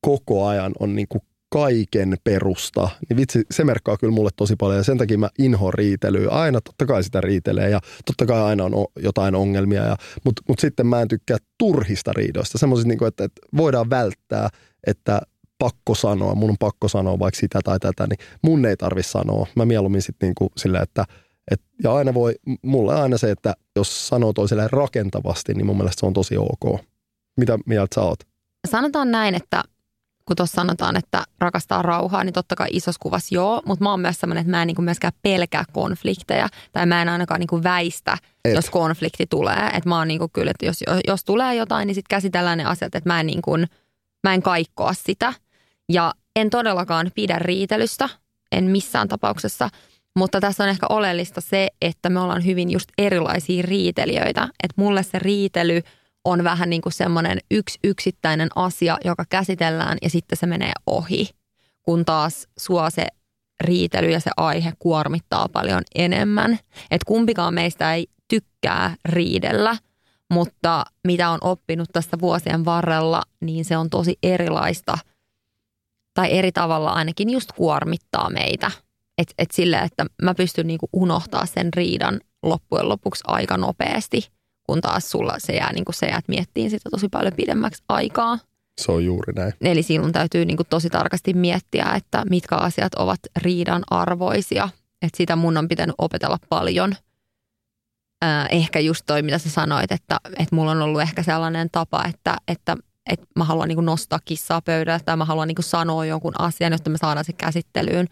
koko 0.01 0.47
ajan 0.47 0.71
on 0.79 0.95
niinku 0.95 1.17
kaiken 1.51 2.17
perusta, 2.23 2.89
niin 3.09 3.17
vitsi, 3.17 3.43
se 3.51 3.63
merkkaa 3.63 3.97
kyllä 3.97 4.13
mulle 4.13 4.29
tosi 4.35 4.55
paljon 4.55 4.77
ja 4.77 4.83
sen 4.83 4.97
takia 4.97 5.17
mä 5.17 5.29
inhoan 5.39 5.73
riitelyä. 5.73 6.31
Aina 6.31 6.61
totta 6.61 6.85
kai 6.85 7.03
sitä 7.03 7.21
riitelee 7.21 7.69
ja 7.69 7.79
totta 8.05 8.25
kai 8.25 8.41
aina 8.41 8.63
on 8.63 8.85
jotain 8.99 9.35
ongelmia, 9.35 9.83
ja, 9.83 9.95
mutta 10.23 10.41
mut 10.47 10.59
sitten 10.59 10.87
mä 10.87 11.01
en 11.01 11.07
tykkää 11.07 11.37
turhista 11.57 12.13
riidoista. 12.13 12.57
Semmoisista, 12.57 12.87
niin 12.87 13.07
että, 13.07 13.23
että 13.23 13.41
voidaan 13.57 13.89
välttää, 13.89 14.49
että 14.87 15.21
pakko 15.57 15.95
sanoa, 15.95 16.35
mun 16.35 16.49
on 16.49 16.55
pakko 16.59 16.87
sanoa 16.87 17.19
vaikka 17.19 17.39
sitä 17.39 17.59
tai 17.63 17.79
tätä, 17.79 18.07
niin 18.07 18.19
mun 18.41 18.65
ei 18.65 18.77
tarvi 18.77 19.03
sanoa. 19.03 19.47
Mä 19.55 19.65
mieluummin 19.65 20.01
sitten 20.01 20.27
niin 20.27 20.35
kuin 20.35 20.49
sillä, 20.57 20.79
että 20.81 21.05
et, 21.51 21.61
ja 21.83 21.93
aina 21.93 22.13
voi, 22.13 22.35
mulle 22.61 22.93
aina 22.93 23.17
se, 23.17 23.31
että 23.31 23.53
jos 23.75 24.07
sanoo 24.07 24.33
toiselle 24.33 24.67
rakentavasti, 24.71 25.53
niin 25.53 25.65
mun 25.65 25.77
mielestä 25.77 25.99
se 25.99 26.05
on 26.05 26.13
tosi 26.13 26.37
ok. 26.37 26.81
Mitä 27.37 27.57
mieltä 27.65 27.95
sä 27.95 28.01
oot? 28.01 28.19
Sanotaan 28.67 29.11
näin, 29.11 29.35
että 29.35 29.63
kun 30.25 30.35
tuossa 30.35 30.55
sanotaan, 30.55 30.97
että 30.97 31.23
rakastaa 31.39 31.81
rauhaa, 31.81 32.23
niin 32.23 32.33
totta 32.33 32.55
kai 32.55 32.67
isossa 32.71 32.99
kuvassa 33.01 33.35
joo, 33.35 33.61
mutta 33.65 33.83
mä 33.83 33.89
oon 33.89 33.99
myös 33.99 34.19
sellainen, 34.19 34.41
että 34.41 34.51
mä 34.51 34.61
en 34.61 34.67
niin 34.67 34.83
myöskään 34.83 35.13
pelkää 35.21 35.63
konflikteja 35.73 36.47
tai 36.71 36.85
mä 36.85 37.01
en 37.01 37.09
ainakaan 37.09 37.39
niin 37.39 37.63
väistä, 37.63 38.17
Et. 38.45 38.55
jos 38.55 38.69
konflikti 38.69 39.25
tulee. 39.29 39.67
Että 39.73 39.89
mä 39.89 39.97
oon 39.97 40.07
niin 40.07 40.31
kyllä, 40.33 40.51
että 40.51 40.65
jos, 40.65 40.83
jos 41.07 41.23
tulee 41.23 41.55
jotain, 41.55 41.87
niin 41.87 41.95
sitten 41.95 42.15
käsitellään 42.15 42.57
ne 42.57 42.65
asiat, 42.65 42.95
että 42.95 43.09
mä 43.09 43.19
en, 43.19 43.27
niin 43.27 43.41
kuin, 43.41 43.67
mä 44.23 44.33
en 44.33 44.41
kaikkoa 44.41 44.93
sitä. 44.93 45.33
Ja 45.89 46.13
en 46.35 46.49
todellakaan 46.49 47.11
pidä 47.15 47.39
riitelystä, 47.39 48.09
en 48.51 48.63
missään 48.63 49.07
tapauksessa, 49.07 49.69
mutta 50.15 50.39
tässä 50.39 50.63
on 50.63 50.69
ehkä 50.69 50.85
oleellista 50.89 51.41
se, 51.41 51.67
että 51.81 52.09
me 52.09 52.19
ollaan 52.19 52.45
hyvin 52.45 52.71
just 52.71 52.89
erilaisia 52.97 53.63
riitelijöitä. 53.63 54.41
Että 54.63 54.81
mulle 54.81 55.03
se 55.03 55.19
riitely 55.19 55.81
on 56.25 56.43
vähän 56.43 56.69
niin 56.69 56.81
kuin 56.81 56.93
semmoinen 56.93 57.37
yksi 57.51 57.79
yksittäinen 57.83 58.49
asia, 58.55 58.97
joka 59.05 59.25
käsitellään 59.29 59.97
ja 60.01 60.09
sitten 60.09 60.37
se 60.37 60.45
menee 60.45 60.71
ohi. 60.85 61.29
Kun 61.83 62.05
taas 62.05 62.47
sua 62.59 62.89
se 62.89 63.07
riitely 63.61 64.09
ja 64.09 64.19
se 64.19 64.31
aihe 64.37 64.73
kuormittaa 64.79 65.47
paljon 65.49 65.81
enemmän. 65.95 66.59
Että 66.91 67.05
kumpikaan 67.07 67.53
meistä 67.53 67.93
ei 67.93 68.07
tykkää 68.27 68.95
riidellä, 69.05 69.77
mutta 70.31 70.85
mitä 71.07 71.29
on 71.29 71.39
oppinut 71.41 71.89
tästä 71.93 72.19
vuosien 72.21 72.65
varrella, 72.65 73.21
niin 73.39 73.65
se 73.65 73.77
on 73.77 73.89
tosi 73.89 74.17
erilaista 74.23 74.97
tai 76.13 76.37
eri 76.37 76.51
tavalla 76.51 76.91
ainakin 76.91 77.29
just 77.29 77.51
kuormittaa 77.51 78.29
meitä. 78.29 78.71
Että 79.17 79.33
et 79.37 79.51
sille, 79.51 79.79
että 79.79 80.05
mä 80.21 80.35
pystyn 80.35 80.67
niinku 80.67 80.89
unohtaa 80.93 81.45
sen 81.45 81.73
riidan 81.73 82.19
loppujen 82.43 82.89
lopuksi 82.89 83.23
aika 83.27 83.57
nopeasti, 83.57 84.27
kun 84.63 84.81
taas 84.81 85.11
sulla 85.11 85.35
se 85.37 85.53
jää, 85.53 85.73
niinku 85.73 85.91
se 85.91 86.05
jäät 86.05 86.27
miettiin 86.27 86.69
sitä 86.69 86.89
tosi 86.89 87.09
paljon 87.09 87.33
pidemmäksi 87.33 87.83
aikaa. 87.89 88.39
Se 88.81 88.91
on 88.91 89.05
juuri 89.05 89.33
näin. 89.33 89.53
Eli 89.61 89.83
silloin 89.83 90.13
täytyy 90.13 90.45
niinku 90.45 90.63
tosi 90.63 90.89
tarkasti 90.89 91.33
miettiä, 91.33 91.85
että 91.95 92.23
mitkä 92.29 92.55
asiat 92.55 92.93
ovat 92.93 93.19
riidan 93.37 93.83
arvoisia. 93.89 94.69
Että 95.01 95.17
sitä 95.17 95.35
mun 95.35 95.57
on 95.57 95.67
pitänyt 95.67 95.95
opetella 95.97 96.37
paljon. 96.49 96.95
Ää, 98.21 98.47
ehkä 98.47 98.79
just 98.79 99.03
toi, 99.05 99.21
mitä 99.21 99.37
sä 99.37 99.49
sanoit, 99.49 99.91
että, 99.91 100.17
että 100.25 100.55
mulla 100.55 100.71
on 100.71 100.81
ollut 100.81 101.01
ehkä 101.01 101.23
sellainen 101.23 101.69
tapa, 101.71 102.05
että, 102.05 102.35
että, 102.47 102.77
että 103.09 103.25
mä 103.35 103.43
haluan 103.43 103.67
niinku 103.67 103.81
nostaa 103.81 104.19
kissaa 104.25 104.61
pöydälle 104.61 104.99
tai 105.05 105.17
mä 105.17 105.25
haluan 105.25 105.47
niinku 105.47 105.61
sanoa 105.61 106.05
jonkun 106.05 106.33
asian, 106.39 106.71
jotta 106.71 106.89
me 106.89 106.97
saadaan 106.97 107.25
se 107.25 107.33
käsittelyyn. 107.33 108.07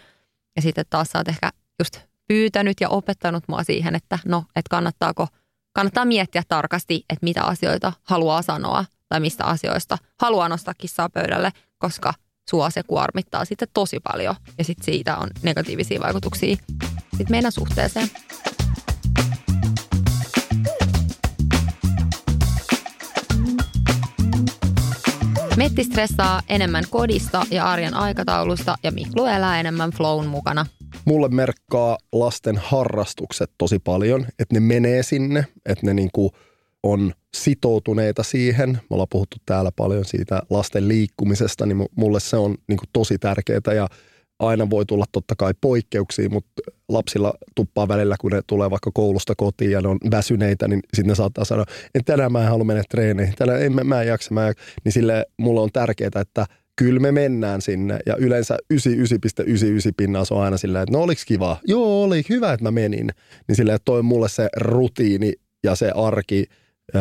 Ja 0.56 0.62
sitten 0.62 0.86
taas 0.90 1.08
sä 1.10 1.18
oot 1.18 1.28
ehkä 1.28 1.50
just 1.80 2.00
pyytänyt 2.28 2.82
ja 2.82 2.90
opettanut 2.90 3.44
mua 3.48 3.64
siihen, 3.64 3.96
että 3.96 4.20
no, 4.26 4.44
että 4.56 4.70
kannattaako, 4.70 5.28
kannattaa 5.80 6.06
miettiä 6.06 6.44
tarkasti, 6.48 6.96
että 7.10 7.24
mitä 7.24 7.44
asioita 7.44 7.94
haluaa 8.04 8.42
sanoa 8.42 8.86
tai 9.10 9.20
mistä 9.20 9.46
asioista 9.46 9.98
haluaa 10.22 10.50
nostaa 10.50 10.74
kissaa 10.74 11.10
pöydälle, 11.10 11.52
koska 11.78 12.14
sua 12.50 12.70
se 12.70 12.84
kuormittaa 12.84 13.46
sitten 13.46 13.68
tosi 13.74 14.00
paljon 14.00 14.36
ja 14.58 14.64
sitten 14.64 14.86
siitä 14.86 15.18
on 15.18 15.30
negatiivisia 15.44 16.00
vaikutuksia 16.00 16.56
sitten 17.10 17.28
meidän 17.30 17.52
suhteeseen. 17.52 18.10
Metti 25.58 25.84
stressaa 25.84 26.42
enemmän 26.50 26.84
kodista 26.90 27.46
ja 27.52 27.66
arjen 27.66 27.94
aikataulusta 27.94 28.78
ja 28.84 28.92
Miklu 28.92 29.26
elää 29.26 29.60
enemmän 29.60 29.92
flown 29.92 30.28
mukana. 30.28 30.66
Mulle 31.06 31.30
merkkaa 31.30 31.98
lasten 32.12 32.58
harrastukset 32.58 33.52
tosi 33.58 33.80
paljon, 33.80 34.26
että 34.40 34.56
ne 34.56 34.60
menee 34.60 35.04
sinne, 35.04 35.46
että 35.66 35.86
ne 35.86 35.94
niinku 35.94 36.32
on 36.84 37.14
sitoutuneita 37.38 38.24
siihen. 38.24 38.70
Me 38.70 38.88
ollaan 38.90 39.08
puhuttu 39.10 39.38
täällä 39.46 39.72
paljon 39.76 40.06
siitä 40.06 40.42
lasten 40.50 40.88
liikkumisesta, 40.88 41.66
niin 41.66 41.82
mu- 41.82 41.92
mulle 41.96 42.20
se 42.20 42.38
on 42.38 42.56
niinku 42.68 42.86
tosi 42.94 43.18
tärkeää 43.18 43.74
ja 43.76 43.88
aina 44.40 44.70
voi 44.70 44.86
tulla 44.86 45.06
totta 45.12 45.36
kai 45.38 45.54
poikkeuksia, 45.62 46.30
mutta 46.30 46.62
lapsilla 46.90 47.34
tuppaa 47.56 47.88
välillä, 47.88 48.16
kun 48.20 48.32
ne 48.32 48.42
tulee 48.48 48.70
vaikka 48.70 48.92
koulusta 48.94 49.34
kotiin 49.38 49.72
ja 49.72 49.82
ne 49.82 49.88
on 49.88 49.98
väsyneitä, 50.12 50.68
niin 50.68 50.80
sitten 50.94 51.10
ne 51.10 51.16
saattaa 51.16 51.46
sanoa, 51.46 51.66
että 51.96 52.12
tänään 52.14 52.32
mä 52.32 52.44
en 52.44 52.50
halua 52.50 52.66
mennä 52.66 52.84
treeneihin, 52.90 53.36
tänään 53.38 53.62
en, 53.62 53.76
mä, 53.76 53.84
mä 53.84 54.02
en 54.02 54.08
jaksa, 54.08 54.34
mä 54.34 54.42
en 54.42 54.48
jaksa. 54.48 54.64
Niin 54.84 54.92
sille 54.92 55.26
mulla 55.38 55.62
on 55.62 55.70
tärkeää, 55.74 56.22
että 56.22 56.46
kyllä 56.80 57.00
me 57.00 57.12
mennään 57.12 57.62
sinne. 57.62 58.00
Ja 58.06 58.16
yleensä 58.16 58.58
99,99 58.74 58.80
pinnaa 59.98 60.26
se 60.26 60.34
on 60.34 60.44
aina 60.44 60.58
silleen, 60.58 60.84
että 60.84 60.98
no 60.98 61.04
oliks 61.04 61.26
kiva? 61.26 61.58
Joo, 61.68 62.04
oli 62.04 62.24
hyvä, 62.30 62.54
että 62.54 62.64
mä 62.64 62.72
menin. 62.72 63.10
Niin 63.48 63.56
silleen, 63.56 63.76
että 63.76 63.86
toi 63.86 64.00
on 64.00 64.06
mulle 64.06 64.30
se 64.30 64.50
rutiini 64.58 65.34
ja 65.64 65.76
se 65.76 65.92
arki 65.96 66.46
ö, 66.96 67.00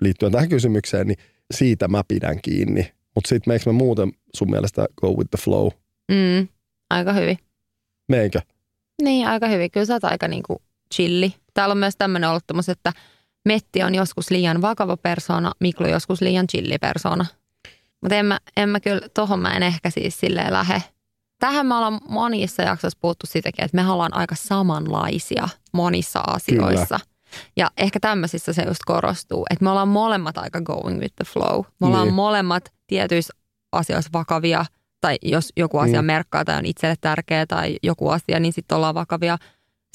liittyen 0.00 0.32
tähän 0.32 0.48
kysymykseen, 0.48 1.06
niin 1.06 1.18
siitä 1.54 1.88
mä 1.88 2.02
pidän 2.08 2.42
kiinni. 2.42 2.92
Mutta 3.14 3.28
sitten 3.28 3.50
meikö 3.50 3.64
me 3.66 3.72
muuten 3.72 4.12
sun 4.34 4.50
mielestä 4.50 4.86
go 5.00 5.08
with 5.08 5.30
the 5.30 5.38
flow? 5.44 5.68
Mm, 6.12 6.48
aika 6.90 7.12
hyvin. 7.12 7.38
Meinkö? 8.08 8.40
Niin, 9.02 9.28
aika 9.28 9.48
hyvin. 9.48 9.70
Kyllä 9.70 9.86
sä 9.86 9.94
oot 9.94 10.04
aika 10.04 10.28
niinku 10.28 10.62
chilli. 10.94 11.34
Täällä 11.54 11.72
on 11.72 11.78
myös 11.78 11.94
tämmöinen 11.98 12.30
olettamus, 12.30 12.68
että 12.68 12.92
Metti 13.44 13.82
on 13.82 13.94
joskus 13.94 14.30
liian 14.30 14.62
vakava 14.62 14.96
persona, 14.96 15.52
Miklu 15.60 15.86
joskus 15.86 16.22
liian 16.22 16.46
chilli 16.46 16.78
persona. 16.78 17.26
Mutta 18.02 18.14
en 18.16 18.26
mä, 18.26 18.38
en 18.56 18.68
mä 18.68 18.80
kyllä, 18.80 19.00
tohon 19.14 19.40
mä 19.40 19.56
en 19.56 19.62
ehkä 19.62 19.90
siis 19.90 20.20
silleen 20.20 20.52
lähe. 20.52 20.82
Tähän 21.38 21.66
me 21.66 21.74
ollaan 21.74 22.00
monissa 22.08 22.62
jaksoissa 22.62 22.98
puhuttu 23.00 23.26
sitäkin, 23.26 23.64
että 23.64 23.74
me 23.76 23.90
ollaan 23.90 24.16
aika 24.16 24.34
samanlaisia 24.34 25.48
monissa 25.72 26.20
asioissa. 26.26 26.98
Kyllä. 27.00 27.16
Ja 27.56 27.70
ehkä 27.76 28.00
tämmöisissä 28.00 28.52
se 28.52 28.62
just 28.62 28.80
korostuu, 28.84 29.46
että 29.50 29.64
me 29.64 29.70
ollaan 29.70 29.88
molemmat 29.88 30.38
aika 30.38 30.60
going 30.60 31.00
with 31.00 31.14
the 31.16 31.24
flow. 31.24 31.64
Me 31.80 31.86
ollaan 31.86 32.06
Niin. 32.06 32.14
molemmat 32.14 32.72
tietyissä 32.86 33.34
asioissa 33.72 34.10
vakavia, 34.12 34.64
tai 35.00 35.18
jos 35.22 35.52
joku 35.56 35.78
asia 35.78 36.02
Mm. 36.02 36.06
merkkaa 36.06 36.44
tai 36.44 36.56
on 36.58 36.66
itselle 36.66 36.94
tärkeä 37.00 37.46
tai 37.46 37.76
joku 37.82 38.08
asia, 38.08 38.40
niin 38.40 38.52
sitten 38.52 38.76
ollaan 38.76 38.94
vakavia. 38.94 39.38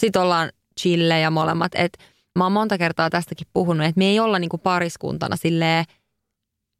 Sitten 0.02 0.22
ollaan 0.22 0.49
chillejä 0.82 1.30
molemmat. 1.30 1.72
Et 1.76 1.97
mä 2.38 2.43
oon 2.45 2.52
monta 2.52 2.78
kertaa 2.78 3.10
tästäkin 3.10 3.47
puhunut, 3.54 3.86
että 3.88 3.99
me 3.99 4.06
ei 4.06 4.20
olla 4.20 4.39
niinku 4.39 4.58
pariskuntana 4.58 5.36
silleen 5.36 5.86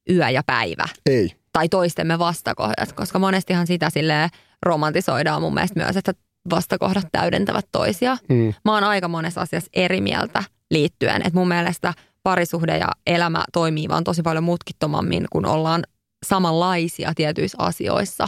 yö 0.10 0.30
ja 0.30 0.44
päivä 0.46 0.86
Ei. 1.06 1.32
tai 1.54 1.70
toistemme 1.70 2.20
vastakohdat, 2.20 2.94
koska 2.94 3.20
monestihan 3.20 3.68
sitä 3.68 3.90
sille 3.90 4.30
romantisoidaan 4.66 5.42
mun 5.42 5.54
mielestä 5.54 5.80
myös, 5.80 5.98
että 5.98 6.14
vastakohdat 6.50 7.06
täydentävät 7.12 7.66
toisia. 7.72 8.18
Mm. 8.30 8.54
Mä 8.66 8.74
oon 8.74 8.84
aika 8.84 9.08
monessa 9.08 9.42
asiassa 9.42 9.70
eri 9.74 10.02
mieltä 10.02 10.44
liittyen, 10.72 11.22
että 11.22 11.40
mun 11.40 11.48
mielestä 11.48 11.94
parisuhde 12.24 12.78
ja 12.78 12.88
elämä 13.08 13.44
toimii 13.54 13.90
vaan 13.90 14.04
tosi 14.04 14.22
paljon 14.22 14.44
mutkittomammin, 14.44 15.26
kun 15.30 15.46
ollaan 15.46 15.84
samanlaisia 16.26 17.14
tietyissä 17.16 17.58
asioissa 17.60 18.28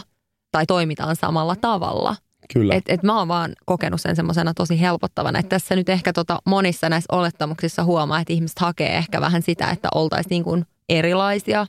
tai 0.51 0.65
toimitaan 0.65 1.15
samalla 1.15 1.55
tavalla. 1.55 2.15
Kyllä. 2.53 2.75
Et, 2.75 2.83
et 2.87 3.03
mä 3.03 3.19
oon 3.19 3.27
vaan 3.27 3.53
kokenut 3.65 4.01
sen 4.01 4.15
semmoisena 4.15 4.53
tosi 4.53 4.81
helpottavana, 4.81 5.39
että 5.39 5.49
tässä 5.49 5.75
nyt 5.75 5.89
ehkä 5.89 6.13
tota 6.13 6.39
monissa 6.45 6.89
näissä 6.89 7.15
olettamuksissa 7.15 7.83
huomaa, 7.83 8.19
että 8.19 8.33
ihmiset 8.33 8.59
hakee 8.59 8.97
ehkä 8.97 9.21
vähän 9.21 9.41
sitä, 9.41 9.69
että 9.69 9.89
oltaisiin 9.95 10.29
niin 10.29 10.43
kuin 10.43 10.65
erilaisia, 10.89 11.67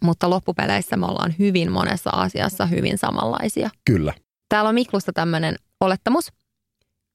mutta 0.00 0.30
loppupeleissä 0.30 0.96
me 0.96 1.06
ollaan 1.06 1.34
hyvin 1.38 1.72
monessa 1.72 2.10
asiassa 2.10 2.66
hyvin 2.66 2.98
samanlaisia. 2.98 3.70
Kyllä. 3.84 4.14
Täällä 4.48 4.68
on 4.68 4.74
Miklusta 4.74 5.12
tämmöinen 5.12 5.56
olettamus. 5.80 6.32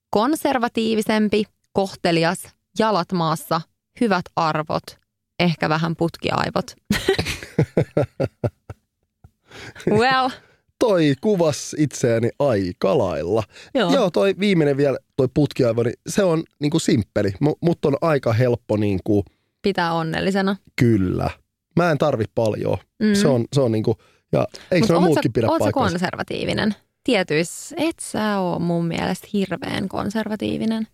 Konservatiivisempi, 0.10 1.44
kohtelias, 1.74 2.40
jalat 2.80 3.12
maassa, 3.12 3.62
hyvät 4.02 4.26
arvot, 4.36 4.84
ehkä 5.40 5.70
vähän 5.70 5.96
putkiaivot. 5.96 6.76
well, 10.00 10.30
Toi 10.80 11.16
kuvas 11.22 11.76
itseäni 11.78 12.30
aika 12.40 12.98
lailla. 12.98 13.44
Joo. 13.74 13.94
Joo, 13.94 14.12
toi 14.12 14.36
viimeinen 14.40 14.78
vielä, 14.78 14.98
toi 15.16 15.28
putkiaivo, 15.34 15.84
niin 15.84 15.94
se 16.08 16.24
on 16.24 16.44
niinku 16.60 16.80
simppeli. 16.80 17.34
M- 17.42 17.58
mut 17.62 17.86
on 17.86 17.98
aika 18.02 18.34
helppo 18.34 18.78
niinku, 18.78 19.26
pitää 19.62 19.94
onnellisena. 19.94 20.56
kyllä. 20.76 21.30
Mä 21.76 21.92
en 21.92 21.98
tarvi 21.98 22.26
paljon. 22.36 22.78
Mm. 23.04 23.14
Se 23.14 23.28
on, 23.28 23.46
se 23.54 23.62
on 23.62 23.72
niinku, 23.72 23.98
ja 24.32 24.48
eikö 24.72 24.84
Mut 24.84 24.90
ne 24.90 24.96
oot 24.96 25.04
sä- 25.04 25.08
muutkin 25.08 25.34
pidä 25.34 25.48
paikkansa? 25.48 25.72
konservatiivinen? 25.72 26.76
Tietyissä, 27.04 27.76
et 27.80 27.96
sä 28.02 28.40
oo 28.40 28.60
mun 28.60 28.86
mielestä 28.86 29.28
hirveän 29.34 29.88
konservatiivinen. 29.88 30.88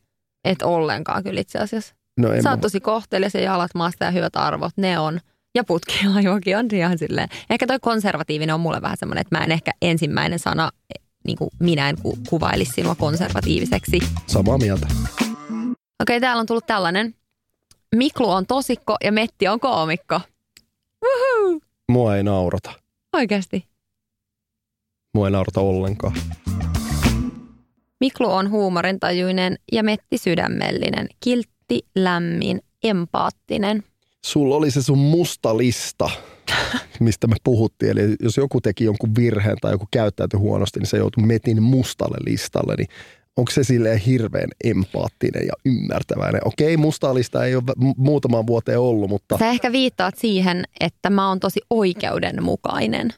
Et 0.46 0.62
ollenkaan 0.62 1.24
kyllä 1.24 1.42
itse 1.42 1.60
asiassa. 1.60 1.96
No 2.20 2.32
en 2.34 2.44
Sä 2.44 2.50
mä, 2.50 2.54
oot 2.54 2.62
tosi 2.62 2.80
kohtelias 2.80 3.34
ja 3.34 3.42
jalat 3.42 3.72
maasta 3.76 4.06
ja 4.06 4.12
hyvät 4.12 4.36
arvot, 4.36 4.72
ne 4.78 5.00
on. 5.00 5.20
Ja 5.56 5.64
putkilaivokin 5.64 6.58
on 6.58 6.68
ihan 6.74 6.98
silleen. 6.98 7.30
Ehkä 7.50 7.68
toi 7.68 7.80
konservatiivinen 7.82 8.54
on 8.56 8.60
mulle 8.62 8.82
vähän 8.82 8.98
semmoinen, 8.98 9.22
että 9.22 9.38
mä 9.38 9.44
en 9.44 9.52
ehkä 9.52 9.72
ensimmäinen 9.82 10.40
sana, 10.40 10.70
niin 11.28 11.38
kuin 11.38 11.50
minä 11.60 11.90
en 11.90 11.96
ku, 12.02 12.18
kuvailisi 12.30 12.72
sinua 12.72 12.96
konservatiiviseksi. 12.96 14.00
samaa 14.28 14.58
mieltä. 14.58 14.88
Okei, 16.02 16.20
täällä 16.22 16.40
on 16.40 16.46
tullut 16.46 16.68
tällainen. 16.68 17.16
Miklu 17.96 18.30
on 18.30 18.46
tosikko 18.46 18.96
ja 19.04 19.12
Metti 19.12 19.48
on 19.48 19.60
koomikko. 19.60 20.22
Woohoo! 21.04 21.60
Mua 21.90 22.18
ei 22.18 22.24
naurata. 22.24 22.72
Oikeasti. 23.14 23.66
Mua 25.14 25.28
ei 25.28 25.32
naurata 25.32 25.62
ollenkaan. 25.62 26.16
Miklu 28.00 28.32
on 28.32 28.50
huumorintajuinen 28.50 29.56
ja 29.72 29.84
Metti 29.84 30.18
sydämellinen, 30.18 31.08
kiltti, 31.24 31.82
lämmin, 31.96 32.62
empaattinen. 32.84 33.84
Sulla 34.26 34.56
oli 34.56 34.72
se 34.72 34.82
sun 34.82 34.98
musta 34.98 35.58
lista, 35.58 36.10
mistä 37.00 37.28
me 37.28 37.36
puhuttiin. 37.44 37.92
Eli 37.92 38.16
jos 38.20 38.38
joku 38.38 38.62
teki 38.62 38.84
jonkun 38.84 39.16
virheen 39.16 39.58
tai 39.62 39.72
joku 39.72 39.88
käyttäytyi 39.92 40.40
huonosti, 40.40 40.80
niin 40.80 40.88
se 40.88 40.98
joutui 40.98 41.26
metin 41.26 41.64
mustalle 41.64 42.18
listalle. 42.26 42.76
Niin 42.76 42.90
onko 43.38 43.52
se 43.52 43.64
silleen 43.64 43.98
hirveän 44.00 44.50
empaattinen 44.64 45.48
ja 45.48 45.54
ymmärtäväinen? 45.66 46.42
Okei, 46.46 46.78
musta 46.78 47.14
lista 47.16 47.46
ei 47.46 47.56
ole 47.56 47.64
mu- 47.80 47.94
muutamaan 47.98 48.48
vuoteen 48.48 48.80
ollut, 48.80 49.10
mutta 49.10 49.38
Sä 49.38 49.50
ehkä 49.50 49.72
viittaat 49.72 50.18
siihen, 50.18 50.64
että 50.80 51.10
mä 51.10 51.28
oon 51.30 51.40
tosi 51.40 51.60
oikeudenmukainen. 51.70 53.10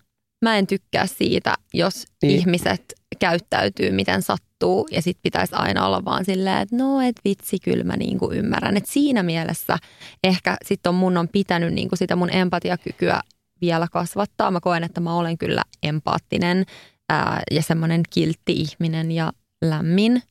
Mä 0.45 0.57
en 0.57 0.68
tykkää 0.68 1.07
siitä, 1.07 1.55
jos 1.74 1.95
Niin. 1.95 2.28
niin. 2.30 2.39
ihmiset 2.39 2.93
käyttäytyy 3.20 3.91
miten 3.91 4.22
sattuu 4.22 4.88
ja 4.91 5.01
sit 5.01 5.18
pitäisi 5.24 5.55
aina 5.55 5.86
olla 5.88 6.05
vaan 6.05 6.26
silleen, 6.26 6.57
että 6.57 6.76
no 6.76 7.01
et 7.01 7.16
vitsi, 7.26 7.59
kyllä 7.59 7.84
mä 7.84 7.97
niinku 7.97 8.32
ymmärrän. 8.32 8.78
Et 8.78 8.86
siinä 8.86 9.24
mielessä 9.24 9.78
ehkä 10.24 10.57
sit 10.66 10.88
on 10.88 10.95
mun 10.95 11.18
on 11.18 11.28
pitänyt 11.28 11.74
niinku 11.74 11.95
sitä 11.95 12.16
mun 12.16 12.30
empatiakykyä 12.34 13.22
vielä 13.61 13.88
kasvattaa. 13.91 14.51
Mä 14.51 14.59
koen, 14.59 14.84
että 14.84 15.01
mä 15.01 15.16
olen 15.18 15.38
kyllä 15.38 15.61
empaattinen 15.84 16.66
ää, 17.09 17.41
ja 17.51 17.61
semmoinen 17.61 18.01
kiltti 18.09 18.53
ihminen 18.53 19.11
ja 19.11 19.34
lämmin. 19.70 20.22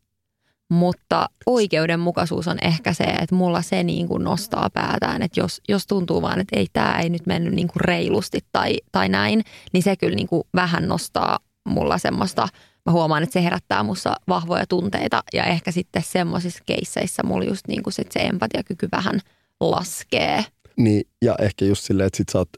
Mutta 0.71 1.29
oikeudenmukaisuus 1.47 2.49
on 2.49 2.59
ehkä 2.63 2.93
se, 2.93 3.05
että 3.05 3.35
mulla 3.35 3.63
se 3.63 3.83
niin 3.83 4.09
kuin 4.09 4.25
nostaa 4.25 4.71
päätään, 4.71 5.23
että 5.23 5.41
jos, 5.41 5.61
jos 5.69 5.87
tuntuu 5.87 6.23
vaan, 6.23 6.41
että 6.41 6.59
ei 6.59 6.67
tämä 6.73 6.99
ei 7.01 7.11
nyt 7.11 7.27
mennyt 7.27 7.55
niin 7.55 7.69
kuin 7.69 7.81
reilusti 7.81 8.39
tai, 8.53 8.77
tai 8.93 9.09
näin, 9.09 9.45
niin 9.73 9.83
se 9.83 9.97
kyllä 9.97 10.17
niin 10.17 10.29
kuin 10.29 10.43
vähän 10.55 10.89
nostaa 10.89 11.39
mulla 11.69 11.99
semmoista, 11.99 12.49
mä 12.87 12.93
huomaan, 12.93 13.23
että 13.23 13.33
se 13.33 13.45
herättää 13.45 13.83
mussa 13.83 14.17
vahvoja 14.29 14.67
tunteita 14.67 15.23
ja 15.33 15.45
ehkä 15.45 15.71
sitten 15.71 16.03
semmoisissa 16.03 16.63
keisseissä 16.67 17.23
mulla 17.23 17.45
just 17.45 17.69
niin 17.69 17.83
kuin 17.83 17.95
sit 17.95 18.13
se 18.13 18.21
empatiakyky 18.21 18.89
vähän 18.93 19.21
laskee. 19.61 20.45
niin, 20.77 21.03
ja 21.23 21.35
ehkä 21.41 21.65
just 21.65 21.85
silleen, 21.85 22.07
että 22.07 22.17
sit 22.17 22.29
sä 22.29 22.39
oot 22.39 22.49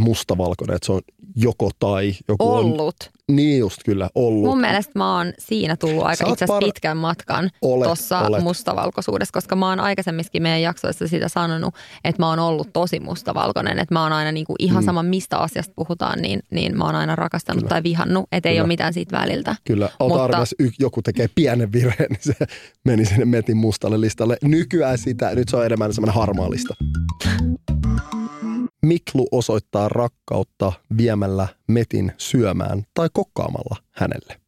mustavalkoinen, 0.00 0.76
että 0.76 0.86
se 0.86 0.92
on 0.92 1.00
joko 1.36 1.70
tai. 1.78 2.14
Joku 2.28 2.52
On, 2.54 2.64
Ollut. 2.64 3.10
Niin 3.32 3.58
just 3.58 3.80
kyllä, 3.84 4.10
ollut. 4.14 4.44
Mun 4.44 4.60
mielestä 4.60 4.92
mä 4.94 5.16
oon 5.16 5.32
siinä 5.38 5.76
tullut 5.76 6.04
aika 6.04 6.24
oot 6.26 6.32
itse 6.32 6.44
par- 6.44 6.64
pitkän 6.64 6.96
matkan 6.96 7.50
tuossa 7.60 8.22
mustavalkoisuudessa, 8.40 9.32
koska 9.32 9.56
mä 9.56 9.68
oon 9.68 9.80
aikaisemminkin 9.80 10.42
meidän 10.42 10.62
jaksoissa 10.62 11.08
sitä 11.08 11.28
sanonut, 11.28 11.74
että 12.04 12.22
mä 12.22 12.28
oon 12.28 12.38
ollut 12.38 12.72
tosi 12.72 13.00
mustavalkoinen, 13.00 13.78
että 13.78 13.94
mä 13.94 14.02
oon 14.02 14.12
aina 14.12 14.32
niinku 14.32 14.54
ihan 14.58 14.82
Mm. 14.82 14.86
sama 14.86 15.02
mistä 15.02 15.38
asiasta 15.38 15.72
puhutaan, 15.76 16.18
niin, 16.22 16.40
niin 16.50 16.78
mä 16.78 16.84
oon 16.84 16.94
aina 16.94 17.16
rakastanut 17.16 17.60
Kyllä. 17.60 17.68
tai 17.68 17.82
vihannut, 17.82 18.26
että 18.32 18.48
ei 18.48 18.60
ole 18.60 18.68
mitään 18.68 18.92
siitä 18.92 19.18
väliltä. 19.18 19.56
Kyllä, 19.64 19.86
ota 19.98 20.08
Mutta- 20.08 20.24
arvias, 20.24 20.54
y- 20.58 20.70
joku 20.78 21.02
tekee 21.02 21.28
pienen 21.34 21.72
virheen, 21.72 22.10
niin 22.10 22.20
se 22.20 22.34
meni 22.84 23.04
sinne 23.04 23.24
Metin 23.24 23.56
mustalle 23.56 24.00
listalle. 24.00 24.36
Nykyään 24.44 24.98
sitä, 24.98 25.34
nyt 25.34 25.48
se 25.48 25.56
on 25.56 25.66
enemmän 25.66 25.94
semmoinen 25.94 26.14
harmaa 26.14 26.50
lista. 26.50 26.74
Miklu 28.86 29.28
osoittaa 29.32 29.88
rakkautta 29.88 30.72
viemällä 30.96 31.48
Metin 31.66 32.12
syömään 32.18 32.82
tai 32.94 33.08
kokkaamalla 33.12 33.76
hänelle. 33.90 34.40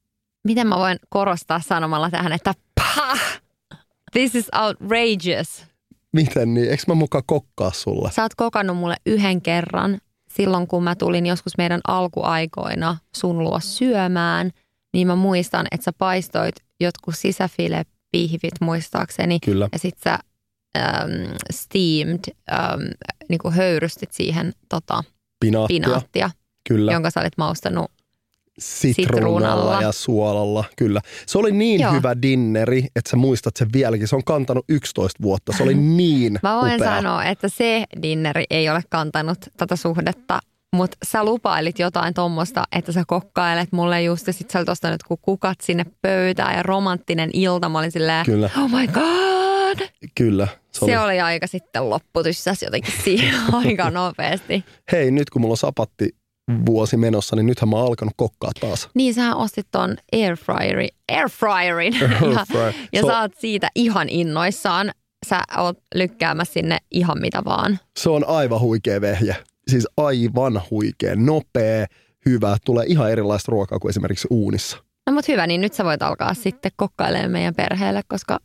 Miten 0.45 0.67
mä 0.67 0.77
voin 0.79 0.99
korostaa 1.09 1.61
sanomalla 1.61 2.11
tähän, 2.11 2.33
että 2.33 2.55
pah, 2.75 3.21
this 4.13 4.35
is 4.35 4.47
outrageous. 4.63 5.65
Miten 6.13 6.55
niin? 6.55 6.71
Eikö 6.71 6.83
mä 6.87 6.95
mukaan 6.95 7.25
kokkaa 7.27 7.73
sulle? 7.73 8.11
Sä 8.13 8.23
oot 8.23 8.35
kokannut 8.35 8.77
mulle 8.77 8.97
yhden 9.07 9.43
kerran 9.43 9.99
silloin, 10.31 10.67
kun 10.67 10.85
mä 10.85 10.95
tulin 10.95 11.27
joskus 11.27 11.59
meidän 11.59 11.81
alkuaikoina 11.89 12.97
sun 13.17 13.39
luo 13.39 13.61
syömään, 13.61 14.51
niin 14.93 15.07
mä 15.07 15.17
muistan, 15.17 15.67
että 15.71 15.85
sä 15.85 15.93
paistoit 15.99 16.55
jotkut 16.81 17.15
sisäfilepihvit 17.17 18.55
muistaakseni. 18.61 19.41
Kyllä. 19.41 19.69
Ja 19.73 19.79
sit 19.79 19.99
sä 20.05 20.19
ähm, 20.77 21.11
steamed, 21.53 22.21
ähm, 22.53 22.81
niin 23.29 23.39
kuin 23.39 23.55
höyrystit 23.55 24.13
siihen 24.13 24.53
tota, 24.69 25.05
Pinaattia. 25.41 25.75
pinaattia, 25.85 26.31
Kyllä. 26.69 26.93
jonka 26.93 27.11
sä 27.11 27.21
olit 27.21 27.39
maustanut. 27.39 27.91
Sitruunalla 28.59 28.95
sitruunalla. 28.95 29.83
ja 29.83 29.93
suolalla, 29.93 30.65
kyllä. 30.77 31.01
Se 31.27 31.39
oli 31.39 31.53
niin 31.53 31.81
Joo. 31.81 31.93
hyvä 31.93 32.23
dinneri, 32.23 32.79
että 32.97 33.11
sä 33.11 33.17
muistat 33.17 33.57
sen 33.57 33.69
vieläkin. 33.73 34.09
Se 34.09 34.17
on 34.17 34.25
kantanut 34.25 34.65
11 34.69 35.23
vuotta. 35.23 35.53
Se 35.57 35.63
oli 35.63 35.75
niin 35.75 36.39
Mä 36.43 36.57
voin 36.61 36.75
upea. 36.75 36.95
sanoa, 36.97 37.25
että 37.25 37.49
se 37.49 37.85
dinneri 38.03 38.45
ei 38.51 38.71
ole 38.71 38.83
kantanut 38.91 39.39
tätä 39.57 39.77
suhdetta, 39.77 40.41
mutta 40.77 40.97
sä 41.05 41.25
lupailit 41.25 41.79
jotain 41.79 42.15
tuommoista, 42.15 42.65
että 42.73 42.93
sä 42.93 43.05
kokkailet 43.07 43.73
mulle 43.73 44.03
just 44.03 44.27
ja 44.27 44.33
sit 44.33 44.51
sä 44.51 44.59
olit 44.59 44.69
ostanut 44.69 45.03
kukat 45.23 45.61
sinne 45.61 45.85
pöytään 46.03 46.57
ja 46.57 46.63
romanttinen 46.63 47.31
ilta. 47.33 47.69
Mä 47.69 47.79
olin 47.79 47.93
silleen, 47.93 48.27
Kyllä, 48.27 48.51
oh 48.63 48.71
my 48.71 48.87
god. 48.87 49.38
Kyllä. 50.15 50.49
Se, 50.73 50.87
se 50.87 50.99
oli 50.99 51.21
aika 51.21 51.47
sitten 51.47 51.91
lopputyssäs 51.91 52.63
jotenkin 52.63 52.95
siihen 53.05 53.35
aika 53.53 53.91
nopeasti. 53.91 54.65
Hei, 54.93 55.11
nyt 55.11 55.31
kun 55.31 55.43
mulla 55.43 55.53
on 55.53 55.57
sapatti 55.57 56.09
vuosi 56.67 56.97
menossa, 56.97 57.37
niin 57.37 57.47
nythän 57.47 57.69
mä 57.69 57.77
oon 57.77 57.87
alkanut 57.87 58.15
kokkaa 58.17 58.51
taas. 58.61 58.89
Niin 58.95 59.15
sä 59.15 59.37
ostit 59.37 59.67
ton 59.71 59.97
airfryeri, 60.13 60.89
airfryerin 61.13 61.95
ja, 62.01 62.09
Airfryer. 62.39 62.73
ja 62.93 63.01
Se 63.01 63.07
on- 63.07 63.13
sä 63.13 63.21
oot 63.21 63.33
siitä 63.39 63.69
ihan 63.75 64.09
innoissaan. 64.09 64.91
Sä 65.29 65.41
oot 65.57 65.79
lykkäämässä 65.95 66.53
sinne 66.53 66.79
ihan 66.91 67.21
mitä 67.21 67.43
vaan. 67.45 67.79
Se 67.99 68.11
on 68.11 68.29
aivan 68.29 68.61
huikea 68.61 69.01
vehje. 69.01 69.37
Siis 69.71 69.87
aivan 69.97 70.63
huikea, 70.71 71.17
nopea, 71.17 71.87
hyvä. 72.27 72.57
Tulee 72.65 72.85
ihan 72.89 73.11
erilaista 73.11 73.53
ruokaa 73.53 73.79
kuin 73.79 73.91
esimerkiksi 73.91 74.29
uunissa. 74.31 74.77
No 75.07 75.13
mut 75.13 75.29
hyvä, 75.29 75.47
niin 75.47 75.61
nyt 75.61 75.73
sä 75.73 75.85
voit 75.85 76.03
alkaa 76.03 76.35
sitten 76.35 76.73
kokkailemaan 76.77 77.31
meidän 77.31 77.55
perheelle, 77.55 78.01
koska 78.09 78.39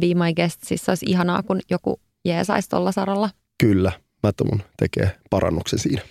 Be 0.00 0.06
My 0.06 0.34
Guest 0.36 0.60
siis 0.64 0.88
olisi 0.88 1.06
ihanaa, 1.08 1.42
kun 1.42 1.60
joku 1.70 2.00
jeesaisi 2.24 2.68
tuolla 2.68 2.92
saralla. 2.92 3.30
Kyllä, 3.58 3.92
Mättä 4.22 4.44
mun 4.44 4.62
tekee 4.76 5.16
parannuksen 5.30 5.78
siinä. 5.78 6.02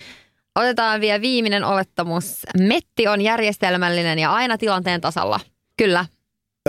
Otetaan 0.54 1.00
vielä 1.00 1.20
viimeinen 1.20 1.64
olettamus. 1.64 2.42
Metti 2.58 3.08
on 3.08 3.20
järjestelmällinen 3.20 4.18
ja 4.18 4.32
aina 4.32 4.58
tilanteen 4.58 5.00
tasalla. 5.00 5.40
Kyllä, 5.76 6.06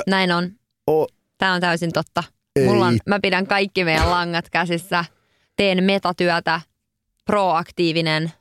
näin 0.08 0.32
on. 0.32 0.52
O, 0.90 1.08
Tämä 1.38 1.54
on 1.54 1.62
täysin 1.62 1.92
totta. 1.92 2.24
Ei. 2.56 2.66
Mulla 2.66 2.86
on, 2.86 2.98
mä 3.06 3.20
pidän 3.22 3.48
kaikki 3.48 3.84
meidän 3.84 4.10
langat 4.10 4.50
käsissä, 4.50 5.06
teen 5.56 5.84
metatyötä, 5.84 6.62
proaktiivinen 7.26 8.32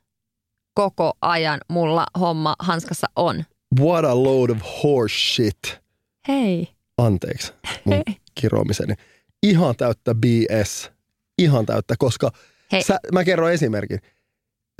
koko 0.75 1.13
ajan 1.21 1.61
mulla 1.69 2.07
homma 2.21 2.55
hanskassa 2.59 3.07
on. 3.17 3.45
What 3.81 4.05
a 4.05 4.23
load 4.25 4.51
of 4.51 4.59
horse 4.83 5.15
shit. 5.15 5.81
Hei. 6.29 6.69
Anteeksi 6.99 7.53
mun 7.85 8.03
kiroamiseni. 8.41 8.95
Ihan 9.43 9.77
täyttä 9.77 10.15
BS. 10.15 10.91
Ihan 11.39 11.67
täyttä, 11.67 11.95
koska 11.99 12.31
Hei. 12.73 12.83
sä, 12.83 12.99
mä 13.13 13.25
kerron 13.25 13.53
esimerkin. 13.53 14.01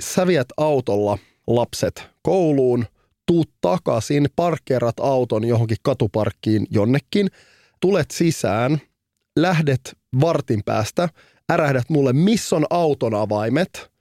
Sä 0.03 0.27
viet 0.27 0.47
autolla 0.57 1.17
lapset 1.47 2.03
kouluun, 2.21 2.85
tuut 3.25 3.49
takaisin, 3.61 4.27
parkkeerat 4.35 4.99
auton 4.99 5.45
johonkin 5.45 5.77
katuparkkiin 5.83 6.67
jonnekin, 6.69 7.27
tulet 7.79 8.11
sisään, 8.11 8.81
lähdet 9.35 9.97
vartin 10.21 10.61
päästä, 10.65 11.09
ärähdät 11.51 11.89
mulle, 11.89 12.13
missä 12.13 12.55
on 12.55 12.65
auton 12.69 13.15
avaimet. 13.15 13.91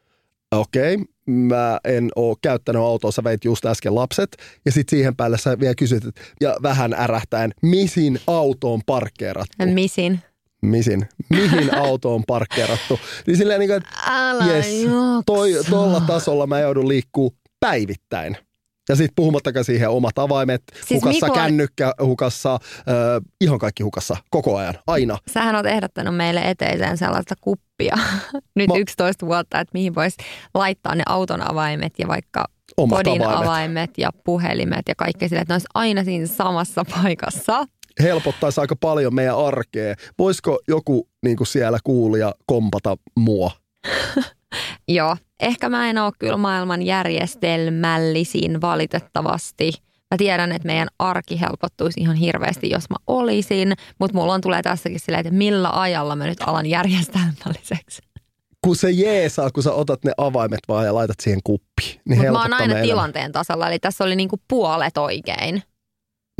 Okei, 0.53 0.95
okay, 0.95 1.07
mä 1.29 1.79
en 1.85 2.11
oo 2.17 2.37
käyttänyt 2.43 2.83
autoa, 2.83 3.13
sä 3.13 3.25
veit 3.25 3.45
just 3.45 3.67
äsken 3.67 3.95
lapset. 3.95 4.37
Ja 4.65 4.73
sitten 4.73 4.99
siihen 4.99 5.17
päälle 5.17 5.39
sä 5.39 5.61
vielä 5.61 5.75
kysyt, 5.75 6.05
ja 6.41 6.57
vähän 6.63 6.95
ärähtäen, 6.95 7.51
mihin 7.63 8.21
auto 8.27 8.73
on 8.73 8.81
parkkeerattu? 8.87 9.57
Misin. 9.67 10.21
Misin? 10.63 11.09
Mihin 11.31 11.75
auto 11.85 12.15
on 12.15 12.25
parkkeerattu? 12.27 13.01
Niin 13.27 13.37
silleen 13.37 13.61
niin 13.61 13.69
kuin, 13.69 13.77
että 13.77 13.91
Älä 14.07 14.47
yes, 14.47 14.67
toi, 15.27 15.53
tolla 15.71 16.01
tasolla 16.01 16.47
mä 16.47 16.61
joudun 16.61 16.89
liikkuu 16.89 17.35
päivittäin. 17.61 18.37
Ja 18.89 18.97
sitten 18.97 19.15
puhumattakaan 19.17 19.65
siihen 19.65 19.89
omat 19.91 20.19
avaimet 20.19 20.63
Siis 20.75 20.89
hukassa, 20.91 21.09
Mikko 21.27 21.27
on- 21.27 21.33
kännykkä 21.45 21.93
hukassa, 22.03 22.55
äh, 22.55 22.59
ihan 23.41 23.59
kaikki 23.59 23.83
hukassa, 23.83 24.17
koko 24.31 24.57
ajan, 24.57 24.75
aina. 24.87 25.19
Sähän 25.33 25.55
oot 25.57 25.67
ehdottanut 25.67 26.17
meille 26.17 26.41
eteiseen 26.41 26.99
sellaista 26.99 27.35
kuppia 27.41 27.97
nyt 28.57 28.69
Mä- 28.69 28.75
11 28.79 29.27
vuotta, 29.27 29.61
että 29.61 29.71
mihin 29.75 29.95
voisi 29.95 30.17
laittaa 30.55 30.95
ne 30.95 31.03
auton 31.07 31.51
avaimet 31.51 31.93
ja 31.99 32.09
vaikka 32.09 32.45
Omat 32.77 32.99
kodin 32.99 33.23
avaimet. 33.23 33.47
avaimet 33.47 33.91
ja 33.99 34.11
puhelimet 34.25 34.83
ja 34.89 34.95
kaikki 34.95 35.29
sille, 35.29 35.41
että 35.43 35.53
ne 35.53 35.55
olisi 35.55 35.69
aina 35.75 36.05
siinä 36.05 36.27
samassa 36.27 36.85
paikassa. 37.03 37.65
Helpottaisi 38.03 38.61
aika 38.61 38.77
paljon 38.77 39.15
meidän 39.15 39.39
arkea. 39.47 39.95
Voisiko 40.19 40.59
joku 40.69 41.09
niin 41.25 41.37
kuin 41.37 41.47
siellä 41.47 41.79
kuulija 41.85 42.35
kompata 42.47 42.97
mua? 43.19 43.51
Joo, 44.89 45.17
ehkä 45.41 45.69
mä 45.69 45.91
en 45.91 45.99
ole 45.99 46.13
kyllä 46.19 46.37
maailman 46.37 46.83
järjestelmällisin 46.83 48.61
valitettavasti. 48.61 49.73
Mä 50.11 50.17
tiedän, 50.19 50.53
että 50.53 50.67
meidän 50.67 50.89
arki 50.99 51.41
helpottuisi 51.41 52.01
ihan 52.01 52.17
hirveästi, 52.17 52.71
jos 52.71 52.91
mä 52.91 52.97
olisin, 53.07 53.73
mutta 54.01 54.17
mulla 54.17 54.35
on 54.35 54.41
tulee 54.41 54.63
tässäkin 54.63 55.01
silleen, 55.01 55.27
että 55.27 55.39
millä 55.39 55.81
ajalla 55.81 56.17
mä 56.17 56.27
nyt 56.27 56.39
alan 56.47 56.67
järjestelmälliseksi. 56.67 58.03
Kun 58.65 58.77
se 58.77 58.91
jeesaa, 58.91 59.51
kun 59.51 59.63
sä 59.63 59.73
otat 59.73 60.05
ne 60.05 60.13
avaimet 60.17 60.61
vaan 60.69 60.85
ja 60.87 60.95
laitat 60.95 61.21
siihen 61.21 61.41
kuppiin. 61.45 62.01
Niin 62.09 62.19
Mutta 62.19 62.33
mä 62.33 62.43
oon 62.43 62.53
aina 62.53 62.65
elämää. 62.65 62.83
tilanteen 62.83 63.33
tasalla, 63.33 63.69
eli 63.69 63.79
tässä 63.79 64.05
oli 64.05 64.17
niinku 64.17 64.37
puolet 64.49 64.99
oikein. 64.99 65.63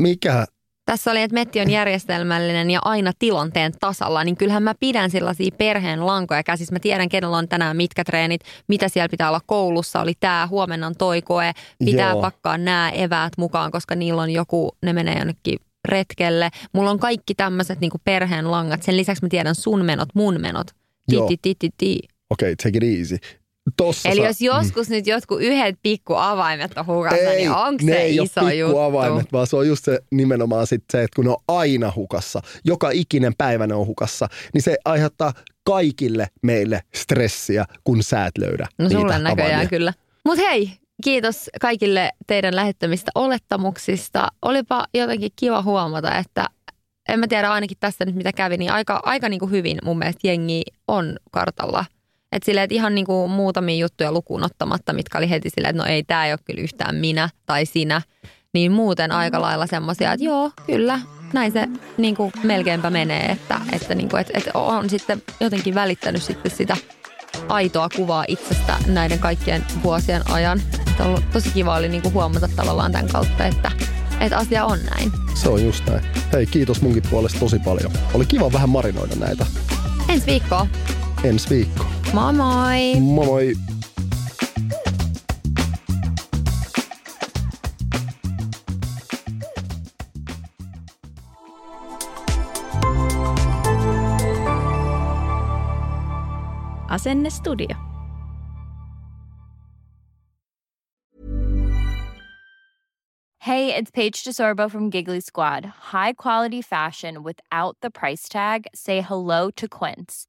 Mikä? 0.01 0.45
Tässä 0.89 1.11
oli, 1.11 1.21
että 1.21 1.33
Metti 1.33 1.61
on 1.61 1.71
järjestelmällinen 1.71 2.71
ja 2.71 2.79
aina 2.85 3.11
tilanteen 3.19 3.71
tasalla, 3.79 4.23
niin 4.23 4.37
kyllähän 4.37 4.63
mä 4.63 4.73
pidän 4.79 5.11
sellaisia 5.11 5.51
perheen 5.57 6.05
lankoja 6.05 6.43
käsissä. 6.43 6.75
Mä 6.75 6.79
tiedän, 6.79 7.09
kenellä 7.09 7.37
on 7.37 7.47
tänään 7.47 7.77
mitkä 7.77 8.03
treenit, 8.03 8.41
mitä 8.67 8.89
siellä 8.89 9.09
pitää 9.09 9.29
olla 9.29 9.41
koulussa, 9.45 10.01
oli 10.01 10.13
tämä, 10.19 10.47
huomenna 10.47 10.87
on 10.87 10.95
toi 10.95 11.21
koe, 11.21 11.51
pitää 11.85 12.09
Joo. 12.09 12.21
pakkaa 12.21 12.57
nämä 12.57 12.89
eväät 12.89 13.33
mukaan, 13.37 13.71
koska 13.71 13.95
niillä 13.95 14.21
on 14.21 14.29
joku, 14.29 14.71
ne 14.83 14.93
menee 14.93 15.17
jonnekin 15.17 15.59
retkelle. 15.87 16.49
Mulla 16.73 16.91
on 16.91 16.99
kaikki 16.99 17.35
tämmöiset 17.35 17.79
niin 17.79 17.91
perheen 18.03 18.51
langat. 18.51 18.83
Sen 18.83 18.97
lisäksi 18.97 19.25
mä 19.25 19.29
tiedän 19.29 19.55
sun 19.55 19.85
menot, 19.85 20.09
mun 20.13 20.41
menot. 20.41 20.67
Ti, 21.09 21.15
Joo. 21.15 21.27
ti, 21.27 21.37
ti, 21.41 21.55
ti, 21.59 21.69
ti. 21.77 21.99
Okei, 22.29 22.53
okay, 22.53 22.71
take 22.71 22.85
it 22.87 22.97
easy. 22.99 23.17
Tossa 23.77 24.09
Eli 24.09 24.21
sä, 24.21 24.27
jos 24.27 24.41
joskus 24.41 24.89
nyt 24.89 25.07
jotkut 25.07 25.41
yhdet 25.41 25.75
pikku 25.83 26.15
avaimet 26.15 26.77
on 26.77 26.85
hukassa, 26.85 27.17
ei, 27.17 27.37
niin 27.37 27.51
onko 27.51 27.83
se 27.85 27.97
ei 27.97 28.15
iso 28.15 28.41
ole 28.41 28.51
pikkuavaimet, 28.51 29.33
vaan 29.33 29.47
se 29.47 29.55
on 29.55 29.67
just 29.67 29.85
se 29.85 29.99
nimenomaan 30.11 30.67
sit 30.67 30.83
se, 30.91 31.03
että 31.03 31.15
kun 31.15 31.25
ne 31.25 31.31
on 31.31 31.37
aina 31.47 31.93
hukassa, 31.95 32.41
joka 32.65 32.89
ikinen 32.91 33.33
päivä 33.37 33.67
ne 33.67 33.75
on 33.75 33.87
hukassa, 33.87 34.27
niin 34.53 34.61
se 34.61 34.77
aiheuttaa 34.85 35.33
kaikille 35.63 36.27
meille 36.43 36.81
stressiä, 36.95 37.65
kun 37.83 38.03
sä 38.03 38.25
et 38.25 38.37
löydä 38.37 38.67
No 38.77 38.87
niitä 38.87 39.01
sulle 39.01 39.19
näköjään 39.19 39.51
avaimia. 39.51 39.69
kyllä. 39.69 39.93
Mutta 40.25 40.43
hei, 40.49 40.71
kiitos 41.03 41.49
kaikille 41.61 42.11
teidän 42.27 42.55
lähettämistä 42.55 43.11
olettamuksista. 43.15 44.27
Olipa 44.41 44.85
jotenkin 44.93 45.31
kiva 45.35 45.61
huomata, 45.61 46.17
että 46.17 46.45
en 47.09 47.19
mä 47.19 47.27
tiedä 47.27 47.51
ainakin 47.51 47.77
tästä 47.79 48.05
nyt 48.05 48.15
mitä 48.15 48.31
kävi, 48.33 48.57
niin 48.57 48.71
aika, 48.71 48.99
aika 49.03 49.29
niin 49.29 49.39
kuin 49.39 49.51
hyvin 49.51 49.77
mun 49.83 49.97
mielestä 49.97 50.27
jengi 50.27 50.61
on 50.87 51.15
kartalla. 51.31 51.85
Että 52.31 52.45
silleen, 52.45 52.63
että 52.63 52.75
ihan 52.75 52.95
niin 52.95 53.05
kuin 53.05 53.31
muutamia 53.31 53.75
juttuja 53.75 54.11
lukuun 54.11 54.43
ottamatta, 54.43 54.93
mitkä 54.93 55.17
oli 55.17 55.29
heti 55.29 55.49
silleen, 55.49 55.69
että 55.69 55.83
no 55.83 55.89
ei, 55.89 56.03
tämä 56.03 56.25
ei 56.25 56.33
ole 56.33 56.39
kyllä 56.45 56.61
yhtään 56.61 56.95
minä 56.95 57.29
tai 57.45 57.65
sinä. 57.65 58.01
Niin 58.53 58.71
muuten 58.71 59.11
aika 59.11 59.41
lailla 59.41 59.67
semmoisia, 59.67 60.13
että 60.13 60.25
joo, 60.25 60.51
kyllä, 60.65 60.99
näin 61.33 61.51
se 61.51 61.67
niin 61.97 62.15
kuin 62.15 62.31
melkeinpä 62.43 62.89
menee, 62.89 63.25
että, 63.31 63.61
että, 63.71 63.95
niin 63.95 64.09
kuin, 64.09 64.21
että, 64.21 64.33
että 64.37 64.51
on 64.53 64.89
sitten 64.89 65.21
jotenkin 65.39 65.75
välittänyt 65.75 66.23
sitten 66.23 66.51
sitä 66.51 66.77
aitoa 67.49 67.89
kuvaa 67.95 68.25
itsestä 68.27 68.77
näiden 68.87 69.19
kaikkien 69.19 69.65
vuosien 69.83 70.31
ajan. 70.31 70.61
Että 70.89 71.03
on 71.03 71.09
ollut 71.09 71.31
tosi 71.31 71.49
kiva 71.49 71.75
oli 71.75 71.89
niinku 71.89 72.11
huomata 72.11 72.49
tavallaan 72.55 72.91
tämän 72.91 73.07
kautta, 73.07 73.45
että, 73.45 73.71
että 74.19 74.37
asia 74.37 74.65
on 74.65 74.79
näin. 74.89 75.11
Se 75.33 75.49
on 75.49 75.63
just 75.63 75.85
näin. 75.89 76.03
Hei, 76.33 76.45
kiitos 76.45 76.81
munkin 76.81 77.03
puolesta 77.09 77.39
tosi 77.39 77.59
paljon. 77.59 77.91
Oli 78.13 78.25
kiva 78.25 78.51
vähän 78.51 78.69
marinoida 78.69 79.15
näitä 79.15 79.45
Ensi 80.09 80.25
viikkoa. 80.25 80.67
ensi 81.23 81.49
viikko. 81.49 81.85
Moi 82.11 82.31
moi! 82.31 82.95
Moi 82.99 83.25
moi! 83.25 83.53
Asennestudio. 96.89 97.77
Hey, 103.37 103.73
it's 103.75 103.91
Paige 103.91 104.23
DeSorbo 104.23 104.69
from 104.69 104.89
Giggly 104.89 105.19
Squad. 105.19 105.65
High 105.65 106.13
quality 106.13 106.61
fashion 106.61 107.21
without 107.23 107.77
the 107.81 107.91
price 107.91 108.27
tag. 108.27 108.67
Say 108.73 109.01
hello 109.01 109.51
to 109.51 109.67
Quince. 109.67 110.28